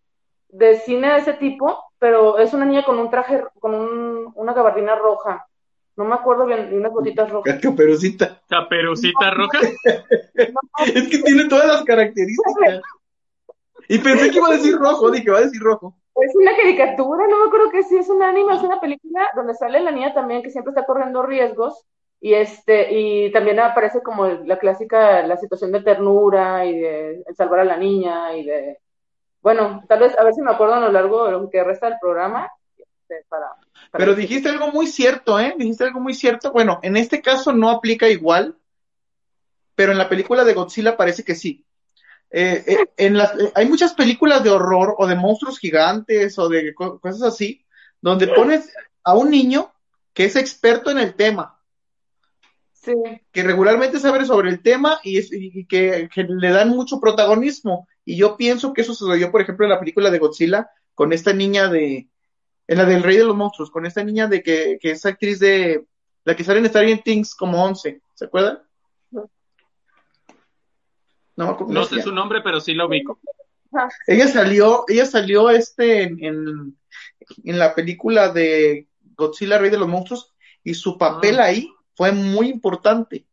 de 0.49 0.75
cine 0.79 1.11
de 1.11 1.17
ese 1.17 1.33
tipo, 1.33 1.83
pero 1.99 2.37
es 2.37 2.53
una 2.53 2.65
niña 2.65 2.83
con 2.83 2.97
un 2.97 3.09
traje, 3.09 3.43
con 3.59 3.75
un, 3.75 4.31
una 4.35 4.53
gabardina 4.53 4.95
roja. 4.95 5.45
No 5.97 6.03
me 6.03 6.15
acuerdo 6.15 6.45
bien, 6.45 6.69
de 6.69 6.77
unas 6.77 6.91
botitas 6.91 7.29
rojas. 7.29 7.59
Caperucita. 7.61 8.41
¿Caperucita 8.49 9.31
roja? 9.31 9.59
es 10.93 11.09
que 11.09 11.17
tiene 11.19 11.47
todas 11.47 11.67
las 11.67 11.83
características. 11.83 12.81
Y 13.87 13.99
pensé 13.99 14.31
que 14.31 14.37
iba 14.37 14.47
a 14.47 14.51
decir 14.51 14.75
rojo, 14.77 15.11
dije, 15.11 15.29
va 15.29 15.39
a 15.39 15.41
decir 15.41 15.61
rojo. 15.61 15.95
Es 16.15 16.35
una 16.35 16.55
caricatura, 16.55 17.27
no 17.27 17.39
me 17.39 17.47
acuerdo 17.47 17.71
que 17.71 17.83
sí, 17.83 17.97
es 17.97 18.09
una 18.09 18.29
anime, 18.29 18.55
es 18.55 18.63
una 18.63 18.79
película 18.79 19.27
donde 19.35 19.53
sale 19.53 19.81
la 19.81 19.91
niña 19.91 20.13
también 20.13 20.41
que 20.41 20.49
siempre 20.49 20.71
está 20.71 20.85
corriendo 20.85 21.23
riesgos 21.23 21.85
y 22.21 22.33
este 22.33 22.93
y 22.93 23.31
también 23.33 23.59
aparece 23.59 24.01
como 24.01 24.25
la 24.25 24.57
clásica 24.57 25.27
la 25.27 25.35
situación 25.35 25.73
de 25.73 25.81
ternura 25.81 26.65
y 26.65 26.79
de 26.79 27.23
salvar 27.35 27.59
a 27.59 27.65
la 27.65 27.75
niña 27.75 28.35
y 28.37 28.45
de 28.45 28.79
bueno, 29.41 29.83
tal 29.87 29.99
vez 29.99 30.17
a 30.17 30.23
ver 30.23 30.33
si 30.33 30.41
me 30.41 30.51
acuerdo 30.51 30.75
a 30.75 30.79
lo 30.79 30.91
largo 30.91 31.25
de 31.25 31.33
lo 31.33 31.49
que 31.49 31.63
resta 31.63 31.87
del 31.87 31.99
programa 31.99 32.49
este, 32.77 33.25
para, 33.29 33.51
Pero 33.91 34.15
dijiste 34.15 34.49
algo 34.49 34.71
muy 34.71 34.87
cierto, 34.87 35.39
¿eh? 35.39 35.53
Dijiste 35.57 35.83
algo 35.83 35.99
muy 35.99 36.13
cierto. 36.13 36.51
Bueno, 36.51 36.79
en 36.81 36.97
este 36.97 37.21
caso 37.21 37.53
no 37.53 37.69
aplica 37.69 38.07
igual, 38.07 38.57
pero 39.75 39.91
en 39.91 39.97
la 39.97 40.09
película 40.09 40.43
de 40.43 40.53
Godzilla 40.53 40.97
parece 40.97 41.23
que 41.23 41.35
sí. 41.35 41.64
Eh, 42.37 42.65
eh, 42.67 42.77
en 42.97 43.17
las, 43.17 43.33
eh, 43.39 43.49
hay 43.55 43.65
muchas 43.65 43.93
películas 43.93 44.43
de 44.43 44.49
horror 44.49 44.93
o 44.97 45.07
de 45.07 45.15
monstruos 45.15 45.57
gigantes 45.57 46.37
o 46.37 46.49
de 46.49 46.73
cosas 46.73 47.21
así, 47.21 47.65
donde 48.01 48.27
pones 48.27 48.73
a 49.05 49.13
un 49.13 49.29
niño 49.29 49.71
que 50.13 50.25
es 50.25 50.35
experto 50.35 50.91
en 50.91 50.97
el 50.99 51.13
tema. 51.13 51.57
Que 53.31 53.41
regularmente 53.41 53.99
sabe 53.99 54.25
sobre 54.25 54.49
el 54.49 54.61
tema 54.61 54.99
y, 55.01 55.65
que, 55.65 56.09
le 56.27 56.49
dan 56.49 56.69
mucho 56.71 56.99
protagonismo. 56.99 57.87
Y 58.03 58.17
yo 58.17 58.35
pienso 58.35 58.73
que 58.73 58.81
eso 58.81 58.93
sucedió, 58.93 59.31
por 59.31 59.39
ejemplo, 59.39 59.65
en 59.65 59.71
la 59.71 59.79
película 59.79 60.11
de 60.11 60.19
Godzilla, 60.19 60.69
con 60.93 61.13
esta 61.13 61.31
niña 61.31 61.69
de. 61.69 62.09
En 62.67 62.77
la 62.77 62.83
del 62.83 63.01
Rey 63.01 63.15
de 63.15 63.23
los 63.23 63.35
Monstruos, 63.35 63.71
con 63.71 63.85
esta 63.85 64.03
niña 64.03 64.27
de 64.27 64.43
que, 64.43 64.77
que 64.81 64.91
es 64.91 65.05
actriz 65.05 65.39
de. 65.39 65.85
La 66.25 66.35
que 66.35 66.43
sale 66.43 66.59
en 66.59 66.67
Stranger 66.67 67.01
Things 67.01 67.33
como 67.33 67.63
11, 67.63 68.01
¿se 68.13 68.25
acuerdan? 68.25 68.64
No, 71.35 71.83
sé 71.85 72.01
su 72.01 72.11
nombre, 72.11 72.41
pero 72.41 72.59
sí 72.61 72.73
lo 72.73 72.87
ubico. 72.87 73.19
Ella 74.07 74.27
salió, 74.27 74.85
ella 74.87 75.05
salió 75.05 75.49
este 75.49 76.03
en, 76.03 76.77
en, 77.43 77.59
la 77.59 77.75
película 77.75 78.29
de 78.29 78.87
Godzilla 79.17 79.57
Rey 79.57 79.69
de 79.69 79.77
los 79.77 79.87
Monstruos 79.87 80.33
y 80.63 80.73
su 80.73 80.97
papel 80.97 81.39
ah. 81.39 81.45
ahí 81.45 81.69
fue 81.95 82.11
muy 82.11 82.47
importante. 82.47 83.25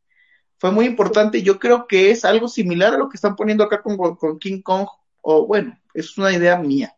Fue 0.59 0.71
muy 0.71 0.87
importante. 0.87 1.43
Yo 1.43 1.59
creo 1.59 1.87
que 1.87 2.11
es 2.11 2.25
algo 2.25 2.49
similar 2.49 2.95
a 2.95 2.99
lo 2.99 3.09
que 3.09 3.17
están 3.17 3.37
poniendo 3.37 3.65
acá 3.65 3.83
con, 3.83 3.97
con 3.97 4.39
King 4.39 4.63
Kong. 4.63 4.87
O 5.21 5.47
bueno, 5.47 5.79
es 5.95 6.19
una 6.19 6.33
idea 6.33 6.57
mía. 6.57 6.97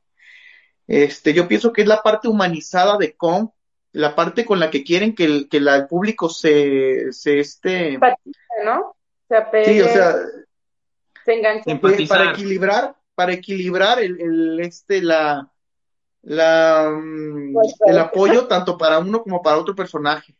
Este, 0.87 1.33
yo 1.33 1.49
pienso 1.49 1.73
que 1.73 1.83
es 1.83 1.89
la 1.89 2.03
parte 2.03 2.29
humanizada 2.29 2.99
de 2.99 3.15
Kong, 3.17 3.49
la 3.93 4.15
parte 4.15 4.45
con 4.45 4.61
la 4.61 4.71
que 4.71 4.85
quieren 4.85 5.15
que 5.15 5.25
el, 5.25 5.49
que 5.49 5.61
la, 5.61 5.77
el 5.77 5.87
público 5.87 6.29
se, 6.29 7.13
se 7.13 7.41
este, 7.41 7.99
¿no? 8.65 8.97
sí, 9.65 9.81
o 9.81 9.89
sea, 9.89 10.15
para 12.09 12.31
equilibrar, 12.31 12.97
para 13.15 13.33
equilibrar 13.33 14.01
el, 14.01 14.21
el 14.21 14.61
este, 14.61 15.03
la, 15.03 15.51
la, 16.23 16.91
mm, 16.91 17.57
el 17.87 17.99
apoyo 17.99 18.47
tanto 18.47 18.79
para 18.79 18.99
uno 18.99 19.23
como 19.23 19.43
para 19.43 19.59
otro 19.59 19.75
personaje. 19.75 20.35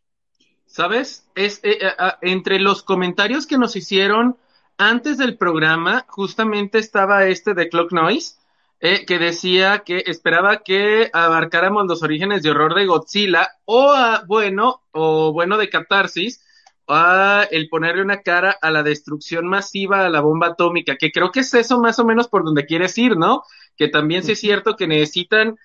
¿Sabes? 0.67 1.27
Es, 1.35 1.61
eh, 1.63 1.79
eh, 1.81 1.93
ah, 1.99 2.19
entre 2.23 2.59
los 2.59 2.83
comentarios 2.83 3.47
que 3.47 3.59
nos 3.59 3.77
hicieron 3.77 4.37
antes 4.77 5.19
del 5.19 5.37
programa, 5.37 6.05
justamente 6.09 6.79
estaba 6.79 7.27
este 7.27 7.55
de 7.55 7.69
Clock 7.69 7.93
Noise, 7.93 8.37
eh, 8.81 9.07
que 9.07 9.19
decía 9.19 9.83
que 9.87 10.03
esperaba 10.07 10.63
que 10.63 11.11
abarcáramos 11.13 11.87
los 11.87 12.03
orígenes 12.03 12.43
de 12.43 12.51
horror 12.51 12.75
de 12.75 12.87
Godzilla, 12.87 13.51
o 13.65 13.93
ah, 13.95 14.25
bueno, 14.27 14.83
o 14.91 15.33
bueno 15.33 15.57
de 15.57 15.71
Catarsis, 15.71 16.44
a 16.89 17.47
el 17.51 17.69
ponerle 17.69 18.03
una 18.03 18.23
cara 18.23 18.57
a 18.61 18.71
la 18.71 18.83
destrucción 18.83 19.47
masiva 19.47 20.05
a 20.05 20.11
la 20.11 20.21
bomba 20.21 20.49
atómica, 20.49 20.97
que 20.97 21.11
creo 21.11 21.31
que 21.31 21.41
es 21.41 21.55
eso 21.55 21.81
más 21.81 21.99
o 21.99 22.05
menos 22.05 22.29
por 22.29 22.45
donde 22.45 22.67
quieres 22.67 22.97
ir, 22.99 23.17
¿no? 23.17 23.43
Que 23.77 23.89
también 23.89 24.23
sí 24.23 24.33
es 24.33 24.41
cierto 24.41 24.77
que 24.77 24.87
necesitan 24.87 25.57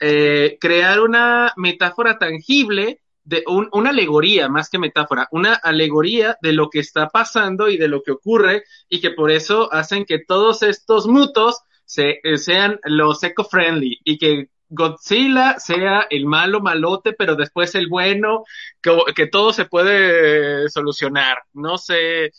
eh, 0.00 0.58
crear 0.60 1.00
una 1.00 1.52
metáfora 1.56 2.18
tangible, 2.18 3.00
de 3.24 3.44
una 3.46 3.90
alegoría 3.90 4.48
más 4.48 4.68
que 4.68 4.78
metáfora, 4.78 5.28
una 5.30 5.54
alegoría 5.54 6.36
de 6.42 6.52
lo 6.52 6.70
que 6.70 6.80
está 6.80 7.08
pasando 7.08 7.68
y 7.68 7.76
de 7.76 7.88
lo 7.88 8.02
que 8.02 8.10
ocurre 8.10 8.64
y 8.88 9.00
que 9.00 9.10
por 9.10 9.30
eso 9.30 9.72
hacen 9.72 10.04
que 10.04 10.18
todos 10.18 10.62
estos 10.62 11.06
mutos 11.06 11.60
se, 11.84 12.18
eh, 12.24 12.38
sean 12.38 12.80
los 12.84 13.22
eco-friendly 13.22 14.00
y 14.04 14.18
que 14.18 14.48
Godzilla 14.74 15.58
sea 15.58 16.06
el 16.08 16.24
malo 16.24 16.60
malote, 16.60 17.12
pero 17.12 17.36
después 17.36 17.74
el 17.74 17.88
bueno, 17.88 18.44
que, 18.80 19.26
todo 19.26 19.52
se 19.52 19.66
puede 19.66 20.68
solucionar. 20.70 21.38
No 21.52 21.76
sé, 21.76 22.32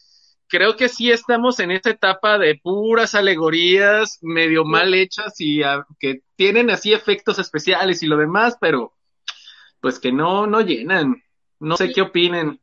creo 0.47 0.75
que 0.75 0.89
sí 0.89 1.11
estamos 1.11 1.59
en 1.59 1.69
esta 1.69 1.91
etapa 1.91 2.39
de 2.39 2.59
puras 2.61 3.13
alegorías 3.13 4.17
medio 4.21 4.65
mal 4.65 4.95
hechas 4.95 5.35
y 5.37 5.61
que 5.99 6.21
tienen 6.35 6.71
así 6.71 6.91
efectos 6.91 7.37
especiales 7.37 8.01
y 8.01 8.07
lo 8.07 8.17
demás, 8.17 8.57
pero 8.59 8.93
pues 9.79 9.99
que 9.99 10.11
no, 10.11 10.47
no 10.47 10.61
llenan. 10.61 11.21
No 11.59 11.77
sé 11.77 11.91
qué 11.91 12.01
opinen. 12.01 12.59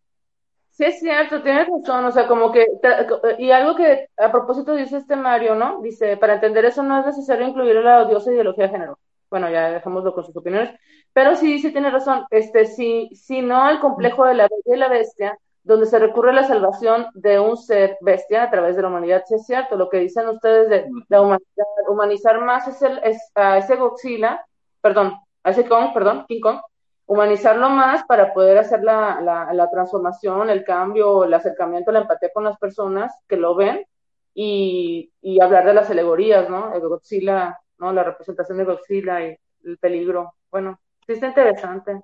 Sí, 0.70 0.84
es 0.84 0.98
cierto, 0.98 1.42
tienes 1.42 1.68
razón, 1.68 2.06
o 2.06 2.10
sea, 2.10 2.26
como 2.26 2.50
que, 2.50 2.66
y 3.38 3.50
algo 3.50 3.76
que 3.76 4.08
a 4.16 4.32
propósito 4.32 4.74
dice 4.74 4.96
este 4.96 5.14
Mario, 5.14 5.54
¿no? 5.54 5.80
Dice, 5.80 6.16
para 6.16 6.34
entender 6.34 6.64
eso 6.64 6.82
no 6.82 6.98
es 6.98 7.06
necesario 7.06 7.46
incluir 7.46 7.76
la 7.76 8.02
odiosa 8.02 8.32
ideología 8.32 8.64
de 8.64 8.70
género. 8.70 8.98
Bueno, 9.30 9.48
ya 9.50 9.70
dejémoslo 9.70 10.12
con 10.12 10.24
sus 10.24 10.36
opiniones, 10.36 10.78
pero 11.12 11.36
sí, 11.36 11.58
sí 11.60 11.72
tiene 11.72 11.90
razón, 11.90 12.24
este, 12.30 12.66
si, 12.66 13.10
si 13.14 13.42
no 13.42 13.68
el 13.70 13.80
complejo 13.80 14.26
de 14.26 14.34
la 14.34 14.48
bella 14.48 14.76
y 14.76 14.78
la 14.78 14.88
bestia, 14.88 15.38
donde 15.62 15.86
se 15.86 15.98
recurre 15.98 16.30
a 16.30 16.34
la 16.34 16.46
salvación 16.46 17.06
de 17.14 17.38
un 17.38 17.56
ser 17.56 17.96
bestia 18.00 18.44
a 18.44 18.50
través 18.50 18.76
de 18.76 18.82
la 18.82 18.88
humanidad, 18.88 19.24
sí 19.26 19.34
es 19.34 19.46
cierto, 19.46 19.76
lo 19.76 19.88
que 19.88 19.98
dicen 19.98 20.28
ustedes 20.28 20.68
de, 20.68 20.88
humanizar 21.88 22.40
más 22.40 22.66
es 22.68 22.82
el, 22.82 22.98
es, 23.04 23.30
a 23.34 23.58
ese 23.58 23.76
Godzilla, 23.76 24.44
perdón, 24.80 25.14
a 25.44 25.50
ese 25.50 25.66
Kong, 25.66 25.92
perdón, 25.92 26.24
King 26.28 26.40
Kong, 26.40 26.60
humanizarlo 27.06 27.68
más 27.70 28.04
para 28.04 28.32
poder 28.32 28.58
hacer 28.58 28.82
la, 28.82 29.20
la, 29.20 29.52
la 29.52 29.70
transformación, 29.70 30.48
el 30.48 30.64
cambio, 30.64 31.24
el 31.24 31.34
acercamiento, 31.34 31.92
la 31.92 32.00
empatía 32.00 32.30
con 32.32 32.44
las 32.44 32.58
personas 32.58 33.12
que 33.28 33.36
lo 33.36 33.54
ven 33.54 33.84
y, 34.32 35.12
y 35.20 35.40
hablar 35.42 35.66
de 35.66 35.74
las 35.74 35.90
alegorías, 35.90 36.48
¿no? 36.48 36.72
El 36.72 36.80
Godzilla, 36.80 37.58
¿no? 37.80 37.92
La 37.92 38.04
representación 38.04 38.58
de 38.58 38.64
Godzilla 38.64 39.26
y 39.26 39.36
el 39.64 39.78
peligro. 39.78 40.34
Bueno, 40.50 40.80
sí 41.06 41.14
está 41.14 41.28
interesante. 41.28 42.00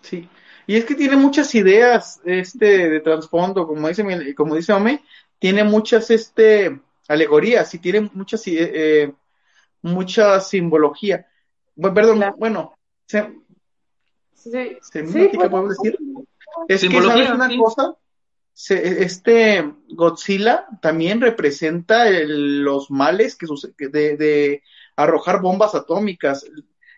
Sí, 0.00 0.28
y 0.66 0.76
es 0.76 0.84
que 0.84 0.94
tiene 0.94 1.16
muchas 1.16 1.54
ideas 1.54 2.20
este 2.24 2.88
de 2.88 3.00
trasfondo, 3.00 3.66
como 3.66 3.88
dice 3.88 4.34
como 4.34 4.54
dice 4.54 4.72
Ome, 4.72 5.02
tiene 5.38 5.64
muchas 5.64 6.10
este 6.10 6.80
alegorías 7.08 7.74
y 7.74 7.78
tiene 7.78 8.10
muchas 8.12 8.46
eh, 8.48 8.70
eh 9.02 9.12
mucha 9.82 10.40
simbología. 10.40 11.26
Bueno, 11.76 11.94
perdón, 11.94 12.24
bueno, 12.38 12.74
se, 13.06 13.34
sí, 14.32 14.78
semántica, 14.80 15.50
pues, 15.50 15.76
decir. 15.76 15.98
Es 16.68 16.82
que 16.82 17.02
sabes 17.02 17.30
una 17.30 17.50
cosa, 17.58 17.94
este 18.54 19.74
Godzilla 19.88 20.66
también 20.80 21.20
representa 21.20 22.08
los 22.10 22.90
males 22.90 23.36
que 23.36 23.46
de, 23.88 24.16
de, 24.16 24.62
arrojar 24.96 25.40
bombas 25.40 25.74
atómicas. 25.74 26.46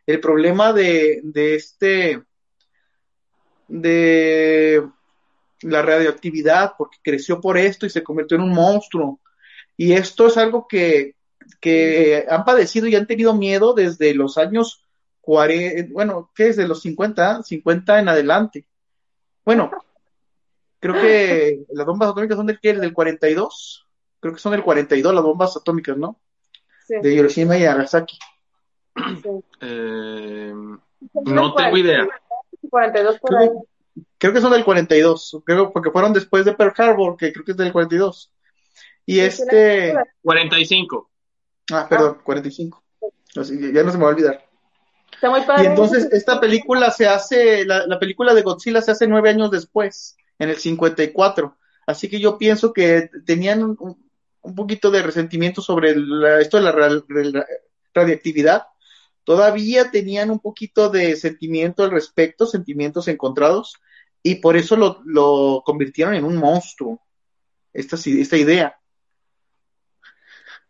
El 0.06 0.20
problema 0.20 0.72
de, 0.72 1.22
este 1.34 2.22
de 3.68 4.86
la 5.62 5.82
radioactividad, 5.82 6.74
porque 6.78 6.98
creció 7.02 7.40
por 7.40 7.58
esto 7.58 7.86
y 7.86 7.90
se 7.90 8.04
convirtió 8.04 8.36
en 8.36 8.44
un 8.44 8.52
monstruo. 8.52 9.20
Y 9.76 9.92
esto 9.92 10.28
es 10.28 10.36
algo 10.36 10.66
que, 10.68 11.16
que 11.60 12.24
han 12.28 12.44
padecido 12.44 12.86
y 12.86 12.94
han 12.94 13.06
tenido 13.06 13.34
miedo 13.34 13.74
desde 13.74 14.14
los 14.14 14.38
años 14.38 14.86
40, 15.26 15.92
bueno, 15.92 16.30
¿qué 16.34 16.48
es? 16.48 16.56
De 16.56 16.68
los 16.68 16.82
50, 16.82 17.42
50 17.42 17.98
en 17.98 18.08
adelante. 18.08 18.66
Bueno, 19.44 19.72
creo 20.78 20.94
que 20.94 21.64
las 21.72 21.84
bombas 21.84 22.10
atómicas 22.10 22.36
son 22.36 22.46
del 22.46 22.60
que 22.60 22.74
del 22.74 22.92
42. 22.92 23.86
Creo 24.20 24.34
que 24.34 24.40
son 24.40 24.52
del 24.52 24.62
42 24.62 25.14
las 25.14 25.24
bombas 25.24 25.56
atómicas, 25.56 25.96
¿no? 25.96 26.20
De 26.88 27.12
Hiroshima 27.12 27.56
y 27.56 27.62
Nagasaki. 27.62 28.18
Eh, 29.60 30.52
no 31.24 31.54
tengo 31.54 31.76
idea. 31.76 32.06
42 32.70 33.18
por 33.18 33.30
creo, 33.30 33.40
ahí. 33.40 33.48
Creo 34.18 34.32
que 34.32 34.40
son 34.40 34.52
del 34.52 34.64
42, 34.64 35.42
creo, 35.44 35.72
porque 35.72 35.90
fueron 35.90 36.12
después 36.12 36.44
de 36.44 36.54
Pearl 36.54 36.74
Harbor, 36.76 37.16
que 37.16 37.32
creo 37.32 37.44
que 37.44 37.52
es 37.52 37.56
del 37.56 37.72
42. 37.72 38.32
Y 39.04 39.20
este... 39.20 39.94
45. 40.22 41.10
Ah, 41.72 41.86
perdón, 41.88 42.18
45. 42.24 42.82
ya 43.34 43.82
no 43.82 43.92
se 43.92 43.98
me 43.98 44.04
va 44.04 44.10
a 44.10 44.14
olvidar. 44.14 44.46
Está 45.12 45.30
muy 45.30 45.42
padre. 45.42 45.64
Y 45.64 45.66
entonces 45.66 46.08
esta 46.12 46.40
película 46.40 46.90
se 46.90 47.06
hace, 47.06 47.64
la, 47.64 47.86
la, 47.86 47.98
película 47.98 48.34
de 48.34 48.42
Godzilla 48.42 48.82
se 48.82 48.90
hace 48.90 49.06
nueve 49.06 49.30
años 49.30 49.50
después, 49.50 50.16
en 50.38 50.50
el 50.50 50.56
54. 50.56 51.56
Así 51.86 52.08
que 52.08 52.20
yo 52.20 52.36
pienso 52.36 52.72
que 52.72 53.10
tenían 53.24 53.62
un, 53.62 54.05
un 54.46 54.54
poquito 54.54 54.90
de 54.90 55.02
resentimiento 55.02 55.60
sobre 55.60 55.94
esto 56.40 56.56
de 56.56 56.62
la 56.62 57.46
radiactividad 57.92 58.66
todavía 59.26 59.90
tenían 59.90 60.30
un 60.30 60.38
poquito 60.38 60.88
de 60.88 61.16
sentimiento 61.16 61.82
al 61.82 61.90
respecto, 61.90 62.46
sentimientos 62.46 63.08
encontrados, 63.08 63.74
y 64.22 64.36
por 64.36 64.56
eso 64.56 64.76
lo, 64.76 65.00
lo 65.04 65.62
convirtieron 65.66 66.14
en 66.14 66.24
un 66.24 66.36
monstruo, 66.36 67.00
esta, 67.72 67.96
esta 67.96 68.36
idea. 68.36 68.78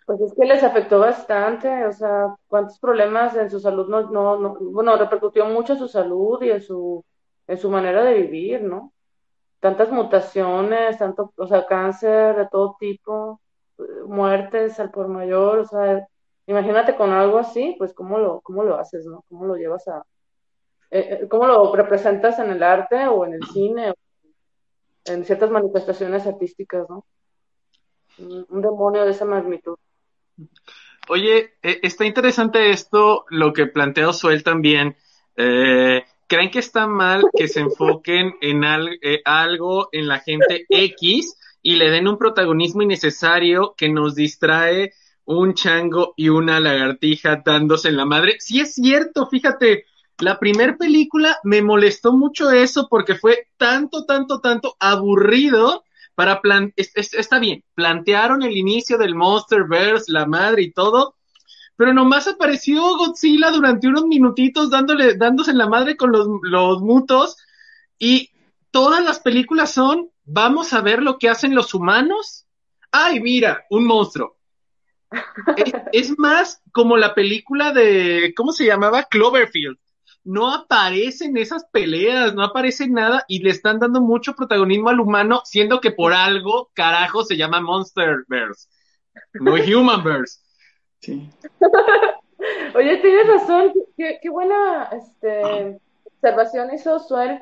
Pues 0.06 0.20
es 0.22 0.32
que 0.34 0.46
les 0.46 0.62
afectó 0.62 1.00
bastante, 1.00 1.84
o 1.84 1.92
sea, 1.92 2.34
cuántos 2.46 2.78
problemas 2.78 3.36
en 3.36 3.50
su 3.50 3.60
salud 3.60 3.88
no, 3.88 4.10
no, 4.10 4.38
no, 4.38 4.56
bueno, 4.58 4.96
repercutió 4.96 5.44
mucho 5.44 5.74
en 5.74 5.78
su 5.78 5.88
salud 5.88 6.40
y 6.42 6.50
en 6.50 6.62
su, 6.62 7.04
en 7.46 7.58
su 7.58 7.68
manera 7.68 8.04
de 8.04 8.14
vivir, 8.14 8.62
¿no? 8.62 8.94
Tantas 9.60 9.90
mutaciones, 9.90 10.96
tanto, 10.96 11.32
o 11.36 11.46
sea, 11.46 11.66
cáncer 11.66 12.36
de 12.36 12.48
todo 12.50 12.76
tipo, 12.80 13.40
muertes 14.06 14.78
al 14.80 14.90
por 14.90 15.08
mayor, 15.08 15.60
o 15.60 15.64
sea, 15.64 16.06
Imagínate 16.46 16.94
con 16.94 17.10
algo 17.10 17.38
así, 17.38 17.74
pues 17.76 17.92
cómo 17.92 18.18
lo, 18.18 18.40
cómo 18.40 18.62
lo 18.62 18.78
haces, 18.78 19.04
¿no? 19.04 19.24
¿Cómo 19.28 19.46
lo 19.46 19.56
llevas 19.56 19.86
a... 19.88 20.04
Eh, 20.90 21.18
eh, 21.22 21.28
¿Cómo 21.28 21.46
lo 21.46 21.74
representas 21.74 22.38
en 22.38 22.50
el 22.50 22.62
arte 22.62 23.08
o 23.08 23.24
en 23.26 23.34
el 23.34 23.42
cine? 23.52 23.90
O 23.90 23.94
en 25.06 25.24
ciertas 25.24 25.50
manifestaciones 25.50 26.24
artísticas, 26.26 26.88
¿no? 26.88 27.04
Un 28.18 28.62
demonio 28.62 29.04
de 29.04 29.10
esa 29.10 29.24
magnitud. 29.24 29.76
Oye, 31.08 31.54
e, 31.62 31.80
está 31.82 32.04
interesante 32.04 32.70
esto, 32.70 33.24
lo 33.28 33.52
que 33.52 33.66
plantea 33.66 34.12
Suel 34.12 34.44
también. 34.44 34.96
Eh, 35.36 36.04
¿Creen 36.28 36.50
que 36.50 36.60
está 36.60 36.86
mal 36.86 37.24
que 37.36 37.48
se 37.48 37.60
enfoquen 37.60 38.36
en 38.40 38.64
algo 38.64 39.88
en 39.92 40.08
la 40.08 40.20
gente 40.20 40.64
X 40.68 41.36
y 41.66 41.74
le 41.74 41.90
den 41.90 42.06
un 42.06 42.16
protagonismo 42.16 42.82
innecesario 42.82 43.74
que 43.76 43.88
nos 43.88 44.14
distrae 44.14 44.92
un 45.24 45.52
chango 45.54 46.14
y 46.16 46.28
una 46.28 46.60
lagartija 46.60 47.42
dándose 47.44 47.88
en 47.88 47.96
la 47.96 48.04
madre. 48.04 48.36
Sí 48.38 48.60
es 48.60 48.74
cierto, 48.74 49.26
fíjate, 49.26 49.84
la 50.20 50.38
primer 50.38 50.76
película 50.76 51.38
me 51.42 51.62
molestó 51.62 52.12
mucho 52.12 52.52
eso 52.52 52.86
porque 52.88 53.16
fue 53.16 53.48
tanto, 53.56 54.04
tanto, 54.04 54.38
tanto 54.38 54.76
aburrido 54.78 55.82
para 56.14 56.40
plan 56.40 56.72
está 56.76 57.40
bien, 57.40 57.64
plantearon 57.74 58.44
el 58.44 58.56
inicio 58.56 58.96
del 58.96 59.16
Monsterverse, 59.16 60.12
la 60.12 60.24
madre 60.24 60.62
y 60.62 60.70
todo, 60.70 61.16
pero 61.74 61.92
nomás 61.92 62.28
apareció 62.28 62.96
Godzilla 62.96 63.50
durante 63.50 63.88
unos 63.88 64.04
minutitos 64.04 64.70
dándole, 64.70 65.16
dándose 65.16 65.50
en 65.50 65.58
la 65.58 65.68
madre 65.68 65.96
con 65.96 66.12
los, 66.12 66.28
los 66.42 66.80
mutos 66.80 67.36
y 67.98 68.30
todas 68.70 69.02
las 69.02 69.18
películas 69.18 69.72
son, 69.72 70.12
vamos 70.26 70.72
a 70.72 70.82
ver 70.82 71.02
lo 71.02 71.18
que 71.18 71.30
hacen 71.30 71.54
los 71.54 71.72
humanos. 71.72 72.46
Ay, 72.90 73.20
mira, 73.20 73.64
un 73.70 73.86
monstruo 73.86 74.36
es, 75.92 76.18
más 76.18 76.62
como 76.72 76.96
la 76.96 77.14
película 77.14 77.72
de, 77.72 78.34
¿cómo 78.36 78.52
se 78.52 78.66
llamaba? 78.66 79.04
Cloverfield. 79.04 79.78
No 80.24 80.52
aparecen 80.52 81.36
esas 81.36 81.66
peleas, 81.70 82.34
no 82.34 82.42
aparece 82.42 82.88
nada 82.88 83.24
y 83.28 83.38
le 83.38 83.50
están 83.50 83.78
dando 83.78 84.00
mucho 84.00 84.34
protagonismo 84.34 84.88
al 84.88 84.98
humano, 84.98 85.42
siendo 85.44 85.80
que 85.80 85.92
por 85.92 86.12
algo, 86.12 86.70
carajo, 86.74 87.22
se 87.22 87.36
llama 87.36 87.60
Monsterverse, 87.60 88.68
no 89.34 89.54
Humanverse. 89.80 90.40
Sí. 91.00 91.30
Oye, 92.74 92.96
tienes 92.96 93.28
razón, 93.28 93.72
qué, 93.96 94.18
buena 94.28 94.90
este, 94.92 95.78
observación 96.04 96.74
hizo 96.74 96.98
Suel 96.98 97.40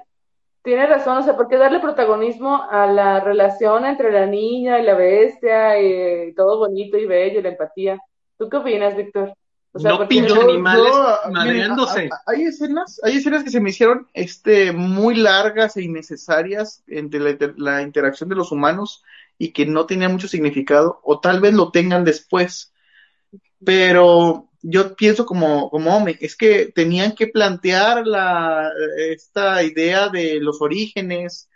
tiene 0.64 0.86
razón, 0.86 1.18
o 1.18 1.22
sea, 1.22 1.36
¿por 1.36 1.46
qué 1.46 1.58
darle 1.58 1.78
protagonismo 1.78 2.62
a 2.70 2.86
la 2.86 3.20
relación 3.20 3.84
entre 3.84 4.10
la 4.10 4.24
niña 4.24 4.80
y 4.80 4.82
la 4.82 4.94
bestia 4.94 5.78
y 5.78 6.32
todo 6.34 6.58
bonito 6.58 6.96
y 6.96 7.04
bello, 7.04 7.40
y 7.40 7.42
la 7.42 7.50
empatía? 7.50 8.00
¿Tú 8.38 8.48
qué 8.48 8.56
opinas, 8.56 8.96
Víctor? 8.96 9.34
O 9.72 9.78
sea, 9.78 9.90
no 9.90 10.08
pinches 10.08 10.38
animales 10.38 10.94
madreándose. 11.30 12.08
Hay 12.26 12.44
escenas, 12.44 12.98
hay 13.04 13.18
escenas 13.18 13.44
que 13.44 13.50
se 13.50 13.60
me 13.60 13.70
hicieron 13.70 14.08
este 14.14 14.72
muy 14.72 15.16
largas 15.16 15.76
e 15.76 15.82
innecesarias 15.82 16.82
entre 16.86 17.20
la, 17.20 17.36
la, 17.58 17.82
interacción 17.82 18.30
de 18.30 18.36
los 18.36 18.50
humanos 18.50 19.04
y 19.36 19.52
que 19.52 19.66
no 19.66 19.84
tenían 19.84 20.12
mucho 20.12 20.28
significado, 20.28 20.98
o 21.02 21.20
tal 21.20 21.42
vez 21.42 21.52
lo 21.52 21.72
tengan 21.72 22.04
después. 22.04 22.72
Pero 23.62 24.48
yo 24.66 24.96
pienso 24.96 25.26
como, 25.26 25.68
como 25.68 25.94
hombre, 25.94 26.16
es 26.22 26.36
que 26.36 26.72
tenían 26.74 27.14
que 27.14 27.26
plantear 27.26 28.06
la, 28.06 28.72
esta 29.10 29.62
idea 29.62 30.08
de 30.08 30.40
los 30.40 30.62
orígenes, 30.62 31.50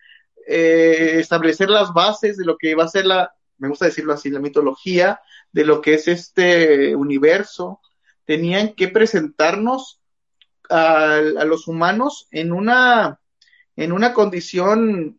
eh, 0.46 1.14
establecer 1.18 1.70
las 1.70 1.94
bases 1.94 2.36
de 2.36 2.44
lo 2.44 2.59
que 2.59 2.74
va 2.74 2.84
a 2.84 2.88
ser 2.88 3.06
la, 3.06 3.32
me 3.56 3.68
gusta 3.68 3.86
decirlo 3.86 4.12
así, 4.12 4.28
la 4.28 4.40
mitología 4.40 5.22
de 5.52 5.64
lo 5.64 5.80
que 5.80 5.94
es 5.94 6.06
este 6.06 6.94
universo. 6.94 7.80
Tenían 8.26 8.74
que 8.74 8.88
presentarnos 8.88 10.02
a, 10.68 11.14
a 11.14 11.44
los 11.46 11.66
humanos 11.66 12.28
en 12.30 12.52
una, 12.52 13.20
en 13.74 13.92
una 13.92 14.12
condición 14.12 15.18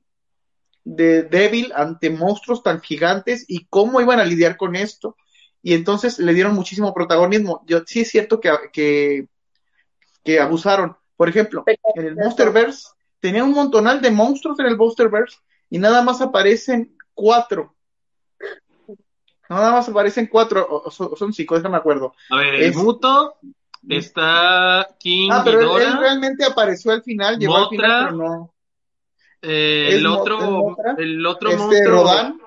de 0.84 1.24
débil 1.24 1.72
ante 1.76 2.12
monstruos 2.12 2.62
tan 2.62 2.82
gigantes 2.82 3.46
y 3.48 3.66
cómo 3.66 4.00
iban 4.00 4.20
a 4.20 4.26
lidiar 4.26 4.58
con 4.58 4.76
esto 4.76 5.18
y 5.62 5.74
entonces 5.74 6.20
le 6.20 6.34
dieron 6.34 6.56
muchísimo 6.56 6.94
protagonismo. 6.94 7.64
Yo, 7.66 7.82
sí 7.86 8.02
es 8.02 8.10
cierto 8.10 8.40
que, 8.40 9.28
que, 10.24 10.40
abusaron. 10.40 10.96
Por 11.16 11.28
ejemplo, 11.28 11.64
en 11.96 12.06
el 12.06 12.16
Monsterverse 12.16 12.90
tenía 13.20 13.44
un 13.44 13.52
montonal 13.52 14.02
de 14.02 14.12
monstruos 14.12 14.60
en 14.60 14.68
el 14.68 14.78
Monsterverse 14.78 15.38
y 15.70 15.80
nada 15.80 16.02
más 16.02 16.22
aparecen 16.22 16.96
cuatro. 17.14 17.76
Nada 19.50 19.72
más 19.72 19.90
aparecen 19.90 20.28
cuatro, 20.28 20.66
o, 20.70 20.92
son 20.92 21.34
cinco, 21.34 21.56
déjame 21.56 21.78
acuerdo. 21.78 22.14
A 22.30 22.38
ver, 22.38 22.56
el 22.56 22.74
muto, 22.76 23.36
está 23.88 24.88
King 25.00 25.30
Ah, 25.32 25.42
pero 25.44 25.80
él, 25.80 25.98
realmente 25.98 26.46
apareció 26.46 26.92
al 26.92 27.02
final, 27.02 27.40
llegó 27.40 27.58
al 27.58 27.70
final, 27.70 28.06
pero 28.06 28.18
no. 28.18 28.54
Eh, 29.42 29.90
el, 29.94 30.06
otro, 30.06 30.76
el 30.98 31.26
otro 31.26 31.50
este, 31.50 31.62
monstruo. 31.62 32.04
Rodan. 32.04 32.42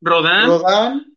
Rodan. 0.00 0.46
Rodan. 0.46 1.09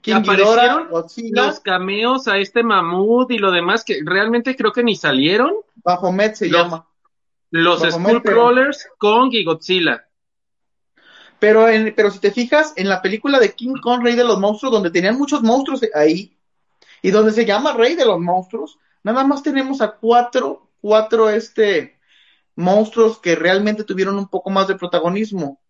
King 0.00 0.14
aparecieron 0.14 0.88
los 0.90 1.60
cameos 1.60 2.28
a 2.28 2.38
este 2.38 2.62
mamut 2.62 3.30
y 3.30 3.38
lo 3.38 3.50
demás 3.50 3.84
que 3.84 4.00
realmente 4.04 4.56
creo 4.56 4.72
que 4.72 4.84
ni 4.84 4.96
salieron. 4.96 5.54
Baphomet 5.76 6.34
se 6.34 6.50
llama. 6.50 6.86
Los 7.50 7.80
Skullcrawlers, 7.80 8.88
Kong 8.98 9.30
y 9.32 9.44
Godzilla. 9.44 10.04
Pero, 11.38 11.68
en, 11.68 11.94
pero 11.94 12.10
si 12.10 12.18
te 12.18 12.30
fijas, 12.30 12.72
en 12.76 12.88
la 12.88 13.00
película 13.00 13.38
de 13.38 13.54
King 13.54 13.76
Kong, 13.80 14.02
Rey 14.02 14.16
de 14.16 14.24
los 14.24 14.38
Monstruos, 14.38 14.72
donde 14.72 14.90
tenían 14.90 15.16
muchos 15.16 15.42
monstruos 15.42 15.80
ahí, 15.94 16.36
y 17.00 17.10
donde 17.10 17.32
se 17.32 17.44
llama 17.44 17.72
Rey 17.72 17.94
de 17.94 18.04
los 18.04 18.18
Monstruos, 18.18 18.78
nada 19.02 19.24
más 19.24 19.42
tenemos 19.42 19.80
a 19.80 19.92
cuatro, 19.92 20.68
cuatro 20.80 21.30
este, 21.30 21.98
monstruos 22.56 23.18
que 23.18 23.36
realmente 23.36 23.84
tuvieron 23.84 24.18
un 24.18 24.28
poco 24.28 24.50
más 24.50 24.66
de 24.66 24.74
protagonismo. 24.74 25.60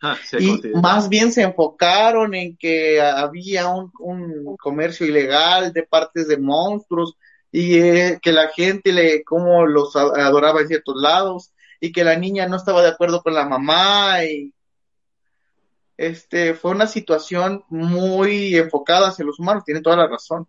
Ah, 0.00 0.16
y 0.38 0.60
más 0.80 1.08
bien 1.08 1.32
se 1.32 1.42
enfocaron 1.42 2.34
en 2.34 2.56
que 2.56 3.00
había 3.00 3.68
un, 3.68 3.90
un 3.98 4.56
comercio 4.56 5.04
ilegal 5.04 5.72
de 5.72 5.82
partes 5.82 6.28
de 6.28 6.38
monstruos 6.38 7.16
y 7.50 7.78
eh, 7.78 8.18
que 8.22 8.30
la 8.30 8.48
gente 8.48 8.92
le 8.92 9.24
como 9.24 9.66
los 9.66 9.96
adoraba 9.96 10.60
en 10.60 10.68
ciertos 10.68 10.94
lados 11.00 11.52
y 11.80 11.90
que 11.90 12.04
la 12.04 12.16
niña 12.16 12.46
no 12.46 12.56
estaba 12.56 12.82
de 12.82 12.88
acuerdo 12.88 13.22
con 13.22 13.34
la 13.34 13.44
mamá 13.46 14.24
y 14.24 14.52
este 15.96 16.54
fue 16.54 16.70
una 16.70 16.86
situación 16.86 17.64
muy 17.68 18.56
enfocada 18.56 19.08
hacia 19.08 19.24
los 19.24 19.40
humanos, 19.40 19.64
tiene 19.64 19.80
toda 19.80 19.96
la 19.96 20.06
razón. 20.06 20.46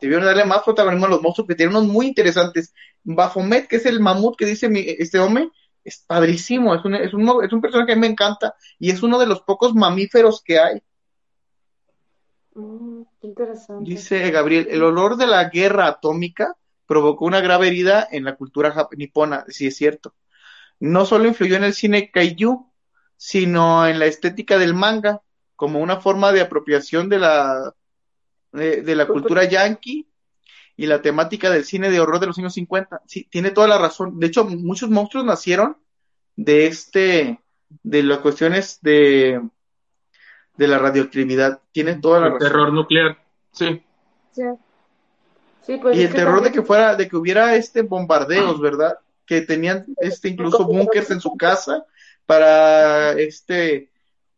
Debieron 0.00 0.24
darle 0.24 0.44
más 0.44 0.64
protagonismo 0.64 1.06
a 1.06 1.10
los 1.10 1.22
monstruos 1.22 1.46
que 1.46 1.54
tienen 1.54 1.76
unos 1.76 1.88
muy 1.88 2.08
interesantes. 2.08 2.74
Baphomet, 3.04 3.68
que 3.68 3.76
es 3.76 3.86
el 3.86 4.00
mamut 4.00 4.36
que 4.36 4.46
dice 4.46 4.68
este 4.98 5.20
hombre, 5.20 5.48
es 5.84 6.04
padrísimo, 6.06 6.74
es 6.74 6.84
un, 6.84 6.94
es 6.94 7.12
un, 7.14 7.44
es 7.44 7.52
un 7.52 7.60
personaje 7.60 7.94
que 7.94 7.98
me 7.98 8.06
encanta 8.06 8.54
y 8.78 8.90
es 8.90 9.02
uno 9.02 9.18
de 9.18 9.26
los 9.26 9.42
pocos 9.42 9.74
mamíferos 9.74 10.42
que 10.42 10.58
hay. 10.58 10.82
Mm, 12.54 13.02
interesante. 13.22 13.90
Dice 13.90 14.30
Gabriel, 14.30 14.68
el 14.70 14.82
olor 14.82 15.16
de 15.16 15.26
la 15.26 15.48
guerra 15.48 15.86
atómica 15.86 16.56
provocó 16.86 17.24
una 17.24 17.40
grave 17.40 17.68
herida 17.68 18.06
en 18.10 18.24
la 18.24 18.36
cultura 18.36 18.88
nipona, 18.96 19.44
sí 19.48 19.66
es 19.66 19.76
cierto. 19.76 20.14
No 20.78 21.06
solo 21.06 21.26
influyó 21.26 21.56
en 21.56 21.64
el 21.64 21.74
cine 21.74 22.10
kaiju, 22.10 22.70
sino 23.16 23.86
en 23.86 23.98
la 23.98 24.06
estética 24.06 24.58
del 24.58 24.74
manga, 24.74 25.22
como 25.56 25.80
una 25.80 26.00
forma 26.00 26.32
de 26.32 26.40
apropiación 26.40 27.08
de 27.08 27.18
la, 27.18 27.72
de, 28.52 28.96
la 28.96 29.06
cultura 29.06 29.44
yankee 29.44 30.11
y 30.76 30.86
la 30.86 31.02
temática 31.02 31.50
del 31.50 31.64
cine 31.64 31.90
de 31.90 32.00
horror 32.00 32.20
de 32.20 32.26
los 32.26 32.38
años 32.38 32.54
50. 32.54 33.02
Sí, 33.06 33.26
tiene 33.30 33.50
toda 33.50 33.68
la 33.68 33.78
razón. 33.78 34.18
De 34.18 34.26
hecho, 34.26 34.44
muchos 34.44 34.90
monstruos 34.90 35.24
nacieron 35.24 35.76
de 36.36 36.66
este, 36.66 37.40
de 37.82 38.02
las 38.02 38.18
cuestiones 38.18 38.78
de, 38.82 39.40
de 40.56 40.68
la 40.68 40.78
radioactividad. 40.78 41.60
Tiene 41.72 41.96
toda 41.96 42.20
la 42.20 42.28
el 42.28 42.38
terror 42.38 42.72
nuclear, 42.72 43.18
sí. 43.52 43.82
sí. 44.32 45.76
pues 45.76 45.96
y 45.96 46.02
el 46.02 46.12
terror 46.12 46.42
de 46.42 46.52
que 46.52 46.62
fuera, 46.62 46.96
de 46.96 47.08
que 47.08 47.16
hubiera 47.16 47.54
este 47.54 47.82
bombardeos, 47.82 48.60
¿verdad? 48.60 48.98
Que 49.26 49.42
tenían 49.42 49.86
este 49.98 50.28
incluso 50.28 50.64
búnkers 50.64 51.10
en 51.10 51.20
su 51.20 51.36
casa 51.36 51.84
para 52.26 53.12
este 53.12 53.90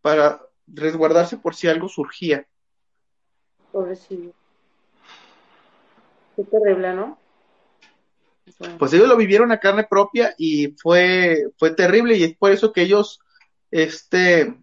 para 0.02 0.42
resguardarse 0.66 1.36
por 1.36 1.54
si 1.54 1.68
algo 1.68 1.88
surgía. 1.88 2.46
Pobrecillo. 3.72 4.32
Qué 6.36 6.44
terrible, 6.44 6.94
¿no? 6.94 7.18
Pues 8.78 8.92
ellos 8.92 9.08
lo 9.08 9.16
vivieron 9.16 9.52
a 9.52 9.60
carne 9.60 9.84
propia 9.84 10.34
y 10.36 10.74
fue 10.80 11.48
fue 11.56 11.70
terrible 11.70 12.16
y 12.16 12.24
es 12.24 12.36
por 12.36 12.52
eso 12.52 12.72
que 12.72 12.82
ellos 12.82 13.20
este 13.70 14.54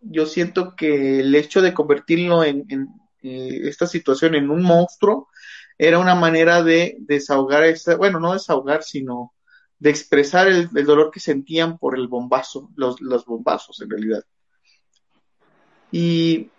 yo 0.00 0.26
siento 0.26 0.74
que 0.76 1.20
el 1.20 1.34
hecho 1.34 1.62
de 1.62 1.74
convertirlo 1.74 2.44
en, 2.44 2.64
eh, 3.22 3.60
esta 3.64 3.86
situación 3.86 4.34
en 4.34 4.50
un 4.50 4.62
monstruo 4.62 5.28
era 5.78 5.98
una 5.98 6.14
manera 6.14 6.62
de 6.62 6.96
desahogar 7.00 7.64
esta, 7.64 7.96
bueno, 7.96 8.20
no 8.20 8.32
desahogar, 8.32 8.82
sino 8.82 9.34
de 9.78 9.90
expresar 9.90 10.48
el, 10.48 10.70
dolor 10.70 11.10
que 11.10 11.20
sentían 11.20 11.76
por 11.78 11.98
el 11.98 12.08
bombazo, 12.08 12.70
los, 12.76 13.00
los 13.00 13.26
bombazos 13.26 13.80
en 13.82 13.90
realidad. 13.90 14.24
Y, 15.92 16.50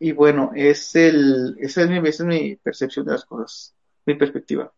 y 0.00 0.12
bueno, 0.12 0.52
es 0.54 0.94
el, 0.94 1.56
esa, 1.60 1.82
es 1.82 1.90
mi, 1.90 1.98
esa 2.08 2.22
es 2.22 2.28
mi 2.28 2.56
percepción 2.56 3.06
de 3.06 3.12
las 3.12 3.24
cosas, 3.24 3.74
mi 4.06 4.14
perspectiva. 4.14 4.72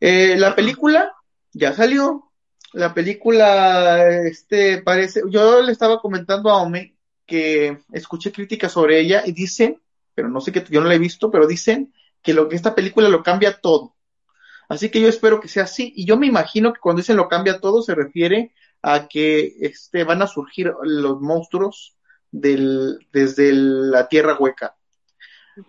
Eh, 0.00 0.36
la 0.36 0.54
película 0.54 1.14
ya 1.52 1.72
salió. 1.72 2.26
La 2.72 2.94
película, 2.94 4.08
este, 4.08 4.80
parece, 4.82 5.22
yo 5.28 5.60
le 5.60 5.72
estaba 5.72 6.00
comentando 6.00 6.50
a 6.50 6.62
Ome 6.62 6.96
que 7.26 7.78
escuché 7.92 8.30
críticas 8.30 8.72
sobre 8.72 9.00
ella 9.00 9.22
y 9.26 9.32
dicen, 9.32 9.80
pero 10.14 10.28
no 10.28 10.40
sé 10.40 10.52
que 10.52 10.64
yo 10.68 10.80
no 10.80 10.86
la 10.86 10.94
he 10.94 10.98
visto, 10.98 11.30
pero 11.30 11.48
dicen 11.48 11.92
que 12.22 12.32
lo 12.32 12.48
que 12.48 12.56
esta 12.56 12.74
película 12.74 13.08
lo 13.08 13.22
cambia 13.22 13.60
todo. 13.60 13.96
Así 14.68 14.88
que 14.88 15.00
yo 15.00 15.08
espero 15.08 15.40
que 15.40 15.48
sea 15.48 15.64
así. 15.64 15.92
Y 15.96 16.06
yo 16.06 16.16
me 16.16 16.28
imagino 16.28 16.72
que 16.72 16.80
cuando 16.80 17.00
dicen 17.00 17.16
lo 17.16 17.28
cambia 17.28 17.60
todo 17.60 17.82
se 17.82 17.94
refiere 17.94 18.54
a 18.82 19.08
que 19.08 19.56
este, 19.60 20.04
van 20.04 20.22
a 20.22 20.28
surgir 20.28 20.72
los 20.82 21.20
monstruos 21.20 21.96
del, 22.30 23.06
desde 23.12 23.52
la 23.52 24.08
tierra 24.08 24.36
hueca. 24.38 24.76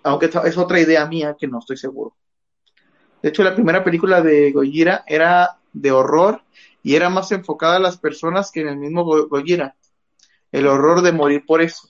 Aunque 0.03 0.28
es 0.45 0.57
otra 0.57 0.80
idea 0.80 1.05
mía 1.05 1.36
que 1.38 1.47
no 1.47 1.59
estoy 1.59 1.78
seguro. 1.78 2.16
De 3.22 3.30
hecho, 3.30 3.43
la 3.43 3.53
primera 3.53 3.84
película 3.84 4.22
de 4.22 4.51
Gojira 4.51 5.03
era 5.07 5.59
de 5.74 5.91
horror 5.91 6.41
y 6.84 6.95
era 6.95 7.09
más 7.09 7.32
enfocada 7.32 7.78
a 7.78 7.80
las 7.80 7.97
personas 7.97 8.51
que 8.51 8.62
en 8.62 8.70
el 8.70 8.78
mismo 8.78 9.03
Gojira. 9.03 9.76
El 10.51 10.68
horror 10.68 11.01
de 11.01 11.12
morir 11.12 11.45
por 11.45 11.62
eso. 11.62 11.89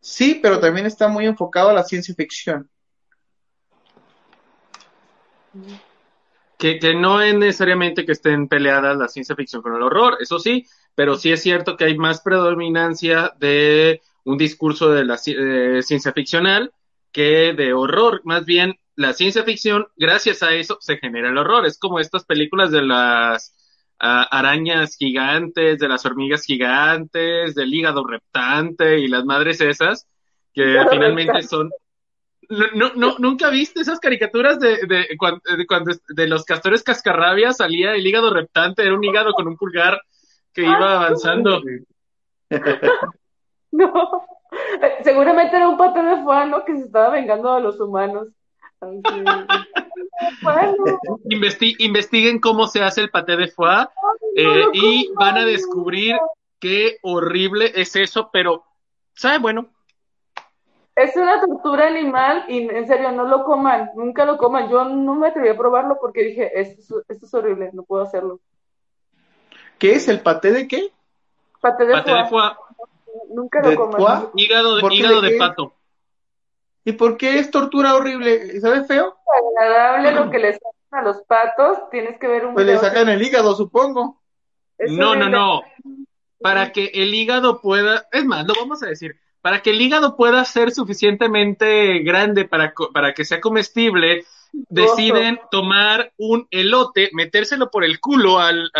Sí, 0.00 0.38
pero 0.40 0.60
también 0.60 0.86
está 0.86 1.08
muy 1.08 1.26
enfocado 1.26 1.70
a 1.70 1.74
la 1.74 1.84
ciencia 1.84 2.14
ficción. 2.14 2.70
Que, 6.58 6.78
que, 6.78 6.94
no 6.94 7.22
es 7.22 7.34
necesariamente 7.34 8.04
que 8.04 8.12
estén 8.12 8.48
peleadas 8.48 8.96
la 8.96 9.08
ciencia 9.08 9.36
ficción 9.36 9.62
con 9.62 9.76
el 9.76 9.82
horror, 9.82 10.18
eso 10.20 10.40
sí, 10.40 10.66
pero 10.94 11.16
sí 11.16 11.30
es 11.30 11.40
cierto 11.40 11.76
que 11.76 11.84
hay 11.84 11.96
más 11.96 12.20
predominancia 12.20 13.32
de 13.38 14.02
un 14.24 14.36
discurso 14.36 14.90
de 14.90 15.04
la 15.04 15.16
ciencia 15.16 16.12
ficcional 16.12 16.72
que 17.12 17.54
de 17.54 17.72
horror. 17.72 18.20
Más 18.24 18.44
bien, 18.44 18.78
la 18.96 19.12
ciencia 19.12 19.44
ficción, 19.44 19.86
gracias 19.96 20.42
a 20.42 20.52
eso, 20.54 20.78
se 20.80 20.98
genera 20.98 21.30
el 21.30 21.38
horror. 21.38 21.66
Es 21.66 21.78
como 21.78 22.00
estas 22.00 22.24
películas 22.24 22.70
de 22.70 22.82
las 22.82 23.54
arañas 23.98 24.96
gigantes, 24.96 25.78
de 25.78 25.88
las 25.88 26.04
hormigas 26.04 26.44
gigantes, 26.44 27.54
del 27.54 27.72
hígado 27.72 28.04
reptante 28.04 28.98
y 28.98 29.08
las 29.08 29.24
madres 29.24 29.60
esas, 29.60 30.06
que 30.52 30.84
finalmente 30.90 31.42
son 31.42 31.70
no, 32.48 32.94
no, 32.94 33.18
¿Nunca 33.18 33.50
viste 33.50 33.80
esas 33.80 34.00
caricaturas 34.00 34.58
de, 34.58 34.86
de, 34.86 35.06
cuando, 35.18 35.92
de, 36.08 36.26
los 36.26 36.44
castores 36.44 36.82
cascarrabias 36.82 37.58
salía 37.58 37.94
el 37.94 38.06
hígado 38.06 38.32
reptante? 38.32 38.82
Era 38.82 38.94
un 38.94 39.04
hígado 39.04 39.32
con 39.32 39.48
un 39.48 39.56
pulgar 39.56 40.00
que 40.52 40.62
iba 40.62 40.96
avanzando. 40.96 41.60
No, 43.70 44.26
seguramente 45.04 45.54
era 45.54 45.68
un 45.68 45.76
pato 45.76 46.02
de 46.02 46.22
fuano 46.22 46.64
que 46.64 46.74
se 46.74 46.86
estaba 46.86 47.10
vengando 47.10 47.52
a 47.52 47.60
los 47.60 47.78
humanos. 47.78 48.28
investiguen 51.78 52.40
cómo 52.40 52.66
se 52.66 52.82
hace 52.82 53.02
el 53.02 53.10
paté 53.10 53.36
de 53.36 53.48
foie 53.48 53.86
eh, 54.36 54.64
y 54.72 55.10
van 55.14 55.36
a 55.36 55.44
descubrir 55.44 56.16
qué 56.58 56.96
horrible 57.02 57.72
es 57.74 57.94
eso, 57.96 58.30
pero, 58.32 58.64
¿sabe? 59.14 59.38
Bueno, 59.38 59.68
es 60.98 61.14
una 61.16 61.40
tortura 61.40 61.86
animal 61.86 62.44
y 62.48 62.68
en 62.68 62.86
serio, 62.88 63.12
no 63.12 63.24
lo 63.24 63.44
coman, 63.44 63.90
nunca 63.94 64.24
lo 64.24 64.36
coman. 64.36 64.68
Yo 64.68 64.84
no 64.84 65.14
me 65.14 65.28
atreví 65.28 65.48
a 65.48 65.56
probarlo 65.56 65.96
porque 66.00 66.24
dije, 66.24 66.60
esto, 66.60 67.02
es 67.08 67.34
horrible, 67.34 67.70
no 67.72 67.84
puedo 67.84 68.02
hacerlo. 68.02 68.40
¿Qué 69.78 69.92
es 69.92 70.08
el 70.08 70.20
paté 70.20 70.50
de 70.50 70.66
qué? 70.66 70.90
Paté 71.60 71.86
de, 71.86 71.92
paté 71.92 72.12
Nunca 73.30 73.62
lo 73.62 73.76
coman. 73.76 74.30
Hígado, 74.34 74.76
de, 74.76 74.94
hígado 74.94 75.20
de 75.20 75.36
pato. 75.36 75.72
¿Y 76.84 76.92
por 76.92 77.16
qué 77.16 77.38
es 77.38 77.50
tortura 77.52 77.94
horrible? 77.94 78.60
¿Sabe 78.60 78.84
feo? 78.84 79.16
Es 79.24 79.62
agradable 79.62 80.12
lo 80.12 80.30
que 80.30 80.38
le 80.40 80.52
sacan 80.54 80.72
a 80.90 81.02
los 81.02 81.22
patos, 81.22 81.78
tienes 81.90 82.18
que 82.18 82.26
ver 82.26 82.44
un 82.44 82.54
Pues 82.54 82.66
le 82.66 82.76
sacan 82.76 83.08
el 83.08 83.22
hígado, 83.22 83.54
supongo. 83.54 84.20
no, 84.88 85.14
no, 85.14 85.28
no. 85.28 85.62
Para 86.40 86.72
que 86.72 86.86
el 86.94 87.14
hígado 87.14 87.60
pueda, 87.60 88.08
es 88.10 88.24
más, 88.24 88.46
lo 88.46 88.54
vamos 88.54 88.82
a 88.82 88.86
decir 88.86 89.16
para 89.40 89.62
que 89.62 89.70
el 89.70 89.80
hígado 89.80 90.16
pueda 90.16 90.44
ser 90.44 90.70
suficientemente 90.70 92.00
grande 92.00 92.44
para, 92.44 92.72
para 92.92 93.14
que 93.14 93.24
sea 93.24 93.40
comestible, 93.40 94.24
deciden 94.52 95.40
tomar 95.50 96.12
un 96.16 96.46
elote, 96.50 97.10
metérselo 97.12 97.70
por 97.70 97.84
el 97.84 98.00
culo 98.00 98.38
al, 98.38 98.70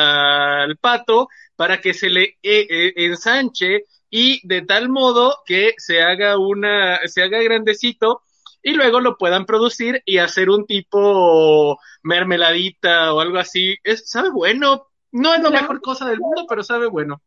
pato 0.81 1.29
para 1.57 1.81
que 1.81 1.95
se 1.95 2.09
le 2.09 2.23
eh, 2.43 2.67
eh, 2.69 2.93
ensanche 2.97 3.85
y 4.11 4.47
de 4.47 4.63
tal 4.63 4.89
modo 4.89 5.37
que 5.45 5.75
se 5.77 6.03
haga 6.03 6.39
una, 6.39 7.01
se 7.07 7.23
haga 7.23 7.43
grandecito 7.43 8.23
y 8.63 8.73
luego 8.73 9.01
lo 9.01 9.17
puedan 9.17 9.47
producir 9.47 10.03
y 10.05 10.19
hacer 10.19 10.51
un 10.51 10.67
tipo 10.67 11.79
mermeladita 12.03 13.13
o 13.13 13.21
algo 13.21 13.39
así. 13.39 13.77
Es, 13.85 14.11
sabe 14.11 14.31
bueno. 14.31 14.87
No 15.11 15.35
es 15.35 15.43
la 15.43 15.51
mejor 15.51 15.81
cosa 15.81 16.07
del 16.07 16.19
mundo, 16.19 16.45
pero 16.47 16.63
sabe 16.63 16.87
bueno. 16.87 17.23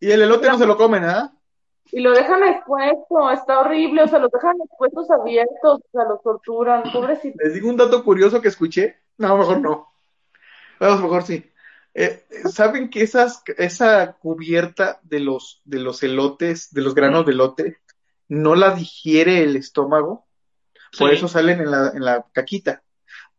Y 0.00 0.10
el 0.10 0.22
elote 0.22 0.48
no 0.48 0.58
se 0.58 0.66
lo 0.66 0.76
comen, 0.76 1.04
¿ah? 1.04 1.32
Y 1.92 2.00
lo 2.00 2.12
dejan 2.12 2.44
expuesto, 2.44 3.30
está 3.30 3.60
horrible, 3.60 4.02
o 4.02 4.08
sea, 4.08 4.18
los 4.18 4.30
dejan 4.30 4.56
expuestos 4.64 5.10
abiertos, 5.10 5.80
o 5.80 5.90
sea, 5.92 6.04
los 6.04 6.22
torturan, 6.22 6.84
pobrecito. 6.92 7.36
Les 7.42 7.54
digo 7.54 7.68
un 7.68 7.76
dato 7.76 8.04
curioso 8.04 8.40
que 8.40 8.48
escuché. 8.48 8.96
No, 9.18 9.36
mejor 9.36 9.60
no. 9.60 9.92
Vamos, 10.78 11.02
mejor 11.02 11.22
sí. 11.24 11.44
Eh, 11.94 12.24
¿Saben 12.50 12.88
que 12.88 13.02
esas, 13.02 13.42
esa 13.58 14.12
cubierta 14.12 15.00
de 15.02 15.20
los, 15.20 15.60
de 15.64 15.78
los 15.78 16.02
elotes, 16.02 16.72
de 16.72 16.82
los 16.82 16.94
granos 16.94 17.26
de 17.26 17.32
elote, 17.32 17.78
no 18.28 18.54
la 18.54 18.70
digiere 18.70 19.42
el 19.42 19.56
estómago? 19.56 20.26
Por 20.98 21.12
eso 21.12 21.28
salen 21.28 21.60
en 21.60 21.70
la, 21.70 21.92
en 21.94 22.04
la 22.04 22.26
caquita. 22.32 22.82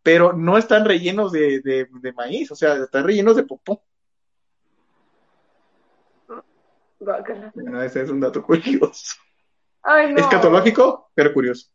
Pero 0.03 0.33
no 0.33 0.57
están 0.57 0.85
rellenos 0.85 1.31
de, 1.31 1.61
de, 1.61 1.87
de 1.89 2.13
maíz, 2.13 2.51
o 2.51 2.55
sea, 2.55 2.75
están 2.75 3.05
rellenos 3.05 3.35
de 3.35 3.43
popó. 3.43 3.83
Ese 7.83 8.01
es 8.03 8.09
un 8.09 8.19
dato 8.19 8.43
curioso. 8.43 9.15
Ay, 9.83 10.13
Escatológico, 10.15 11.11
pero 11.13 11.33
curioso. 11.33 11.67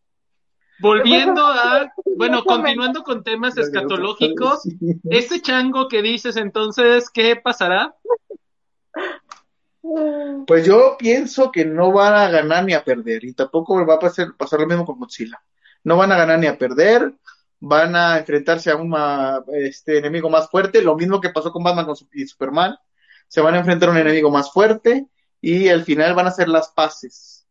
Volviendo 0.78 1.46
a, 1.46 1.92
bueno, 2.16 2.44
continuando 2.44 3.02
con 3.02 3.22
temas 3.24 3.56
escatológicos, 3.56 4.62
ese 5.10 5.40
chango 5.40 5.88
que 5.88 6.02
dices 6.02 6.36
entonces, 6.36 7.10
¿qué 7.10 7.36
pasará? 7.36 7.94
Pues 10.46 10.66
yo 10.66 10.96
pienso 10.98 11.50
que 11.50 11.64
no 11.64 11.92
van 11.92 12.14
a 12.14 12.28
ganar 12.28 12.64
ni 12.64 12.74
a 12.74 12.84
perder, 12.84 13.24
y 13.24 13.32
tampoco 13.32 13.84
va 13.86 13.94
a 13.94 13.98
pasar, 13.98 14.36
pasar 14.36 14.60
lo 14.60 14.66
mismo 14.66 14.84
con 14.84 14.98
Godzilla. 14.98 15.40
No 15.84 15.96
van 15.96 16.12
a 16.12 16.16
ganar 16.16 16.38
ni 16.38 16.46
a 16.46 16.58
perder, 16.58 17.14
van 17.60 17.94
a 17.94 18.18
enfrentarse 18.18 18.70
a 18.70 18.76
un 18.76 18.94
este, 19.48 19.98
enemigo 19.98 20.28
más 20.28 20.50
fuerte, 20.50 20.82
lo 20.82 20.96
mismo 20.96 21.20
que 21.20 21.30
pasó 21.30 21.52
con 21.52 21.62
Batman 21.62 21.86
y 22.12 22.26
Superman, 22.26 22.76
se 23.28 23.40
van 23.40 23.54
a 23.54 23.58
enfrentar 23.58 23.88
a 23.88 23.92
un 23.92 23.98
enemigo 23.98 24.30
más 24.30 24.52
fuerte, 24.52 25.06
y 25.48 25.68
al 25.68 25.84
final 25.84 26.12
van 26.16 26.26
a 26.26 26.30
hacer 26.30 26.48
las 26.48 26.70
paces. 26.70 27.46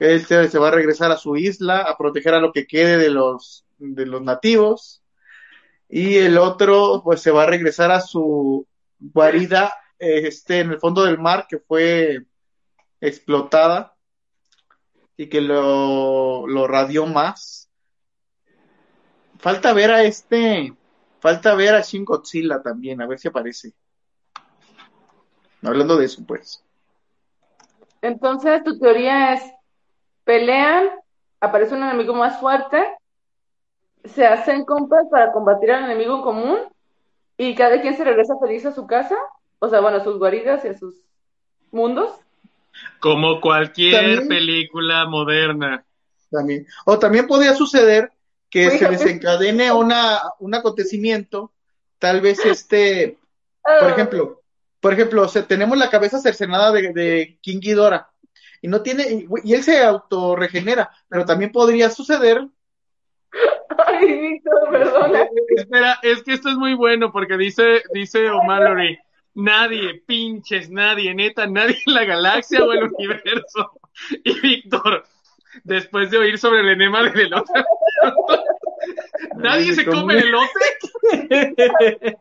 Él 0.00 0.26
se, 0.26 0.58
va 0.58 0.66
a 0.66 0.72
regresar 0.72 1.12
a 1.12 1.16
su 1.16 1.36
isla 1.36 1.82
a 1.82 1.96
proteger 1.96 2.34
a 2.34 2.40
lo 2.40 2.52
que 2.52 2.66
quede 2.66 2.96
de 2.96 3.08
los, 3.08 3.64
de 3.78 4.04
los 4.04 4.20
nativos 4.20 5.04
y 5.88 6.16
el 6.16 6.38
otro 6.38 7.02
pues 7.04 7.22
se 7.22 7.30
va 7.30 7.44
a 7.44 7.46
regresar 7.46 7.92
a 7.92 8.00
su 8.00 8.66
guarida 8.98 9.72
este, 9.96 10.58
en 10.58 10.72
el 10.72 10.80
fondo 10.80 11.04
del 11.04 11.18
mar 11.18 11.46
que 11.48 11.60
fue 11.60 12.26
explotada 13.00 13.94
y 15.16 15.28
que 15.28 15.40
lo, 15.40 16.48
lo 16.48 16.66
radió 16.66 17.06
más. 17.06 17.70
Falta 19.38 19.72
ver 19.72 19.92
a 19.92 20.02
este, 20.02 20.74
falta 21.20 21.54
ver 21.54 21.76
a 21.76 21.82
Shin 21.82 22.04
Godzilla 22.04 22.60
también, 22.60 23.00
a 23.00 23.06
ver 23.06 23.20
si 23.20 23.28
aparece. 23.28 23.72
Hablando 25.62 25.96
de 25.96 26.06
eso, 26.06 26.24
pues. 26.26 26.64
Entonces, 28.02 28.62
tu 28.64 28.78
teoría 28.78 29.34
es, 29.34 29.42
pelean, 30.24 30.88
aparece 31.40 31.74
un 31.74 31.82
enemigo 31.82 32.14
más 32.14 32.40
fuerte, 32.40 32.84
se 34.04 34.26
hacen 34.26 34.64
compas 34.64 35.06
para 35.10 35.32
combatir 35.32 35.72
al 35.72 35.84
enemigo 35.84 36.16
en 36.16 36.22
común 36.22 36.58
y 37.36 37.54
cada 37.54 37.80
quien 37.80 37.96
se 37.96 38.04
regresa 38.04 38.38
feliz 38.40 38.64
a 38.66 38.72
su 38.72 38.86
casa, 38.86 39.16
o 39.58 39.68
sea, 39.68 39.80
bueno, 39.80 39.98
a 39.98 40.04
sus 40.04 40.18
guaridas 40.18 40.64
y 40.64 40.68
a 40.68 40.78
sus 40.78 40.94
mundos. 41.70 42.10
Como 43.00 43.40
cualquier 43.40 44.26
película 44.28 45.06
moderna. 45.06 45.84
También. 46.30 46.66
O 46.86 46.98
también 46.98 47.26
podría 47.26 47.54
suceder 47.54 48.12
que 48.48 48.70
se 48.70 48.88
desencadene 48.88 49.72
una, 49.72 50.20
un 50.38 50.54
acontecimiento, 50.54 51.52
tal 51.98 52.20
vez 52.20 52.44
este, 52.44 53.18
por 53.62 53.88
ah. 53.88 53.90
ejemplo, 53.90 54.39
por 54.80 54.92
ejemplo, 54.92 55.22
o 55.22 55.44
tenemos 55.44 55.76
la 55.78 55.90
cabeza 55.90 56.20
cercenada 56.20 56.72
de, 56.72 56.92
de 56.92 57.38
King 57.42 57.60
Ghidorah 57.60 58.10
y 58.62 58.68
no 58.68 58.82
tiene 58.82 59.26
y, 59.44 59.54
él 59.54 59.62
se 59.62 59.82
autorregenera, 59.82 60.90
pero 61.08 61.24
también 61.24 61.52
podría 61.52 61.90
suceder. 61.90 62.46
Ay, 63.86 64.20
Víctor, 64.20 64.70
perdona. 64.70 65.26
Espera, 65.56 65.98
es 66.02 66.22
que 66.22 66.34
esto 66.34 66.50
es 66.50 66.56
muy 66.56 66.74
bueno 66.74 67.12
porque 67.12 67.36
dice 67.36 67.82
dice 67.92 68.30
O'Malley, 68.30 68.98
nadie, 69.34 70.02
pinches, 70.06 70.70
nadie, 70.70 71.14
neta, 71.14 71.46
nadie 71.46 71.78
en 71.86 71.94
la 71.94 72.04
galaxia 72.04 72.64
o 72.64 72.72
el 72.72 72.84
universo. 72.84 73.72
Y 74.24 74.40
Víctor, 74.40 75.04
después 75.64 76.10
de 76.10 76.16
oír 76.16 76.38
sobre 76.38 76.60
el 76.60 76.70
enema 76.70 77.02
de 77.02 77.22
elote, 77.22 77.52
nadie 79.36 79.74
se 79.74 79.84
come 79.84 80.14
el 80.14 80.28
elote. 80.28 80.60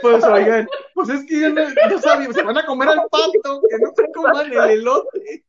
Pues 0.00 0.22
oigan, 0.24 0.68
pues 0.94 1.08
es 1.08 1.26
que 1.26 1.40
yo 1.40 1.50
no, 1.50 1.98
sabía, 1.98 2.32
se 2.32 2.42
van 2.42 2.56
a 2.56 2.66
comer 2.66 2.88
al 2.88 3.08
pato, 3.10 3.62
que 3.68 3.78
no 3.78 3.92
se 3.94 4.12
coman 4.12 4.52
el 4.52 4.70
elote. 4.70 5.44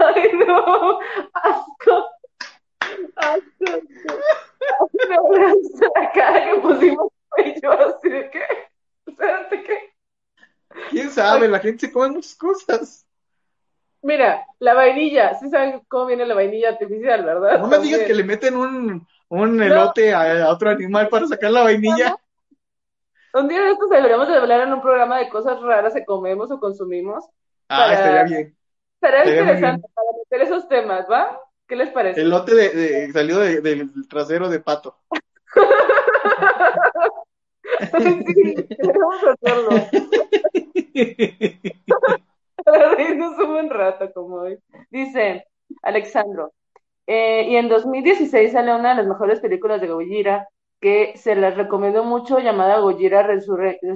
Ay, 0.00 0.32
no, 0.46 0.98
asco. 1.32 2.06
Asco. 3.16 3.82
No, 5.10 5.30
la 5.94 6.12
cara 6.12 6.44
que 6.44 6.60
pusimos 6.60 7.12
y 7.38 7.60
yo 7.60 7.72
así 7.72 8.08
de 8.08 8.30
qué. 8.30 8.42
Espérate, 9.06 9.62
¿qué? 9.62 9.94
¿Quién 10.90 11.10
sabe? 11.10 11.48
La 11.48 11.60
gente 11.60 11.86
se 11.86 11.92
come 11.92 12.08
muchas 12.10 12.34
cosas. 12.34 13.06
Mira, 14.04 14.46
la 14.58 14.74
vainilla, 14.74 15.34
sí 15.34 15.48
saben 15.48 15.80
cómo 15.88 16.04
viene 16.04 16.26
la 16.26 16.34
vainilla 16.34 16.68
artificial, 16.68 17.24
¿verdad? 17.24 17.58
No 17.58 17.68
me 17.68 17.78
digas 17.78 18.02
que 18.02 18.12
le 18.12 18.22
meten 18.22 18.54
un, 18.54 19.08
un 19.28 19.62
elote 19.62 20.12
a, 20.12 20.50
otro 20.50 20.68
animal 20.68 21.08
para 21.08 21.26
sacar 21.26 21.50
la 21.50 21.62
vainilla. 21.62 22.14
Un 23.32 23.48
día 23.48 23.62
de 23.62 23.70
estos 23.70 23.88
deberíamos 23.88 24.28
de 24.28 24.36
hablar 24.36 24.60
en 24.60 24.74
un 24.74 24.82
programa 24.82 25.18
de 25.18 25.30
cosas 25.30 25.58
raras 25.62 25.94
que 25.94 26.04
comemos 26.04 26.50
o 26.50 26.60
consumimos. 26.60 27.24
Ah, 27.70 27.94
estaría 27.94 28.24
bien. 28.24 28.54
Estaría 29.00 29.40
interesante 29.40 29.88
para 29.94 30.08
meter 30.18 30.42
esos 30.42 30.68
temas, 30.68 31.06
¿va? 31.10 31.40
¿Qué 31.66 31.74
les 31.74 31.88
parece? 31.88 32.20
El 32.20 32.28
lote 32.28 32.54
de, 32.54 32.68
de 32.68 33.10
salió 33.10 33.38
de, 33.38 33.62
del 33.62 33.90
trasero 34.06 34.50
de 34.50 34.60
pato. 34.60 34.98
sí, 37.98 38.22
queremos 38.68 39.24
hacerlo. 39.32 39.70
reírnos 42.96 43.38
un 43.38 43.48
buen 43.48 43.70
rato 43.70 44.12
como 44.12 44.36
hoy. 44.36 44.58
Dice 44.90 45.46
Alexandro, 45.82 46.52
eh, 47.06 47.46
y 47.48 47.56
en 47.56 47.68
2016 47.68 48.52
sale 48.52 48.74
una 48.74 48.90
de 48.90 48.96
las 48.96 49.06
mejores 49.06 49.40
películas 49.40 49.80
de 49.80 49.88
Gojira 49.88 50.48
que 50.80 51.14
se 51.16 51.34
las 51.34 51.56
recomiendo 51.56 52.04
mucho 52.04 52.38
llamada 52.38 52.80
Gojira 52.80 53.22
Resurrection 53.22 53.94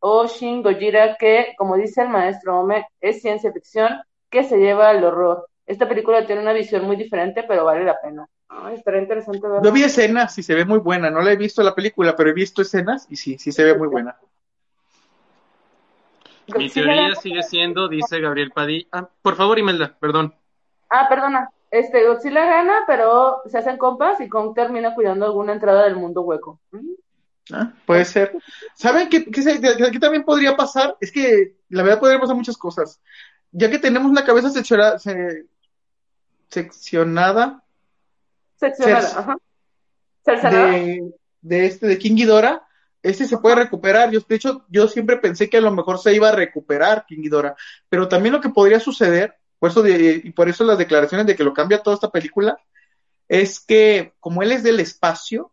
o 0.00 0.26
Shin 0.26 0.62
Gojira 0.62 1.16
que, 1.16 1.54
como 1.56 1.76
dice 1.76 2.02
el 2.02 2.08
maestro 2.08 2.60
Ome, 2.60 2.86
es 3.00 3.22
ciencia 3.22 3.52
ficción 3.52 3.90
que 4.30 4.44
se 4.44 4.58
lleva 4.58 4.90
al 4.90 5.02
horror. 5.02 5.48
Esta 5.66 5.88
película 5.88 6.26
tiene 6.26 6.42
una 6.42 6.52
visión 6.52 6.84
muy 6.84 6.96
diferente, 6.96 7.44
pero 7.48 7.64
vale 7.64 7.84
la 7.84 7.98
pena. 8.00 8.28
Ay, 8.48 8.74
estará 8.74 8.98
interesante 9.00 9.40
verla. 9.40 9.62
Yo 9.62 9.72
vi 9.72 9.82
escenas 9.82 10.36
y 10.38 10.42
se 10.42 10.54
ve 10.54 10.64
muy 10.64 10.78
buena. 10.78 11.10
No 11.10 11.22
la 11.22 11.32
he 11.32 11.36
visto 11.36 11.62
la 11.62 11.74
película, 11.74 12.14
pero 12.14 12.30
he 12.30 12.34
visto 12.34 12.62
escenas 12.62 13.06
y 13.10 13.16
sí, 13.16 13.38
sí 13.38 13.50
se 13.50 13.64
ve 13.64 13.74
muy 13.74 13.88
buena. 13.88 14.16
Mi 16.56 16.68
teoría 16.68 17.14
sigue 17.14 17.42
siendo, 17.42 17.88
dice 17.88 18.20
Gabriel 18.20 18.50
Padilla. 18.50 18.86
Ah, 18.92 19.08
por 19.22 19.36
favor, 19.36 19.58
Imelda, 19.58 19.96
perdón. 19.98 20.34
Ah, 20.90 21.06
perdona. 21.08 21.50
Este, 21.70 22.06
Godzilla 22.06 22.46
gana, 22.46 22.84
pero 22.86 23.42
se 23.46 23.58
hacen 23.58 23.78
compas 23.78 24.20
y 24.20 24.28
Kong 24.28 24.54
termina 24.54 24.94
cuidando 24.94 25.26
alguna 25.26 25.52
entrada 25.52 25.84
del 25.84 25.96
mundo 25.96 26.22
hueco. 26.22 26.60
Ah, 27.52 27.72
puede 27.84 28.04
ser. 28.04 28.32
¿Saben 28.74 29.08
qué, 29.08 29.24
qué, 29.24 29.98
también 29.98 30.24
podría 30.24 30.56
pasar? 30.56 30.96
Es 31.00 31.10
que 31.10 31.56
la 31.68 31.82
verdad 31.82 31.98
podría 31.98 32.20
pasar 32.20 32.36
muchas 32.36 32.56
cosas. 32.56 33.00
Ya 33.50 33.70
que 33.70 33.80
tenemos 33.80 34.12
la 34.12 34.24
cabeza 34.24 34.50
seccionada, 34.50 34.98
seccionada, 34.98 35.64
seccionada, 36.48 37.60
De, 40.70 41.12
de, 41.40 41.66
este, 41.66 41.86
de 41.86 41.98
King 41.98 42.14
Ghidorah, 42.14 42.63
este 43.04 43.26
se 43.26 43.38
puede 43.38 43.56
recuperar. 43.56 44.10
Yo, 44.10 44.20
de 44.26 44.34
hecho, 44.34 44.64
yo 44.68 44.88
siempre 44.88 45.18
pensé 45.18 45.50
que 45.50 45.58
a 45.58 45.60
lo 45.60 45.70
mejor 45.70 45.98
se 45.98 46.14
iba 46.14 46.30
a 46.30 46.34
recuperar 46.34 47.04
King 47.06 47.22
Ghidorah, 47.22 47.54
pero 47.88 48.08
también 48.08 48.32
lo 48.32 48.40
que 48.40 48.48
podría 48.48 48.80
suceder, 48.80 49.36
por 49.58 49.70
eso 49.70 49.86
y 49.86 50.32
por 50.32 50.48
eso 50.48 50.64
las 50.64 50.78
declaraciones 50.78 51.26
de 51.26 51.36
que 51.36 51.44
lo 51.44 51.52
cambia 51.52 51.82
toda 51.82 51.94
esta 51.94 52.10
película, 52.10 52.58
es 53.28 53.60
que 53.60 54.14
como 54.20 54.42
él 54.42 54.52
es 54.52 54.62
del 54.62 54.80
espacio, 54.80 55.52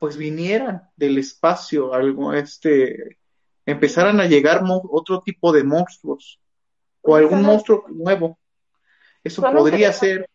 pues 0.00 0.16
vinieran 0.16 0.90
del 0.96 1.16
espacio, 1.18 1.94
algo, 1.94 2.32
este, 2.32 3.18
empezaran 3.64 4.20
a 4.20 4.26
llegar 4.26 4.64
otro 4.90 5.20
tipo 5.20 5.52
de 5.52 5.62
monstruos 5.62 6.40
o 7.02 7.14
algún 7.14 7.42
monstruo 7.42 7.84
nuevo. 7.88 8.36
Eso 9.22 9.42
podría 9.42 9.92
ser. 9.92 10.28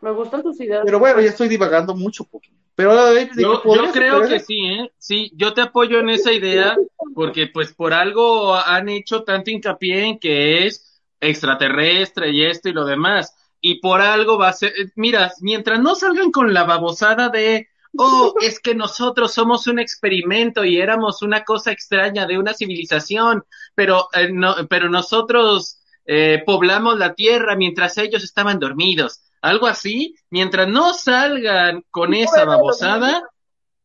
Me 0.00 0.10
gustan 0.10 0.42
tus 0.42 0.60
ideas. 0.60 0.82
Pero 0.84 0.98
bueno, 0.98 1.20
ya 1.20 1.28
estoy 1.28 1.46
divagando 1.48 1.94
mucho 1.94 2.24
poquito. 2.24 2.59
Pero 2.80 3.14
yo, 3.36 3.62
yo 3.62 3.92
creo 3.92 4.26
que 4.26 4.40
sí, 4.40 4.66
¿eh? 4.66 4.90
Sí, 4.98 5.30
yo 5.34 5.52
te 5.52 5.60
apoyo 5.60 5.98
en 6.00 6.08
esa 6.08 6.32
idea 6.32 6.76
porque 7.14 7.46
pues 7.48 7.74
por 7.74 7.92
algo 7.92 8.54
han 8.54 8.88
hecho 8.88 9.22
tanto 9.22 9.50
hincapié 9.50 10.04
en 10.06 10.18
que 10.18 10.66
es 10.66 11.02
extraterrestre 11.20 12.30
y 12.30 12.44
esto 12.44 12.70
y 12.70 12.72
lo 12.72 12.86
demás. 12.86 13.34
Y 13.60 13.80
por 13.80 14.00
algo 14.00 14.38
va 14.38 14.48
a 14.48 14.54
ser, 14.54 14.72
mira, 14.94 15.30
mientras 15.40 15.78
no 15.80 15.94
salgan 15.94 16.30
con 16.30 16.54
la 16.54 16.64
babosada 16.64 17.28
de, 17.28 17.68
oh, 17.98 18.34
es 18.40 18.58
que 18.60 18.74
nosotros 18.74 19.34
somos 19.34 19.66
un 19.66 19.78
experimento 19.78 20.64
y 20.64 20.78
éramos 20.80 21.20
una 21.20 21.44
cosa 21.44 21.72
extraña 21.72 22.26
de 22.26 22.38
una 22.38 22.54
civilización, 22.54 23.44
pero, 23.74 24.08
eh, 24.14 24.30
no, 24.32 24.54
pero 24.70 24.88
nosotros 24.88 25.80
eh, 26.06 26.42
poblamos 26.46 26.98
la 26.98 27.12
tierra 27.12 27.56
mientras 27.56 27.98
ellos 27.98 28.24
estaban 28.24 28.58
dormidos 28.58 29.20
algo 29.40 29.66
así, 29.66 30.14
mientras 30.30 30.68
no 30.68 30.94
salgan 30.94 31.84
con 31.90 32.14
esa 32.14 32.44
babosada, 32.44 33.28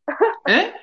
¿eh? 0.45 0.73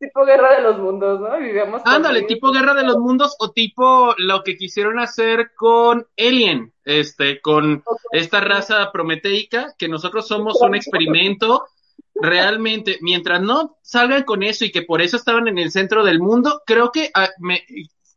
Tipo 0.00 0.24
guerra 0.24 0.54
de 0.54 0.62
los 0.62 0.78
mundos, 0.78 1.20
¿no? 1.20 1.38
Vivimos 1.38 1.82
Ándale, 1.84 2.22
tipo 2.22 2.52
guerra 2.52 2.72
de 2.74 2.84
los 2.84 2.98
mundos 2.98 3.34
o 3.40 3.50
tipo 3.50 4.14
lo 4.16 4.44
que 4.44 4.56
quisieron 4.56 5.00
hacer 5.00 5.50
con 5.56 6.06
Alien, 6.16 6.72
este, 6.84 7.40
con 7.40 7.82
esta 8.12 8.40
raza 8.40 8.92
prometeica, 8.92 9.74
que 9.76 9.88
nosotros 9.88 10.28
somos 10.28 10.60
un 10.62 10.76
experimento 10.76 11.66
realmente, 12.14 12.98
mientras 13.00 13.40
no 13.40 13.76
salgan 13.82 14.22
con 14.22 14.44
eso 14.44 14.64
y 14.64 14.70
que 14.70 14.82
por 14.82 15.02
eso 15.02 15.16
estaban 15.16 15.48
en 15.48 15.58
el 15.58 15.72
centro 15.72 16.04
del 16.04 16.20
mundo, 16.20 16.62
creo 16.64 16.92
que 16.92 17.10
ah, 17.14 17.30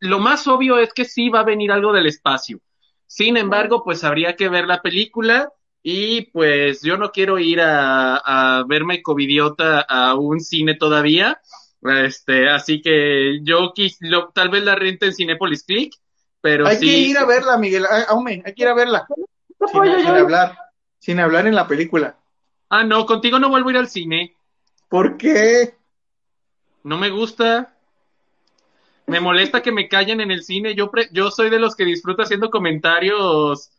lo 0.00 0.18
más 0.20 0.46
obvio 0.46 0.78
es 0.78 0.92
que 0.92 1.04
sí 1.04 1.30
va 1.30 1.40
a 1.40 1.44
venir 1.44 1.72
algo 1.72 1.92
del 1.92 2.06
espacio. 2.06 2.60
Sin 3.06 3.36
embargo, 3.36 3.82
pues 3.84 4.04
habría 4.04 4.36
que 4.36 4.48
ver 4.48 4.66
la 4.66 4.82
película 4.82 5.52
y 5.82 6.22
pues 6.30 6.82
yo 6.82 6.96
no 6.96 7.10
quiero 7.10 7.38
ir 7.38 7.60
a, 7.60 8.16
a 8.16 8.64
verme 8.64 9.02
covidiota 9.02 9.80
a 9.80 10.14
un 10.14 10.40
cine 10.40 10.76
todavía. 10.76 11.40
Este, 11.82 12.48
así 12.48 12.80
que 12.80 13.40
yo 13.42 13.72
quis, 13.74 13.98
tal 14.34 14.50
vez 14.50 14.62
la 14.62 14.76
renta 14.76 15.06
en 15.06 15.14
Cinepolis 15.14 15.64
Click, 15.64 15.94
pero 16.40 16.66
hay 16.68 16.78
que 16.78 16.86
ir 16.86 17.18
a 17.18 17.24
verla, 17.24 17.58
Miguel, 17.58 17.84
Aume, 18.08 18.42
hay 18.44 18.54
que 18.54 18.62
ir 18.62 18.68
a 18.68 18.74
verla. 18.74 19.06
Sin, 19.70 20.06
hablar, 20.06 20.58
sin 20.98 21.20
hablar 21.20 21.46
en 21.46 21.54
la 21.54 21.66
película. 21.66 22.16
Ah, 22.68 22.84
no, 22.84 23.04
contigo 23.04 23.38
no 23.38 23.48
vuelvo 23.48 23.68
a 23.68 23.72
ir 23.72 23.78
al 23.78 23.88
cine. 23.88 24.36
¿Por 24.88 25.16
qué? 25.16 25.74
No 26.84 26.98
me 26.98 27.10
gusta. 27.10 27.76
Me 29.06 29.20
molesta 29.20 29.62
que 29.62 29.72
me 29.72 29.88
callen 29.88 30.20
en 30.20 30.30
el 30.30 30.42
cine. 30.42 30.74
Yo, 30.74 30.90
yo 31.12 31.30
soy 31.30 31.50
de 31.50 31.58
los 31.58 31.76
que 31.76 31.84
disfruta 31.84 32.24
haciendo 32.24 32.50
comentarios 32.50 33.70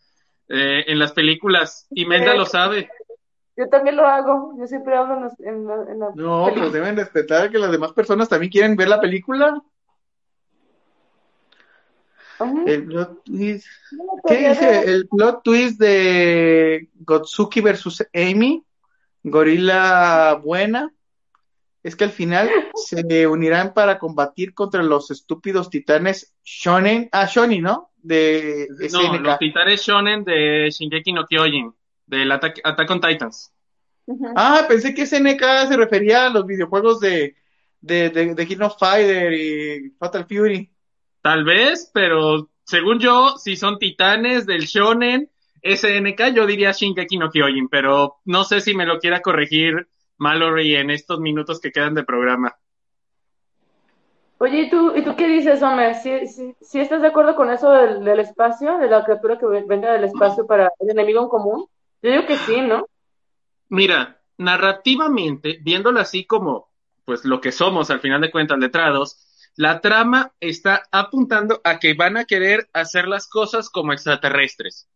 eh, 0.49 0.83
en 0.87 0.99
las 0.99 1.13
películas. 1.13 1.87
Y 1.89 2.05
Menda 2.05 2.33
lo 2.35 2.45
sabe. 2.45 2.89
Yo 3.55 3.69
también 3.69 3.95
lo 3.95 4.07
hago. 4.07 4.55
Yo 4.57 4.67
siempre 4.67 4.95
hablo 4.95 5.29
en, 5.39 5.67
la, 5.67 5.75
en 5.91 5.99
No, 6.15 6.49
pues 6.55 6.73
deben 6.73 6.97
respetar 6.97 7.51
que 7.51 7.59
las 7.59 7.71
demás 7.71 7.93
personas 7.93 8.29
también 8.29 8.51
quieren 8.51 8.75
ver 8.75 8.87
la 8.87 8.99
película. 8.99 9.61
El 12.65 12.85
plot 12.85 13.23
twist. 13.23 13.67
¿Qué 14.27 14.49
dice? 14.49 14.91
El 14.91 15.07
plot 15.07 15.43
twist 15.43 15.79
de 15.79 16.89
Gotsuki 16.95 17.61
versus 17.61 18.05
Amy, 18.13 18.65
Gorila 19.23 20.39
Buena, 20.43 20.91
es 21.83 21.95
que 21.95 22.05
al 22.05 22.11
final 22.11 22.49
se 22.75 23.27
unirán 23.27 23.73
para 23.73 23.99
combatir 23.99 24.53
contra 24.53 24.81
los 24.81 25.11
estúpidos 25.11 25.69
titanes 25.69 26.33
Shonen, 26.43 27.09
ah, 27.11 27.27
Shonen, 27.29 27.61
¿no? 27.61 27.93
de, 28.03 28.67
No, 28.91 29.17
los 29.17 29.39
titanes 29.39 29.81
shonen 29.81 30.23
de 30.23 30.69
Shingeki 30.69 31.13
no 31.13 31.25
Kyojin, 31.25 31.73
del 32.05 32.31
Attack, 32.31 32.61
on 32.89 33.01
Titans. 33.01 33.51
Ah, 34.35 34.65
pensé 34.67 34.93
que 34.93 35.05
SNK 35.05 35.69
se 35.69 35.77
refería 35.77 36.27
a 36.27 36.29
los 36.29 36.45
videojuegos 36.45 36.99
de, 36.99 37.35
de, 37.79 38.09
de, 38.09 38.35
de 38.35 38.47
King 38.47 38.61
of 38.61 38.77
Fighter 38.77 39.33
y 39.33 39.91
Fatal 39.97 40.25
Fury. 40.25 40.69
Tal 41.21 41.45
vez, 41.45 41.89
pero 41.93 42.49
según 42.65 42.99
yo, 42.99 43.37
si 43.37 43.55
son 43.55 43.79
titanes 43.79 44.45
del 44.45 44.65
shonen, 44.65 45.29
SNK, 45.63 46.33
yo 46.35 46.45
diría 46.45 46.73
Shingeki 46.73 47.17
no 47.17 47.29
Kyojin, 47.29 47.69
pero 47.69 48.17
no 48.25 48.43
sé 48.43 48.59
si 48.59 48.75
me 48.75 48.85
lo 48.85 48.99
quiera 48.99 49.21
corregir 49.21 49.87
Mallory 50.17 50.75
en 50.75 50.89
estos 50.89 51.19
minutos 51.19 51.59
que 51.59 51.71
quedan 51.71 51.93
de 51.93 52.03
programa. 52.03 52.55
Oye, 54.39 54.63
¿y 54.63 54.69
tú, 54.69 54.93
¿y 54.95 55.03
tú 55.03 55.15
qué 55.15 55.27
dices, 55.27 55.61
Homer? 55.61 55.95
¿Sí, 55.95 56.79
estás 56.79 57.01
de 57.01 57.07
acuerdo 57.07 57.35
con 57.35 57.49
eso 57.49 57.71
del, 57.71 58.19
espacio, 58.19 58.77
de 58.77 58.89
la 58.89 59.03
criatura 59.05 59.37
que 59.37 59.45
venga 59.45 59.93
del 59.93 60.03
espacio 60.03 60.45
para 60.45 60.69
el 60.79 60.89
enemigo 60.89 61.21
en 61.21 61.29
común? 61.29 61.65
Yo 62.01 62.11
digo 62.11 62.25
que 62.25 62.37
sí, 62.37 62.59
¿no? 62.59 62.85
Mira, 63.69 64.21
narrativamente, 64.37 65.59
viéndolo 65.61 65.99
así 65.99 66.25
como, 66.25 66.69
pues, 67.05 67.23
lo 67.23 67.39
que 67.39 67.53
somos 67.53 67.89
al 67.89 68.01
final 68.01 68.19
de 68.19 68.31
cuentas, 68.31 68.59
letrados, 68.59 69.49
la 69.55 69.81
trama 69.81 70.33
está 70.39 70.83
apuntando 70.91 71.61
a 71.63 71.79
que 71.79 71.93
van 71.93 72.17
a 72.17 72.25
querer 72.25 72.67
hacer 72.73 73.07
las 73.07 73.29
cosas 73.29 73.69
como 73.69 73.93
extraterrestres. 73.93 74.89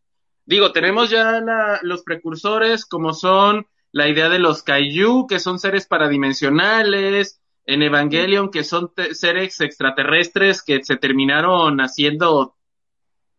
Digo, 0.45 0.72
tenemos 0.72 1.09
ya 1.09 1.41
los 1.84 2.03
precursores 2.03 2.86
como 2.86 3.13
son 3.13 3.68
la 3.91 4.07
idea 4.07 4.29
de 4.29 4.39
los 4.39 4.63
kaiju, 4.63 5.27
que 5.27 5.39
son 5.39 5.59
seres 5.59 5.88
paradimensionales, 5.88 7.41
en 7.65 7.81
Evangelion, 7.83 8.49
que 8.49 8.63
son 8.63 8.91
seres 9.11 9.59
extraterrestres 9.59 10.63
que 10.63 10.83
se 10.83 10.95
terminaron 10.95 11.79
haciendo, 11.79 12.55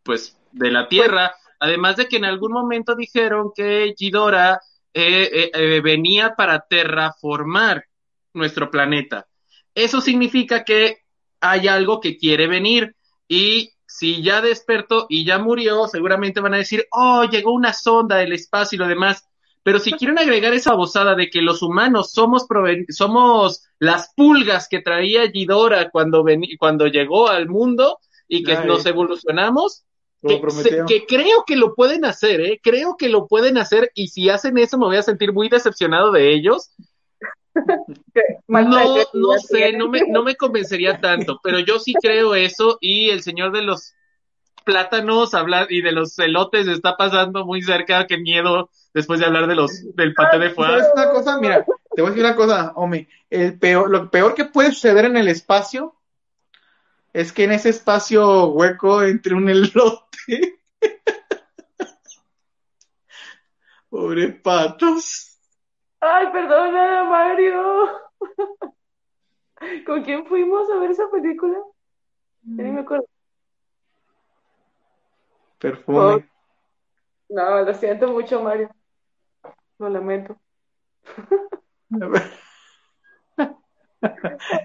pues, 0.03 0.39
de 0.53 0.71
la 0.71 0.89
Tierra. 0.89 1.35
Además 1.59 1.97
de 1.97 2.09
que 2.09 2.19
en 2.19 2.27
algún 2.27 2.53
momento 2.53 2.95
dijeron 2.95 3.53
que 3.57 3.95
Ghidorah 3.99 4.61
eh, 4.93 5.31
eh, 5.33 5.51
eh, 5.55 5.81
venía 5.81 6.35
para 6.37 6.61
terraformar 6.61 7.87
nuestro 8.35 8.71
planeta. 8.71 9.27
Eso 9.75 10.01
significa 10.01 10.65
que 10.65 10.99
hay 11.41 11.69
algo 11.69 12.01
que 12.01 12.19
quiere 12.19 12.47
venir 12.47 12.97
y 13.27 13.73
si 13.87 14.23
ya 14.23 14.43
despertó 14.43 15.07
y 15.09 15.25
ya 15.25 15.39
murió, 15.39 15.89
seguramente 15.89 16.41
van 16.41 16.55
a 16.55 16.59
decir, 16.59 16.87
oh, 16.91 17.25
llegó 17.25 17.53
una 17.53 17.73
sonda 17.73 18.17
del 18.17 18.33
espacio 18.33 18.77
y 18.77 18.79
lo 18.79 18.87
demás. 18.87 19.25
Pero 19.69 19.81
si 19.81 19.93
quieren 19.93 20.19
agregar 20.19 20.55
esa 20.55 20.73
bozada 20.73 21.15
de 21.15 21.29
que 21.29 21.43
los 21.43 21.61
humanos 21.61 22.11
somos, 22.11 22.47
somos 22.89 23.69
las 23.79 24.15
pulgas 24.17 24.67
que 24.67 24.81
traía 24.81 25.31
Gidora 25.31 25.91
cuando, 25.91 26.25
cuando 26.59 26.87
llegó 26.87 27.29
al 27.29 27.51
mundo 27.51 27.99
y 28.27 28.45
que 28.45 28.57
nos 28.65 28.87
evolucionamos, 28.87 29.85
que, 30.23 31.05
creo 31.07 31.45
que 31.47 31.57
lo 31.57 31.75
pueden 31.75 32.07
hacer, 32.07 32.41
¿eh? 32.41 32.61
Creo 32.63 32.97
que 32.97 33.11
lo 33.11 33.27
pueden 33.27 33.59
hacer 33.59 33.93
y 33.93 34.09
si 34.09 34.31
hacen 34.31 34.57
eso 34.57 34.79
me 34.79 34.87
voy 34.87 34.97
a 34.97 35.03
sentir 35.03 35.35
muy 35.35 35.51
decepcionado 35.51 36.13
de 36.13 36.33
ellos. 36.33 36.71
no, 38.47 38.97
no 39.13 39.39
sé, 39.39 39.75
no 39.75 39.91
me, 39.91 40.01
no 40.09 40.23
me 40.23 40.35
convencería 40.37 40.99
tanto, 40.99 41.41
pero 41.43 41.59
yo 41.59 41.79
sí 41.79 41.93
creo 42.01 42.35
eso 42.35 42.79
y 42.81 43.11
el 43.11 43.21
señor 43.23 43.53
de 43.53 43.61
los 43.61 43.93
plátanos 44.69 45.33
hablar 45.33 45.69
y 45.71 45.81
de 45.81 45.93
los 45.93 46.15
celotes 46.15 46.69
está 46.69 46.99
pasando 46.99 47.47
muy 47.47 47.63
cerca, 47.63 48.07
qué 48.07 48.19
miedo 48.19 48.69
después 48.93 49.19
de 49.19 49.25
hablar 49.25 49.47
de 49.47 49.55
los 49.55 49.97
del 49.97 50.13
paté 50.13 50.39
de 50.39 50.51
foie. 50.51 50.83
una 50.93 51.09
cosa? 51.09 51.41
Mira, 51.41 51.65
te 51.65 52.03
voy 52.03 52.09
a 52.09 52.11
decir 52.11 52.27
una 52.27 52.37
cosa, 52.37 52.73
Omi, 52.77 53.09
el 53.31 53.59
peor, 53.59 53.89
lo 53.89 54.11
peor 54.11 54.35
que 54.35 54.45
puede 54.45 54.73
suceder 54.73 55.07
en 55.07 55.17
el 55.17 55.29
espacio 55.29 55.95
es 57.15 57.33
que 57.33 57.45
en 57.45 57.53
ese 57.53 57.71
espacio 57.71 58.49
hueco 58.49 59.03
entre 59.03 59.35
un 59.35 59.49
elote. 59.49 60.61
Pobre 63.89 64.29
patos. 64.29 65.39
Ay, 65.99 66.27
perdona, 66.31 67.05
Mario. 67.05 67.89
¿Con 69.87 70.05
quién 70.05 70.27
fuimos 70.27 70.71
a 70.71 70.79
ver 70.79 70.91
esa 70.91 71.11
película? 71.11 71.57
Ni 72.43 72.71
me 72.71 72.81
acuerdo. 72.81 73.07
Perfume. 75.59 76.29
No, 77.29 77.63
lo 77.63 77.75
siento 77.75 78.09
mucho, 78.09 78.43
Mario. 78.43 78.71
Lo 79.79 79.89
lamento. 79.89 80.41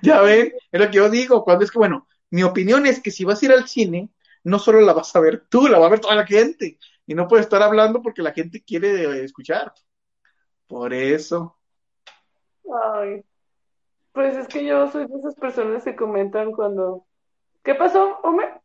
ya 0.01 0.21
ven, 0.21 0.53
es 0.71 0.79
lo 0.79 0.87
que 0.87 0.97
yo 0.97 1.09
digo, 1.09 1.43
cuando 1.43 1.65
es 1.65 1.71
que, 1.71 1.79
bueno, 1.79 2.07
mi 2.29 2.43
opinión 2.43 2.85
es 2.85 3.01
que 3.01 3.11
si 3.11 3.25
vas 3.25 3.41
a 3.41 3.45
ir 3.45 3.51
al 3.51 3.67
cine, 3.67 4.09
no 4.43 4.59
solo 4.59 4.81
la 4.81 4.93
vas 4.93 5.15
a 5.15 5.19
ver 5.19 5.45
tú, 5.49 5.67
la 5.67 5.79
va 5.79 5.87
a 5.87 5.89
ver 5.89 5.99
toda 5.99 6.15
la 6.15 6.25
gente. 6.25 6.77
Y 7.05 7.15
no 7.15 7.27
puedes 7.27 7.45
estar 7.45 7.61
hablando 7.61 8.01
porque 8.01 8.21
la 8.21 8.31
gente 8.31 8.63
quiere 8.63 9.23
escuchar. 9.23 9.73
Por 10.67 10.93
eso. 10.93 11.57
Ay, 12.93 13.23
pues 14.13 14.37
es 14.37 14.47
que 14.47 14.65
yo 14.65 14.89
soy 14.89 15.07
de 15.07 15.17
esas 15.17 15.35
personas 15.35 15.83
que 15.83 15.95
comentan 15.95 16.51
cuando... 16.51 17.05
¿Qué 17.63 17.75
pasó, 17.75 18.19
Homer? 18.23 18.61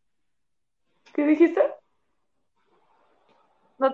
¿Qué 1.15 1.25
dijiste? 1.25 1.63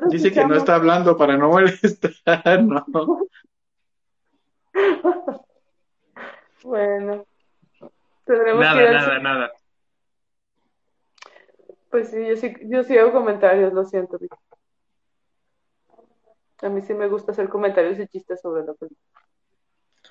Dice 0.08 0.32
que 0.32 0.46
no 0.46 0.54
está 0.54 0.76
hablando 0.76 1.16
para 1.16 1.36
no 1.36 1.50
molestar, 1.50 2.62
¿no? 2.62 2.86
bueno. 6.64 7.26
nada, 8.26 8.92
nada, 8.92 9.18
nada. 9.18 9.52
Pues 11.90 12.10
sí, 12.10 12.26
yo 12.26 12.36
sí, 12.36 12.54
yo 12.62 12.82
sí 12.82 12.96
hago 12.96 13.12
comentarios, 13.12 13.72
lo 13.72 13.84
siento. 13.84 14.18
A 16.62 16.68
mí 16.70 16.80
sí 16.80 16.94
me 16.94 17.08
gusta 17.08 17.32
hacer 17.32 17.48
comentarios 17.48 17.98
y 17.98 18.08
chistes 18.08 18.40
sobre 18.40 18.64
la 18.64 18.72
película. 18.72 19.20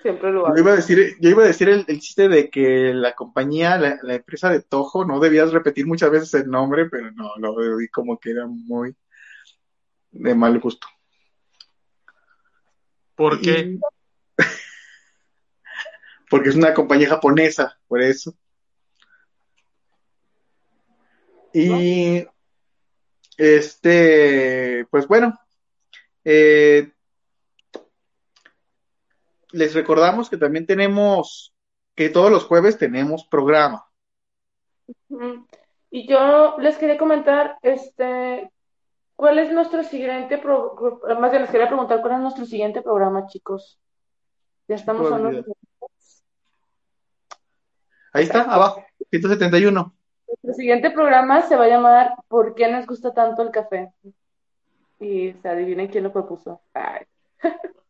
Siempre 0.02 0.32
lo 0.32 0.46
hago. 0.46 0.56
Yo 0.56 0.62
iba 0.62 0.74
a 0.74 0.76
decir, 0.76 1.16
yo 1.20 1.30
iba 1.30 1.44
a 1.44 1.48
decir 1.48 1.68
el, 1.70 1.86
chiste 2.00 2.30
de 2.30 2.50
que 2.50 2.94
la 2.94 3.16
compañía, 3.16 3.78
la, 3.78 4.16
empresa 4.16 4.50
de 4.50 4.62
Tojo, 4.62 5.04
no 5.04 5.20
debías 5.20 5.52
repetir 5.52 5.88
muchas 5.88 6.12
veces 6.12 6.34
el 6.36 6.50
nombre, 6.50 6.90
pero 6.90 7.12
no, 7.12 7.36
lo 7.38 7.78
vi 7.78 7.88
como 7.90 8.20
que 8.20 8.32
era 8.32 8.46
muy 8.46 8.96
de 10.14 10.36
mal 10.36 10.60
gusto. 10.60 10.88
¿Por 13.16 13.42
qué? 13.42 13.78
Porque 16.30 16.50
es 16.50 16.56
una 16.56 16.74
compañía 16.74 17.10
japonesa, 17.10 17.78
por 17.88 18.02
eso. 18.02 18.36
Y 21.54 22.26
este, 23.38 24.88
pues 24.90 25.08
bueno, 25.08 25.38
eh, 26.24 26.92
les 29.52 29.74
recordamos 29.76 30.30
que 30.30 30.38
también 30.38 30.66
tenemos, 30.66 31.54
que 31.96 32.10
todos 32.10 32.32
los 32.32 32.46
jueves 32.46 32.78
tenemos 32.80 33.26
programa. 33.26 33.86
Y 35.92 36.08
yo 36.08 36.58
les 36.58 36.78
quería 36.78 36.98
comentar, 36.98 37.60
este, 37.62 38.52
¿cuál 39.16 39.40
es 39.40 39.52
nuestro 39.52 39.84
siguiente 39.84 40.38
programa? 40.38 41.20
Más 41.20 41.32
bien 41.32 41.44
les 41.44 41.52
quería 41.52 41.68
preguntar 41.68 42.02
cuál 42.02 42.14
es 42.14 42.20
nuestro 42.20 42.46
siguiente 42.46 42.82
programa, 42.82 43.28
chicos. 43.28 43.80
Ya 44.68 44.76
estamos 44.76 45.12
a 45.12 45.16
unos 45.16 45.46
Ahí 48.14 48.26
está, 48.26 48.42
abajo, 48.42 48.84
171. 49.10 49.94
Nuestro 50.28 50.54
siguiente 50.54 50.92
programa 50.92 51.42
se 51.42 51.56
va 51.56 51.66
a 51.66 51.68
llamar 51.68 52.16
¿Por 52.28 52.54
qué 52.54 52.72
nos 52.72 52.86
gusta 52.86 53.14
tanto 53.14 53.42
el 53.42 53.52
café? 53.52 53.92
Y 55.00 55.34
se 55.34 55.50
adivinen 55.50 55.88
quién 55.88 56.04
lo 56.04 56.14
propuso. 56.14 56.62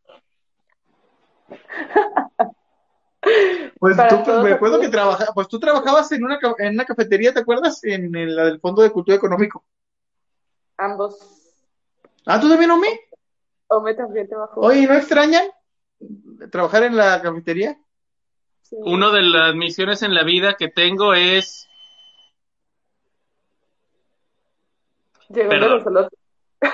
Pues 3.79 3.97
tú, 3.97 4.31
me 4.43 4.51
acuerdo 4.53 4.79
que 4.79 4.89
trabaja, 4.89 5.31
pues 5.33 5.47
tú 5.47 5.59
trabajabas 5.59 6.11
en 6.11 6.23
una, 6.23 6.39
en 6.59 6.73
una 6.73 6.85
cafetería, 6.85 7.33
¿te 7.33 7.41
acuerdas? 7.41 7.83
En 7.83 8.11
la 8.35 8.45
del 8.45 8.59
Fondo 8.59 8.81
de 8.81 8.91
Cultura 8.91 9.17
Económico. 9.17 9.63
Ambos. 10.77 11.17
Ah, 12.25 12.39
¿tú 12.39 12.49
también, 12.49 12.71
Ome? 12.71 12.99
Ome 13.67 13.93
también 13.93 14.27
trabajó. 14.27 14.61
Oye, 14.61 14.87
¿no 14.87 14.95
extrañan 14.95 15.45
trabajar 16.51 16.83
en 16.83 16.95
la 16.95 17.21
cafetería? 17.21 17.77
Una 18.71 19.11
de 19.11 19.21
las 19.21 19.55
misiones 19.55 20.01
en 20.01 20.15
la 20.15 20.23
vida 20.23 20.55
que 20.55 20.67
tengo 20.67 21.13
es... 21.13 21.67
Llegó 25.29 25.49
de 25.49 25.59
los 25.59 25.85
elotes. 25.85 26.19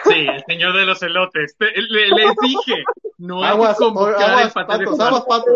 Sí, 0.04 0.28
el 0.28 0.44
señor 0.46 0.78
de 0.78 0.86
los 0.86 1.02
elotes. 1.02 1.56
Le, 1.60 2.10
les 2.10 2.36
dije, 2.42 2.84
no 3.18 3.44
hay 3.44 3.58
que 3.58 3.76
convocar 3.78 4.44
el 4.44 4.52
patos, 4.52 5.00
aguas, 5.00 5.26
patos. 5.26 5.56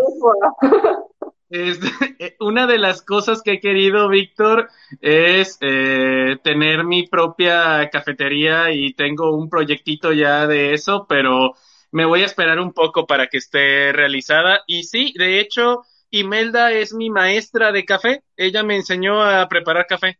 Es, 1.54 1.78
eh, 2.18 2.36
una 2.40 2.66
de 2.66 2.78
las 2.78 3.00
cosas 3.00 3.40
que 3.40 3.52
he 3.52 3.60
querido, 3.60 4.08
Víctor, 4.08 4.70
es 5.00 5.56
eh, 5.60 6.36
tener 6.42 6.82
mi 6.82 7.06
propia 7.06 7.88
cafetería 7.90 8.72
y 8.72 8.92
tengo 8.94 9.36
un 9.36 9.48
proyectito 9.48 10.12
ya 10.12 10.48
de 10.48 10.74
eso, 10.74 11.06
pero 11.08 11.54
me 11.92 12.06
voy 12.06 12.22
a 12.22 12.26
esperar 12.26 12.58
un 12.58 12.72
poco 12.72 13.06
para 13.06 13.28
que 13.28 13.36
esté 13.36 13.92
realizada. 13.92 14.64
Y 14.66 14.82
sí, 14.82 15.14
de 15.16 15.38
hecho, 15.38 15.84
Imelda 16.10 16.72
es 16.72 16.92
mi 16.92 17.08
maestra 17.08 17.70
de 17.70 17.84
café. 17.84 18.24
Ella 18.36 18.64
me 18.64 18.74
enseñó 18.74 19.22
a 19.22 19.48
preparar 19.48 19.86
café. 19.86 20.18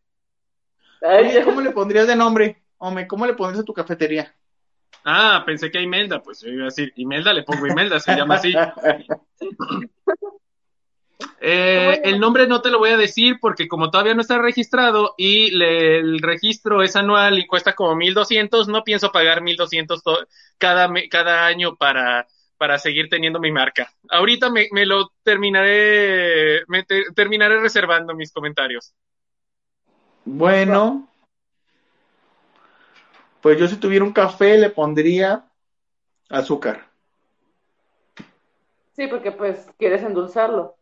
¿Cómo 1.45 1.61
le 1.61 1.72
pondrías 1.72 2.07
de 2.07 2.14
nombre? 2.14 2.62
Hombre, 2.78 3.09
¿cómo 3.09 3.26
le 3.26 3.35
pondrías 3.35 3.62
a 3.62 3.66
tu 3.66 3.74
cafetería? 3.74 4.32
Ah, 5.05 5.43
pensé 5.45 5.68
que 5.72 5.78
a 5.78 5.82
Imelda, 5.82 6.22
pues 6.22 6.43
yo 6.43 6.51
iba 6.51 6.62
a 6.62 6.66
decir, 6.66 6.93
Imelda, 6.95 7.32
le 7.32 7.43
pongo 7.43 7.66
Imelda, 7.66 7.99
se 7.99 8.14
llama 8.14 8.37
así. 8.37 8.55
Eh, 11.41 12.01
el 12.05 12.20
nombre 12.20 12.47
no 12.47 12.62
te 12.62 12.70
lo 12.70 12.79
voy 12.79 12.91
a 12.91 12.97
decir 12.97 13.39
porque 13.41 13.68
como 13.68 13.91
todavía 13.91 14.14
no 14.14 14.20
está 14.20 14.39
registrado 14.39 15.14
y 15.18 15.55
el 15.62 16.20
registro 16.20 16.83
es 16.83 16.97
anual 16.97 17.39
y 17.39 17.47
cuesta 17.47 17.75
como 17.75 17.95
1200, 17.95 18.68
no 18.68 18.83
pienso 18.83 19.12
pagar 19.12 19.43
1200 19.43 20.03
cada, 20.59 20.91
cada 21.11 21.47
año 21.47 21.77
para, 21.77 22.27
para 22.57 22.79
seguir 22.79 23.09
teniendo 23.09 23.41
mi 23.41 23.53
marca. 23.53 23.93
Ahorita 24.09 24.49
me, 24.51 24.68
lo 24.87 25.12
terminaré, 25.22 26.62
me 26.68 26.85
terminaré 27.14 27.61
reservando 27.61 28.14
mis 28.14 28.33
comentarios. 28.33 28.95
Bueno, 30.25 31.09
pues 33.43 33.59
yo 33.59 33.68
si 33.68 33.77
tuviera 33.77 34.05
un 34.05 34.12
café 34.12 34.57
le 34.57 34.70
pondría 34.70 35.45
azúcar. 36.31 36.89
Sí, 38.97 39.07
porque 39.09 39.33
pues 39.33 39.66
quieres 39.77 40.03
endulzarlo. 40.03 40.77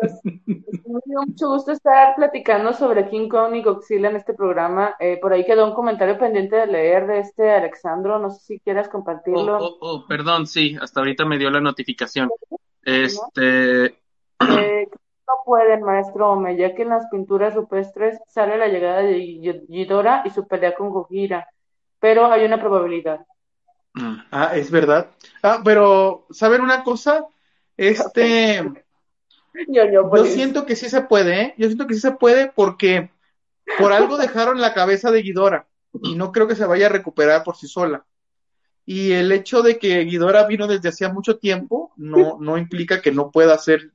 Me 0.00 1.00
dio 1.04 1.22
mucho 1.26 1.48
gusto 1.48 1.72
estar 1.72 2.14
platicando 2.16 2.72
sobre 2.72 3.08
King 3.08 3.28
Kong 3.28 3.54
y 3.54 3.62
Godzilla 3.62 4.08
en 4.10 4.16
este 4.16 4.34
programa. 4.34 4.94
Eh, 4.98 5.18
por 5.20 5.32
ahí 5.32 5.44
quedó 5.44 5.66
un 5.66 5.74
comentario 5.74 6.18
pendiente 6.18 6.56
de 6.56 6.66
leer 6.66 7.06
de 7.06 7.20
este 7.20 7.50
Alexandro. 7.50 8.18
No 8.18 8.30
sé 8.30 8.40
si 8.40 8.60
quieras 8.60 8.88
compartirlo. 8.88 9.58
Oh, 9.58 9.64
oh, 9.64 9.78
oh 9.80 10.06
perdón, 10.06 10.46
sí, 10.46 10.76
hasta 10.80 11.00
ahorita 11.00 11.24
me 11.24 11.38
dio 11.38 11.50
la 11.50 11.60
notificación. 11.60 12.30
Este. 12.82 13.86
Eh, 13.86 14.88
no 15.26 15.34
pueden, 15.44 15.82
maestro 15.82 16.32
Ome, 16.32 16.56
ya 16.56 16.74
que 16.74 16.82
en 16.82 16.90
las 16.90 17.06
pinturas 17.10 17.54
rupestres 17.54 18.18
sale 18.28 18.56
la 18.56 18.68
llegada 18.68 19.02
de 19.02 19.64
Ghidorah 19.68 20.22
y 20.24 20.30
su 20.30 20.46
pelea 20.46 20.74
con 20.74 20.90
Gojira. 20.90 21.48
Pero 21.98 22.26
hay 22.26 22.44
una 22.44 22.60
probabilidad. 22.60 23.26
Ah, 24.30 24.52
es 24.54 24.70
verdad. 24.70 25.10
Ah, 25.42 25.60
pero, 25.64 26.26
¿saben 26.30 26.60
una 26.60 26.84
cosa? 26.84 27.26
Este. 27.76 28.62
yo, 29.68 30.10
pues. 30.10 30.32
siento 30.32 30.66
que 30.66 30.76
sí 30.76 30.88
se 30.88 31.02
puede, 31.02 31.40
¿eh? 31.40 31.54
Yo 31.58 31.66
siento 31.66 31.86
que 31.86 31.94
sí 31.94 32.00
se 32.00 32.12
puede 32.12 32.52
porque 32.54 33.10
por 33.78 33.92
algo 33.92 34.16
dejaron 34.18 34.60
la 34.60 34.74
cabeza 34.74 35.10
de 35.10 35.22
Guidora 35.22 35.66
y 36.02 36.14
no 36.14 36.32
creo 36.32 36.48
que 36.48 36.56
se 36.56 36.66
vaya 36.66 36.86
a 36.86 36.90
recuperar 36.90 37.44
por 37.44 37.56
sí 37.56 37.66
sola. 37.66 38.04
Y 38.84 39.12
el 39.12 39.30
hecho 39.32 39.62
de 39.62 39.78
que 39.78 40.00
Guidora 40.04 40.46
vino 40.46 40.66
desde 40.66 40.88
hacía 40.88 41.12
mucho 41.12 41.38
tiempo 41.38 41.92
no, 41.96 42.38
no 42.40 42.58
implica 42.58 43.02
que 43.02 43.12
no 43.12 43.30
pueda 43.30 43.56
ser, 43.58 43.92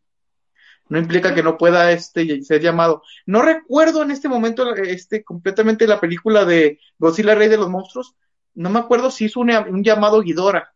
no 0.88 1.00
implica 1.00 1.34
que 1.34 1.44
no 1.44 1.58
pueda 1.58 1.92
este, 1.92 2.44
ser 2.44 2.62
llamado. 2.62 3.04
No 3.26 3.42
recuerdo 3.42 4.04
en 4.04 4.12
este 4.12 4.30
momento 4.30 4.76
este, 4.76 5.24
completamente 5.24 5.88
la 5.88 6.00
película 6.00 6.46
de 6.46 6.80
Godzilla 7.00 7.36
Rey 7.36 7.50
de 7.50 7.58
los 7.58 7.70
Monstruos, 7.70 8.16
no 8.56 8.70
me 8.70 8.80
acuerdo 8.80 9.12
si 9.12 9.26
hizo 9.26 9.40
un, 9.40 9.84
llamado 9.84 10.22
Guidora, 10.22 10.74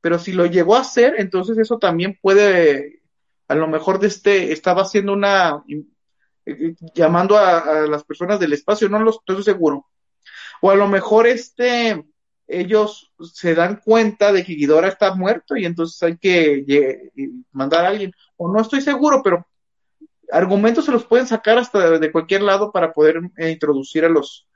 pero 0.00 0.18
si 0.18 0.32
lo 0.32 0.46
llegó 0.46 0.76
a 0.76 0.80
hacer, 0.80 1.14
entonces 1.18 1.58
eso 1.58 1.78
también 1.78 2.18
puede, 2.20 3.02
a 3.48 3.54
lo 3.54 3.68
mejor 3.68 3.98
de 3.98 4.08
este, 4.08 4.52
estaba 4.52 4.82
haciendo 4.82 5.12
una, 5.12 5.62
eh, 6.46 6.74
llamando 6.94 7.36
a, 7.36 7.86
las 7.86 8.04
personas 8.04 8.40
del 8.40 8.52
espacio, 8.52 8.88
no 8.88 9.00
lo 9.00 9.10
estoy 9.10 9.42
seguro. 9.42 9.86
O 10.60 10.70
a 10.70 10.74
lo 10.74 10.88
mejor 10.88 11.26
este, 11.26 12.04
ellos 12.46 13.12
se 13.32 13.54
dan 13.54 13.80
cuenta 13.84 14.32
de 14.32 14.44
que 14.44 14.54
Guidora 14.54 14.88
está 14.88 15.14
muerto 15.14 15.56
y 15.56 15.66
entonces 15.66 16.02
hay 16.02 16.16
que 16.16 17.10
mandar 17.52 17.84
a 17.84 17.88
alguien. 17.88 18.12
O 18.36 18.52
no 18.52 18.60
estoy 18.60 18.80
seguro, 18.80 19.22
pero 19.22 19.46
argumentos 20.32 20.84
se 20.84 20.92
los 20.92 21.04
pueden 21.04 21.26
sacar 21.26 21.58
hasta 21.58 21.98
de 21.98 22.12
cualquier 22.12 22.42
lado 22.42 22.72
para 22.72 22.92
poder 22.92 23.20
eh, 23.36 23.50
introducir 23.50 24.04
a 24.04 24.08
los 24.08 24.47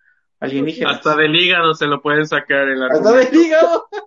alienígenas. 0.43 0.97
Hasta 0.97 1.16
del 1.16 1.34
hígado 1.34 1.74
se 1.74 1.86
lo 1.86 2.03
pueden 2.03 2.26
sacar. 2.26 2.68
El 2.68 2.82
Hasta 2.82 3.12
del 3.12 3.34
hígado. 3.34 3.88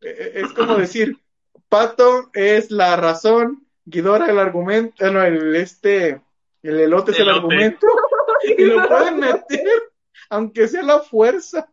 E, 0.00 0.08
e, 0.08 0.40
es 0.40 0.52
como 0.52 0.76
decir, 0.76 1.16
Pato 1.68 2.30
es 2.34 2.70
la 2.70 2.96
razón, 2.96 3.66
Guidora 3.84 4.30
el 4.30 4.38
argumento, 4.38 5.10
no, 5.10 5.22
el 5.22 5.54
este, 5.56 6.20
el 6.62 6.80
elote 6.80 7.12
es 7.12 7.20
el 7.20 7.28
argumento, 7.28 7.86
y 8.58 8.64
lo 8.64 8.86
pueden 8.88 9.20
meter, 9.20 9.66
aunque 10.30 10.68
sea 10.68 10.82
la 10.82 11.00
fuerza. 11.00 11.68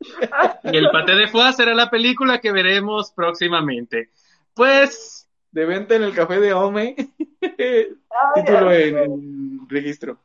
Y 0.64 0.76
el 0.76 0.90
paté 0.90 1.14
de 1.14 1.28
foie 1.28 1.52
será 1.52 1.74
la 1.74 1.90
película 1.90 2.40
que 2.40 2.50
veremos 2.50 3.12
próximamente. 3.12 4.10
Pues. 4.54 5.28
De 5.50 5.66
venta 5.66 5.94
en 5.94 6.02
el 6.02 6.14
café 6.14 6.40
de 6.40 6.54
Ome. 6.54 6.96
Título 8.34 8.72
en 8.72 9.68
registro. 9.68 10.18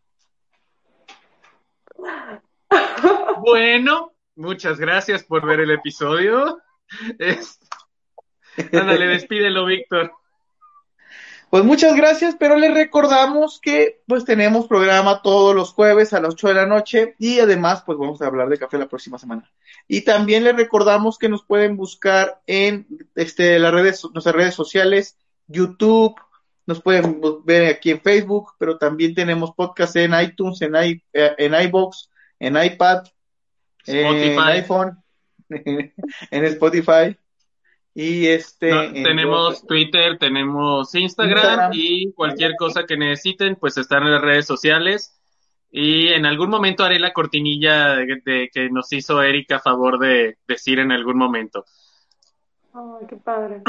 Bueno, 3.40 4.14
muchas 4.36 4.80
gracias 4.80 5.24
por 5.24 5.46
ver 5.46 5.62
el 5.62 5.72
episodio. 5.72 6.60
Ándale, 8.74 9.08
despídelo, 9.08 9.66
Víctor. 9.66 10.12
Pues 11.50 11.64
muchas 11.64 11.96
gracias, 11.96 12.36
pero 12.38 12.58
les 12.58 12.74
recordamos 12.74 13.62
que 13.62 14.02
pues 14.06 14.26
tenemos 14.26 14.68
programa 14.68 15.22
todos 15.22 15.56
los 15.56 15.72
jueves 15.72 16.12
a 16.12 16.20
las 16.20 16.34
8 16.34 16.50
de 16.50 16.54
la 16.54 16.66
noche 16.66 17.16
y 17.20 17.40
además 17.40 17.84
pues 17.86 17.98
vamos 17.98 18.22
a 18.22 18.26
hablar 18.26 18.50
de 18.50 18.58
café 18.58 18.78
la 18.78 18.90
próxima 18.90 19.18
semana. 19.18 19.50
Y 19.88 20.02
también 20.02 20.44
les 20.44 20.58
recordamos 20.58 21.18
que 21.18 21.30
nos 21.30 21.46
pueden 21.46 21.78
buscar 21.78 22.42
en 22.48 22.86
este 23.16 23.60
las 23.60 23.74
redes 23.74 24.04
nuestras 24.14 24.36
redes 24.36 24.56
sociales, 24.56 25.18
YouTube, 25.48 26.16
Nos 26.68 26.82
pueden 26.82 27.22
ver 27.46 27.74
aquí 27.74 27.92
en 27.92 28.02
Facebook, 28.02 28.52
pero 28.60 28.78
también 28.78 29.16
tenemos 29.16 29.52
podcast 29.56 29.96
en 29.96 30.14
iTunes, 30.20 30.62
en, 30.62 30.76
i, 30.76 31.02
eh, 31.14 31.34
en 31.38 31.54
iBox, 31.56 32.10
en 32.40 32.62
iPad, 32.62 33.06
en 33.86 34.38
iPhone, 34.38 34.98
en 35.50 36.46
Spotify. 36.46 37.18
Y 37.94 38.28
este. 38.28 38.70
tenemos 38.92 39.66
Twitter, 39.66 40.20
tenemos 40.20 40.94
Instagram, 40.94 41.72
y 41.74 42.12
cualquier 42.12 42.56
cosa 42.56 42.86
que 42.86 42.98
necesiten, 42.98 43.56
pues 43.56 43.78
están 43.78 44.04
en 44.04 44.12
las 44.12 44.22
redes 44.22 44.46
sociales. 44.46 45.18
Y 45.72 46.10
en 46.10 46.26
algún 46.26 46.50
momento 46.50 46.84
haré 46.84 47.00
la 47.00 47.14
cortinilla 47.14 47.96
de, 47.96 48.50
que 48.54 48.70
nos 48.70 48.92
hizo 48.92 49.24
Erika 49.24 49.56
a 49.56 49.62
favor 49.62 50.00
de 50.00 50.38
decir 50.48 50.80
en 50.80 50.92
algún 50.92 51.18
momento. 51.18 51.66
Ay, 52.78 53.08
qué 53.08 53.18
padre. 53.18 53.64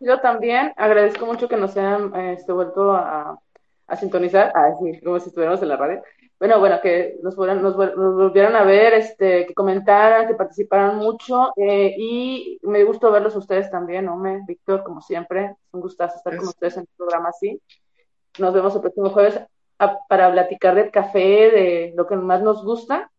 Yo, 0.00 0.20
también 0.20 0.72
agradezco 0.76 1.26
mucho 1.26 1.48
que 1.48 1.56
nos 1.56 1.76
hayan 1.76 2.14
este, 2.32 2.52
vuelto 2.52 2.90
a, 2.92 3.38
a 3.86 3.96
sintonizar, 3.96 4.52
a 4.54 4.70
decir, 4.70 5.02
como 5.04 5.20
si 5.20 5.28
estuviéramos 5.28 5.62
en 5.62 5.68
la 5.68 5.76
radio. 5.76 6.02
Bueno, 6.38 6.58
bueno, 6.58 6.80
que 6.82 7.16
nos, 7.22 7.36
nos, 7.36 7.76
volvieran 7.76 8.56
a 8.56 8.64
ver, 8.64 8.94
este, 8.94 9.46
que 9.46 9.54
comentaran, 9.54 10.26
que 10.26 10.34
participaran 10.34 10.96
mucho, 10.96 11.52
eh, 11.56 11.94
y 11.96 12.58
me 12.62 12.82
gustó 12.82 13.12
verlos 13.12 13.36
a 13.36 13.38
ustedes 13.38 13.70
también, 13.70 14.08
Ome, 14.08 14.42
Víctor, 14.46 14.82
como 14.82 15.00
siempre, 15.00 15.44
es 15.44 15.74
un 15.74 15.80
gustazo 15.80 16.16
estar 16.16 16.36
con 16.36 16.48
ustedes 16.48 16.76
en 16.76 16.82
el 16.82 16.88
programa 16.96 17.28
así. 17.28 17.62
Nos 18.38 18.52
vemos 18.52 18.74
el 18.74 18.80
próximo 18.82 19.10
jueves 19.10 19.40
para 20.08 20.32
platicar 20.32 20.74
del 20.74 20.90
café, 20.90 21.20
de 21.20 21.94
lo 21.96 22.06
que 22.06 22.16
más 22.16 22.42
nos 22.42 22.64
gusta. 22.64 23.10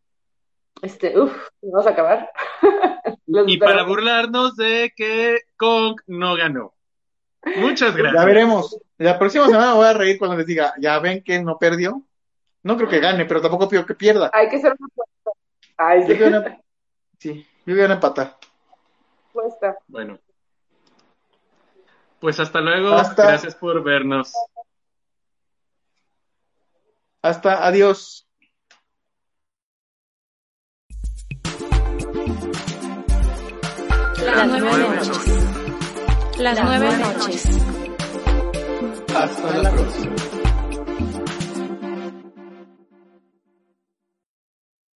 Este, 0.81 1.17
uff, 1.17 1.33
vamos 1.61 1.87
a 1.87 1.91
acabar. 1.91 2.29
y 3.28 3.57
para 3.57 3.84
burlarnos 3.84 4.55
de 4.55 4.93
que 4.95 5.39
Kong 5.57 5.99
no 6.07 6.36
ganó. 6.36 6.73
Muchas 7.57 7.95
gracias. 7.95 8.21
Ya 8.21 8.25
veremos. 8.25 8.78
La 8.97 9.19
próxima 9.19 9.47
semana 9.47 9.73
voy 9.73 9.86
a 9.86 9.93
reír 9.93 10.17
cuando 10.17 10.38
les 10.38 10.47
diga, 10.47 10.73
ya 10.80 10.99
ven 10.99 11.23
que 11.23 11.41
no 11.41 11.57
perdió. 11.57 12.03
No 12.63 12.75
creo 12.75 12.89
que 12.89 12.99
gane, 12.99 13.25
pero 13.25 13.41
tampoco 13.41 13.69
pido 13.69 13.86
que 13.86 13.95
pierda. 13.95 14.30
Hay 14.34 14.49
que 14.49 14.59
ser 14.59 14.75
una 14.78 14.88
apuesta. 14.88 15.32
Ay, 15.78 16.07
yo 16.07 16.25
voy 16.25 16.34
a, 16.34 16.61
sí, 17.19 17.47
yo 17.65 17.75
voy 17.75 17.84
a 17.84 17.93
empatar. 17.93 18.38
Apuesta. 19.30 19.78
Bueno. 19.88 20.19
Pues 22.19 22.39
hasta 22.39 22.59
luego. 22.59 22.89
Gracias 23.15 23.55
por 23.55 23.84
vernos. 23.84 24.34
Hasta, 27.21 27.65
adiós. 27.65 28.26
Las 34.36 34.47
nueve 34.47 34.78
noches. 34.78 36.38
Las 36.38 36.63
nueve 36.63 36.97
noches. 36.97 37.49
Hasta 39.15 39.57
la 39.57 39.71
próxima. 39.71 40.46